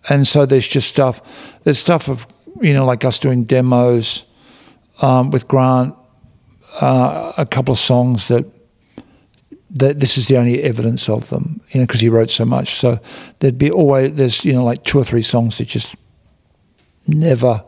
and 0.09 0.27
so 0.27 0.45
there's 0.45 0.67
just 0.67 0.87
stuff. 0.87 1.21
There's 1.63 1.77
stuff 1.77 2.09
of 2.09 2.25
you 2.61 2.73
know 2.73 2.85
like 2.85 3.05
us 3.05 3.19
doing 3.19 3.43
demos 3.43 4.25
um, 5.01 5.31
with 5.31 5.47
Grant, 5.47 5.95
uh, 6.81 7.33
a 7.37 7.45
couple 7.45 7.73
of 7.73 7.79
songs 7.79 8.27
that 8.27 8.45
that 9.71 9.99
this 9.99 10.17
is 10.17 10.27
the 10.27 10.37
only 10.37 10.63
evidence 10.63 11.09
of 11.09 11.29
them, 11.29 11.61
you 11.71 11.81
know, 11.81 11.85
because 11.85 11.99
he 11.99 12.07
wrote 12.07 12.29
so 12.29 12.45
much. 12.45 12.75
So 12.75 12.99
there'd 13.39 13.57
be 13.57 13.69
always 13.69 14.13
there's 14.15 14.45
you 14.45 14.53
know 14.53 14.63
like 14.63 14.83
two 14.83 14.97
or 14.97 15.03
three 15.03 15.21
songs 15.21 15.57
that 15.57 15.67
just 15.67 15.95
never 17.07 17.63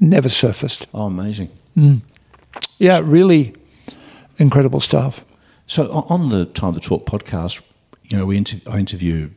never 0.00 0.28
surfaced. 0.28 0.86
Oh, 0.94 1.06
amazing. 1.06 1.50
Yeah, 2.78 3.00
really 3.02 3.54
incredible 4.38 4.80
stuff. 4.80 5.24
So 5.66 5.90
on 6.08 6.28
the 6.30 6.44
Time 6.46 6.72
to 6.72 6.80
Talk 6.80 7.04
podcast, 7.06 7.62
you 8.10 8.18
know, 8.18 8.26
we 8.26 8.36
inter- 8.36 8.60
I 8.72 8.78
interview 8.78 9.30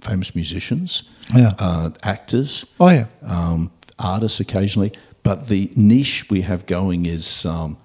famous 0.00 0.34
musicians, 0.34 1.04
Yeah. 1.34 1.52
uh, 1.58 1.90
actors, 2.02 2.64
Oh 2.80 2.88
yeah, 2.88 3.06
um, 3.24 3.70
artists 3.98 4.40
occasionally, 4.40 4.92
but 5.22 5.46
the 5.48 5.70
niche 5.76 6.28
we 6.30 6.40
have 6.42 6.66
going 6.66 7.06
is 7.06 7.46
um, 7.46 7.76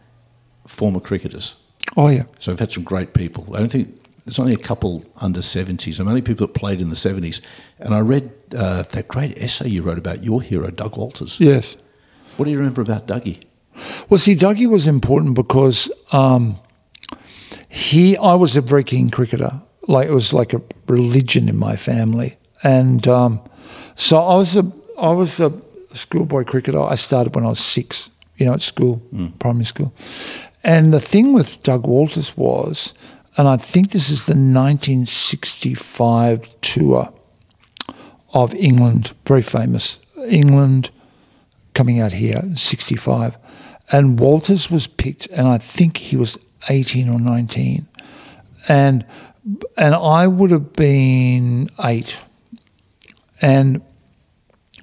former 0.66 1.00
cricketers. 1.00 1.56
oh 1.96 2.08
yeah. 2.10 2.24
So 2.40 2.52
we've 2.52 2.60
had 2.60 2.72
some 2.72 2.84
great 2.84 3.14
people. 3.14 3.56
I 3.56 3.60
don't 3.60 3.72
think 3.72 3.90
there's 4.26 4.40
only 4.40 4.54
a 4.54 4.58
couple 4.58 5.04
under 5.22 5.42
70s. 5.42 6.00
I'm 6.00 6.08
only 6.08 6.22
people 6.22 6.48
that 6.48 6.54
played 6.54 6.82
in 6.82 6.90
the 6.90 6.96
70s. 6.96 7.40
And 7.80 7.94
I 7.94 8.00
read 8.00 8.30
uh, 8.58 8.84
that 8.92 9.08
great 9.08 9.38
essay 9.38 9.70
you 9.70 9.84
wrote 9.84 9.98
about 9.98 10.24
your 10.24 10.42
hero, 10.42 10.70
Doug 10.72 10.98
Walters. 10.98 11.40
Yes. 11.40 11.78
What 12.36 12.46
do 12.46 12.52
you 12.52 12.58
remember 12.58 12.82
about 12.82 13.08
Dougie? 13.08 13.40
Well, 14.10 14.18
see, 14.18 14.36
Dougie 14.36 14.70
was 14.70 14.88
important 14.88 15.36
because 15.36 15.92
um, 16.12 16.56
he, 17.70 18.18
I 18.18 18.34
was 18.34 18.56
a 18.56 18.62
very 18.62 18.84
keen 18.84 19.10
cricketer. 19.10 19.62
Like 19.88 20.08
it 20.08 20.14
was 20.14 20.34
like 20.34 20.54
a 20.54 20.62
religion 20.88 21.50
in 21.50 21.58
my 21.58 21.76
family, 21.76 22.38
and 22.64 23.08
um, 23.08 23.40
so 23.96 24.18
I 24.18 24.36
was 24.36 24.58
a, 24.58 24.72
I 25.00 25.12
was 25.12 25.40
a 25.40 25.54
schoolboy 25.94 26.44
cricketer. 26.44 26.82
I 26.82 26.96
started 26.96 27.36
when 27.36 27.46
I 27.46 27.50
was 27.50 27.60
six, 27.60 28.10
you 28.36 28.46
know, 28.46 28.54
at 28.54 28.62
school, 28.62 29.02
primary 29.40 29.66
school. 29.66 29.94
And 30.64 30.94
the 30.94 31.00
thing 31.00 31.34
with 31.34 31.62
Doug 31.64 31.88
Walters 31.88 32.36
was, 32.36 32.94
and 33.38 33.48
I 33.48 33.58
think 33.58 33.92
this 33.92 34.10
is 34.10 34.26
the 34.26 34.34
1965 34.34 36.62
tour 36.62 37.14
of 38.34 38.54
England, 38.54 39.14
very 39.26 39.42
famous 39.42 40.00
England, 40.28 40.90
coming 41.74 42.02
out 42.02 42.14
here, 42.14 42.44
65. 42.54 43.38
And 43.92 44.20
Walters 44.20 44.70
was 44.70 44.88
picked, 44.88 45.28
and 45.28 45.48
I 45.48 45.58
think 45.58 45.98
he 45.98 46.18
was 46.18 46.38
18 46.70 47.10
or 47.10 47.20
19. 47.20 47.88
And 48.68 49.06
and 49.78 49.96
I 49.96 50.28
would 50.28 50.52
have 50.52 50.74
been 50.74 51.70
eight. 51.84 52.20
And 53.42 53.82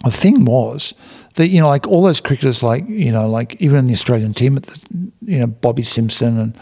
the 0.04 0.10
thing 0.10 0.44
was 0.44 0.94
that, 1.34 1.48
you 1.48 1.60
know, 1.60 1.68
like 1.68 1.86
all 1.86 2.02
those 2.02 2.20
cricketers, 2.20 2.62
like, 2.62 2.88
you 2.88 3.12
know, 3.12 3.28
like 3.28 3.60
even 3.60 3.78
in 3.78 3.86
the 3.86 3.92
Australian 3.92 4.32
team, 4.32 4.56
at 4.56 4.62
the, 4.62 5.12
you 5.22 5.38
know, 5.40 5.46
Bobby 5.46 5.82
Simpson 5.82 6.38
and 6.38 6.60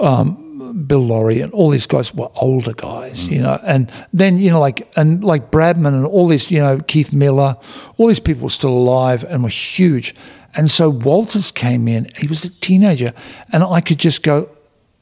um, 0.00 0.84
Bill 0.86 1.04
Lawry 1.04 1.40
and 1.40 1.52
all 1.52 1.70
these 1.70 1.86
guys 1.86 2.14
were 2.14 2.28
older 2.36 2.72
guys, 2.72 3.28
you 3.28 3.40
mm. 3.40 3.42
know, 3.42 3.60
and 3.62 3.92
then 4.12 4.38
you 4.38 4.50
know 4.50 4.60
like 4.60 4.90
and 4.96 5.24
like 5.24 5.50
Bradman 5.50 5.94
and 5.94 6.06
all 6.06 6.28
these, 6.28 6.50
you 6.50 6.58
know, 6.58 6.80
Keith 6.80 7.12
Miller, 7.12 7.56
all 7.96 8.06
these 8.06 8.20
people 8.20 8.44
were 8.44 8.50
still 8.50 8.72
alive 8.72 9.24
and 9.24 9.42
were 9.42 9.48
huge, 9.48 10.14
and 10.56 10.70
so 10.70 10.90
Walters 10.90 11.52
came 11.52 11.88
in. 11.88 12.10
He 12.16 12.26
was 12.26 12.44
a 12.44 12.50
teenager, 12.50 13.12
and 13.52 13.62
I 13.62 13.80
could 13.80 13.98
just 13.98 14.22
go, 14.22 14.48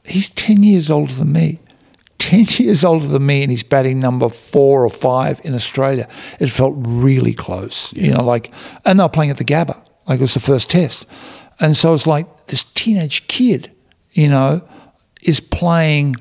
he's 0.05 0.29
ten 0.29 0.63
years 0.63 0.89
older 0.91 1.13
than 1.13 1.31
me. 1.31 1.59
10 2.19 2.45
years 2.63 2.83
older 2.83 3.07
than 3.07 3.25
me 3.25 3.41
and 3.41 3.49
he's 3.49 3.63
batting 3.63 3.99
number 3.99 4.29
four 4.29 4.85
or 4.85 4.89
five 4.89 5.41
in 5.43 5.55
Australia. 5.55 6.07
It 6.39 6.49
felt 6.49 6.75
really 6.77 7.33
close, 7.33 7.91
you 7.93 8.11
know, 8.11 8.23
like, 8.23 8.53
and 8.85 8.99
they 8.99 9.03
were 9.03 9.09
playing 9.09 9.31
at 9.31 9.37
the 9.37 9.45
Gabba, 9.45 9.81
like 10.07 10.19
it 10.19 10.21
was 10.21 10.35
the 10.35 10.39
first 10.39 10.69
test. 10.69 11.07
And 11.59 11.75
so 11.75 11.93
it's 11.93 12.05
like 12.05 12.47
this 12.47 12.63
teenage 12.63 13.27
kid, 13.27 13.71
you 14.11 14.29
know, 14.29 14.61
is 15.21 15.39
playing, 15.39 16.15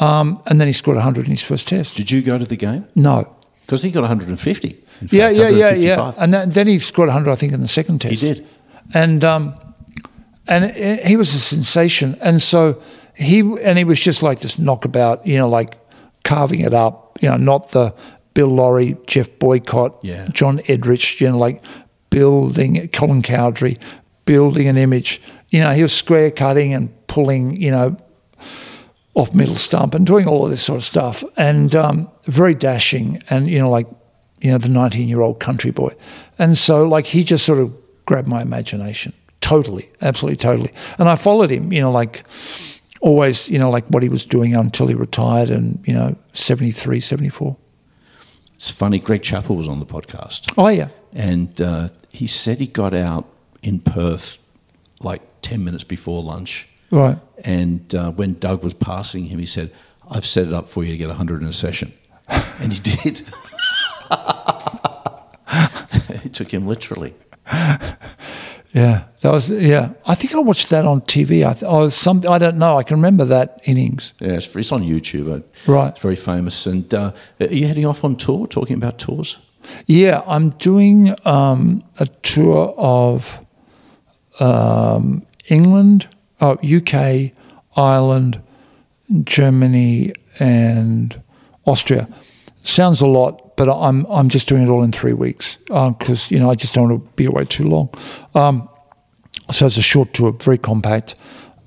um, 0.00 0.40
and 0.46 0.60
then 0.60 0.68
he 0.68 0.72
scored 0.72 0.96
100 0.96 1.24
in 1.24 1.30
his 1.30 1.42
first 1.42 1.68
test. 1.68 1.96
Did 1.96 2.10
you 2.10 2.22
go 2.22 2.38
to 2.38 2.44
the 2.44 2.56
game? 2.56 2.86
No. 2.94 3.36
Because 3.66 3.82
he 3.82 3.90
got 3.90 4.00
150. 4.00 4.81
Fact, 5.02 5.12
Yeah, 5.12 5.28
yeah, 5.30 5.48
yeah, 5.48 5.74
yeah. 5.74 6.12
And 6.18 6.32
then, 6.32 6.50
then 6.50 6.66
he 6.66 6.78
scored 6.78 7.08
100, 7.08 7.30
I 7.30 7.34
think, 7.36 7.52
in 7.52 7.60
the 7.60 7.68
second 7.68 8.00
test. 8.00 8.14
He 8.22 8.34
did. 8.34 8.46
and 8.94 9.24
um, 9.24 9.54
and 10.48 10.64
it, 10.64 11.04
he 11.06 11.16
was 11.16 11.34
a 11.34 11.38
sensation. 11.40 12.16
And 12.20 12.42
so 12.42 12.80
he 13.14 13.40
and 13.40 13.78
he 13.78 13.84
was 13.84 14.00
just 14.00 14.22
like 14.22 14.40
this 14.40 14.58
knockabout, 14.58 15.26
you 15.26 15.38
know, 15.38 15.48
like 15.48 15.78
carving 16.24 16.60
it 16.60 16.74
up. 16.74 17.18
You 17.20 17.28
know, 17.30 17.36
not 17.36 17.70
the 17.70 17.94
Bill 18.34 18.48
Lawry, 18.48 18.96
Geoff 19.06 19.28
Boycott, 19.38 19.98
Yeah. 20.02 20.26
John 20.32 20.58
Edrich, 20.60 21.20
you 21.20 21.30
know, 21.30 21.38
like 21.38 21.62
building 22.10 22.88
Colin 22.88 23.22
Cowdrey, 23.22 23.78
building 24.24 24.66
an 24.68 24.76
image. 24.76 25.20
You 25.50 25.60
know, 25.60 25.72
he 25.72 25.82
was 25.82 25.92
square 25.92 26.30
cutting 26.30 26.72
and 26.74 26.88
pulling, 27.06 27.60
you 27.60 27.70
know, 27.70 27.96
off 29.14 29.34
middle 29.34 29.54
stump 29.54 29.94
and 29.94 30.06
doing 30.06 30.26
all 30.26 30.44
of 30.44 30.50
this 30.50 30.62
sort 30.62 30.78
of 30.78 30.84
stuff, 30.84 31.22
and 31.36 31.74
um, 31.76 32.08
very 32.24 32.54
dashing, 32.54 33.22
and 33.28 33.48
you 33.48 33.58
know, 33.58 33.68
like 33.68 33.86
you 34.42 34.50
know, 34.50 34.58
the 34.58 34.68
nineteen-year-old 34.68 35.40
country 35.40 35.70
boy, 35.70 35.94
and 36.38 36.58
so 36.58 36.86
like 36.86 37.06
he 37.06 37.24
just 37.24 37.46
sort 37.46 37.58
of 37.58 37.72
grabbed 38.04 38.28
my 38.28 38.42
imagination 38.42 39.12
totally, 39.40 39.90
absolutely, 40.00 40.36
totally, 40.36 40.70
and 40.98 41.08
I 41.08 41.14
followed 41.16 41.50
him, 41.50 41.72
you 41.72 41.80
know, 41.80 41.90
like 41.90 42.24
always, 43.00 43.48
you 43.48 43.58
know, 43.58 43.70
like 43.70 43.84
what 43.88 44.02
he 44.02 44.08
was 44.08 44.24
doing 44.24 44.54
until 44.54 44.86
he 44.86 44.94
retired, 44.94 45.50
and 45.50 45.82
you 45.86 45.94
know, 45.94 46.16
73, 46.32 47.00
74. 47.00 47.56
It's 48.54 48.70
funny, 48.70 49.00
Greg 49.00 49.22
Chappell 49.22 49.56
was 49.56 49.68
on 49.68 49.80
the 49.80 49.86
podcast. 49.86 50.52
Oh 50.56 50.68
yeah, 50.68 50.88
And 51.12 51.60
uh, 51.60 51.88
he 52.10 52.26
said 52.28 52.58
he 52.58 52.66
got 52.66 52.94
out 52.94 53.26
in 53.62 53.80
Perth 53.80 54.38
like 55.02 55.20
10 55.42 55.64
minutes 55.64 55.82
before 55.84 56.22
lunch. 56.22 56.68
right. 56.92 57.18
And 57.44 57.92
uh, 57.92 58.12
when 58.12 58.34
Doug 58.38 58.62
was 58.62 58.72
passing 58.74 59.24
him, 59.24 59.40
he 59.40 59.46
said, 59.46 59.72
I've 60.08 60.24
set 60.24 60.46
it 60.46 60.52
up 60.52 60.68
for 60.68 60.84
you 60.84 60.92
to 60.92 60.96
get 60.96 61.08
100 61.08 61.42
in 61.42 61.48
a 61.48 61.52
session. 61.52 61.92
And 62.28 62.72
he 62.72 62.78
did. 62.78 63.22
took 66.42 66.52
him 66.52 66.66
literally. 66.66 67.14
Yeah, 68.74 69.04
that 69.20 69.30
was 69.30 69.50
yeah. 69.50 69.92
I 70.06 70.14
think 70.14 70.34
I 70.34 70.38
watched 70.38 70.70
that 70.70 70.86
on 70.86 71.02
TV. 71.02 71.46
I, 71.46 71.52
th- 71.52 71.70
was 71.70 71.94
some. 71.94 72.22
I 72.26 72.38
don't 72.38 72.56
know. 72.56 72.78
I 72.78 72.82
can 72.82 72.96
remember 72.96 73.26
that 73.26 73.60
innings. 73.64 74.14
Yeah, 74.18 74.32
it's, 74.38 74.56
it's 74.56 74.72
on 74.72 74.82
YouTube. 74.82 75.28
Uh, 75.30 75.42
Right. 75.70 75.90
It's 75.90 76.00
very 76.00 76.16
famous. 76.16 76.66
And 76.66 76.94
uh, 76.94 77.12
are 77.38 77.46
you 77.46 77.66
heading 77.66 77.84
off 77.84 78.02
on 78.02 78.16
tour, 78.16 78.46
talking 78.46 78.76
about 78.76 78.98
tours? 78.98 79.38
Yeah, 79.84 80.22
I'm 80.26 80.50
doing 80.50 81.14
um, 81.26 81.84
a 82.00 82.06
tour 82.06 82.74
of 82.78 83.44
um, 84.40 85.26
England, 85.48 86.08
oh, 86.40 86.56
UK, 86.64 87.32
Ireland, 87.76 88.40
Germany, 89.24 90.14
and 90.38 91.20
Austria. 91.66 92.08
Sounds 92.64 93.02
a 93.02 93.06
lot, 93.06 93.41
but 93.56 93.68
I'm 93.68 94.06
I'm 94.06 94.28
just 94.28 94.48
doing 94.48 94.62
it 94.62 94.68
all 94.68 94.82
in 94.82 94.92
three 94.92 95.12
weeks 95.12 95.56
because 95.66 96.30
you 96.30 96.38
know 96.38 96.50
I 96.50 96.54
just 96.54 96.74
don't 96.74 96.88
want 96.88 97.02
to 97.02 97.10
be 97.16 97.26
away 97.26 97.44
too 97.44 97.68
long. 97.68 97.90
Um, 98.34 98.68
so 99.50 99.66
it's 99.66 99.76
a 99.76 99.82
short 99.82 100.12
tour, 100.14 100.32
very 100.32 100.58
compact. 100.58 101.14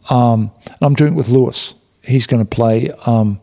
Um, 0.10 0.52
and 0.66 0.78
I'm 0.82 0.94
doing 0.94 1.14
it 1.14 1.16
with 1.16 1.30
Louis. 1.30 1.76
He's 2.04 2.28
going 2.28 2.44
to 2.44 2.50
play 2.50 2.92
um, 3.06 3.42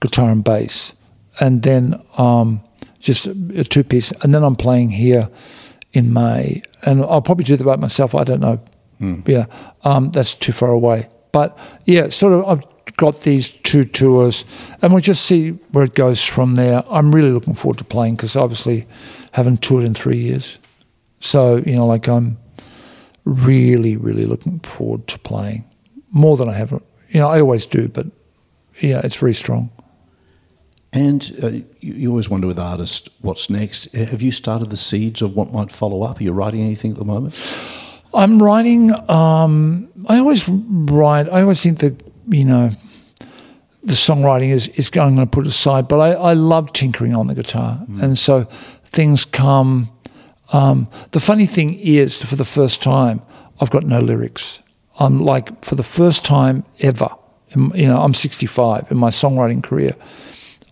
guitar 0.00 0.30
and 0.30 0.44
bass, 0.44 0.94
and 1.40 1.62
then 1.62 2.00
um, 2.18 2.60
just 3.00 3.26
a, 3.26 3.64
two 3.64 3.84
piece. 3.84 4.12
And 4.22 4.34
then 4.34 4.42
I'm 4.42 4.56
playing 4.56 4.90
here 4.90 5.28
in 5.92 6.12
May, 6.12 6.62
and 6.82 7.02
I'll 7.02 7.22
probably 7.22 7.44
do 7.44 7.56
that 7.56 7.64
by 7.64 7.76
myself. 7.76 8.14
I 8.14 8.24
don't 8.24 8.40
know. 8.40 8.60
Yeah, 9.26 9.46
um, 9.82 10.10
that's 10.10 10.34
too 10.34 10.52
far 10.52 10.70
away. 10.70 11.08
But 11.34 11.58
yeah, 11.84 12.10
sort 12.10 12.32
of. 12.32 12.44
I've 12.44 12.96
got 12.96 13.22
these 13.22 13.50
two 13.50 13.84
tours, 13.84 14.44
and 14.80 14.92
we'll 14.92 15.02
just 15.02 15.26
see 15.26 15.50
where 15.72 15.82
it 15.82 15.94
goes 15.94 16.24
from 16.24 16.54
there. 16.54 16.84
I'm 16.88 17.12
really 17.12 17.32
looking 17.32 17.54
forward 17.54 17.78
to 17.78 17.84
playing 17.84 18.14
because 18.14 18.36
obviously 18.36 18.86
haven't 19.32 19.60
toured 19.60 19.82
in 19.82 19.94
three 19.94 20.18
years. 20.18 20.60
So 21.18 21.56
you 21.66 21.74
know, 21.74 21.86
like 21.86 22.06
I'm 22.06 22.38
really, 23.24 23.96
really 23.96 24.26
looking 24.26 24.60
forward 24.60 25.08
to 25.08 25.18
playing 25.18 25.64
more 26.12 26.36
than 26.36 26.48
I 26.48 26.52
have. 26.52 26.70
You 26.70 27.20
know, 27.20 27.28
I 27.28 27.40
always 27.40 27.66
do, 27.66 27.88
but 27.88 28.06
yeah, 28.78 29.00
it's 29.02 29.16
very 29.16 29.34
strong. 29.34 29.70
And 30.92 31.36
uh, 31.42 31.48
you, 31.48 31.64
you 31.80 32.10
always 32.10 32.30
wonder 32.30 32.46
with 32.46 32.60
artists 32.60 33.08
what's 33.22 33.50
next. 33.50 33.92
Have 33.92 34.22
you 34.22 34.30
started 34.30 34.70
the 34.70 34.76
seeds 34.76 35.20
of 35.20 35.34
what 35.34 35.52
might 35.52 35.72
follow 35.72 36.04
up? 36.04 36.20
Are 36.20 36.22
you 36.22 36.30
writing 36.30 36.60
anything 36.60 36.92
at 36.92 36.98
the 36.98 37.04
moment? 37.04 37.34
I'm 38.14 38.42
writing. 38.42 38.90
Um, 39.10 39.90
I 40.08 40.18
always 40.18 40.48
write. 40.48 41.28
I 41.28 41.42
always 41.42 41.62
think 41.62 41.78
that 41.78 42.02
you 42.28 42.44
know, 42.44 42.70
the 43.82 43.92
songwriting 43.92 44.50
is 44.50 44.68
is 44.68 44.90
going 44.90 45.16
to 45.16 45.26
put 45.26 45.46
aside. 45.46 45.88
But 45.88 46.00
I, 46.00 46.12
I 46.12 46.32
love 46.34 46.72
tinkering 46.72 47.14
on 47.14 47.26
the 47.26 47.34
guitar, 47.34 47.80
and 48.00 48.18
so 48.18 48.44
things 48.84 49.24
come. 49.24 49.90
Um, 50.52 50.88
the 51.12 51.20
funny 51.20 51.46
thing 51.46 51.74
is, 51.74 52.22
for 52.22 52.36
the 52.36 52.44
first 52.44 52.82
time, 52.82 53.22
I've 53.60 53.70
got 53.70 53.84
no 53.84 54.00
lyrics. 54.00 54.62
I'm 54.98 55.20
like 55.20 55.64
for 55.64 55.74
the 55.74 55.82
first 55.82 56.24
time 56.24 56.64
ever, 56.78 57.08
in, 57.50 57.70
you 57.74 57.86
know, 57.86 58.00
I'm 58.00 58.14
65 58.14 58.90
in 58.90 58.96
my 58.96 59.10
songwriting 59.10 59.62
career. 59.62 59.94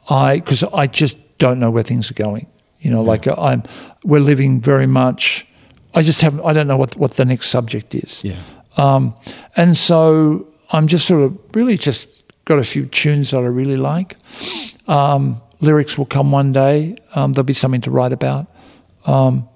I 0.09 0.37
because 0.37 0.63
I 0.65 0.87
just 0.87 1.17
don't 1.39 1.59
know 1.59 1.71
where 1.71 1.83
things 1.83 2.11
are 2.11 2.15
going. 2.15 2.47
You 2.81 2.91
know, 2.91 3.03
like 3.03 3.27
I'm, 3.27 3.63
we're 4.05 4.21
living 4.21 4.61
very 4.61 4.87
much. 4.87 5.47
I 5.95 6.03
just 6.03 6.21
haven't. 6.23 6.45
I 6.45 6.53
don't 6.53 6.67
know 6.67 6.77
what 6.77 6.97
what 6.97 7.13
the 7.13 7.25
next 7.25 7.49
subject 7.49 7.95
is. 7.95 8.25
Yeah. 8.25 8.37
Um, 8.77 9.15
and 9.57 9.77
so 9.77 10.47
I'm 10.73 10.87
just 10.87 11.07
sort 11.07 11.23
of 11.23 11.39
really 11.55 11.77
just 11.77 12.23
got 12.45 12.59
a 12.59 12.65
few 12.65 12.87
tunes 12.87 13.31
that 13.31 13.39
I 13.39 13.47
really 13.47 13.77
like. 13.77 14.17
Um, 14.89 15.41
lyrics 15.61 15.97
will 15.97 16.07
come 16.07 16.33
one 16.33 16.53
day. 16.53 16.97
Um, 17.15 17.33
there'll 17.33 17.45
be 17.45 17.53
something 17.53 17.83
to 17.83 17.91
write 17.91 18.13
about. 18.13 18.47
Um, 19.07 19.49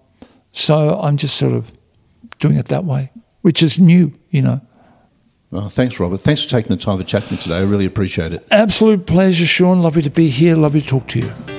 so 0.53 0.99
I'm 1.01 1.16
just 1.16 1.37
sort 1.37 1.53
of 1.53 1.70
doing 2.39 2.57
it 2.57 2.66
that 2.66 2.84
way, 2.84 3.11
which 3.43 3.62
is 3.62 3.78
new, 3.78 4.12
you 4.30 4.43
know. 4.43 4.61
Well, 5.51 5.68
thanks, 5.68 6.01
Robert. 6.01 6.18
Thanks 6.18 6.45
for 6.45 6.51
taking 6.51 6.76
the 6.76 6.82
time 6.82 6.99
to 6.99 7.05
chat 7.05 7.22
with 7.22 7.32
me 7.32 7.39
today. 7.39 7.59
I 7.59 7.62
really 7.62 7.87
appreciate 7.87 8.32
it. 8.32 8.47
Absolute 8.51 9.07
pleasure, 9.07 9.47
Sean. 9.47 9.80
Lovely 9.80 10.03
to 10.03 10.11
be 10.11 10.28
here. 10.28 10.57
Lovely 10.57 10.80
to 10.80 10.87
talk 10.87 11.07
to 11.09 11.20
you. 11.20 11.56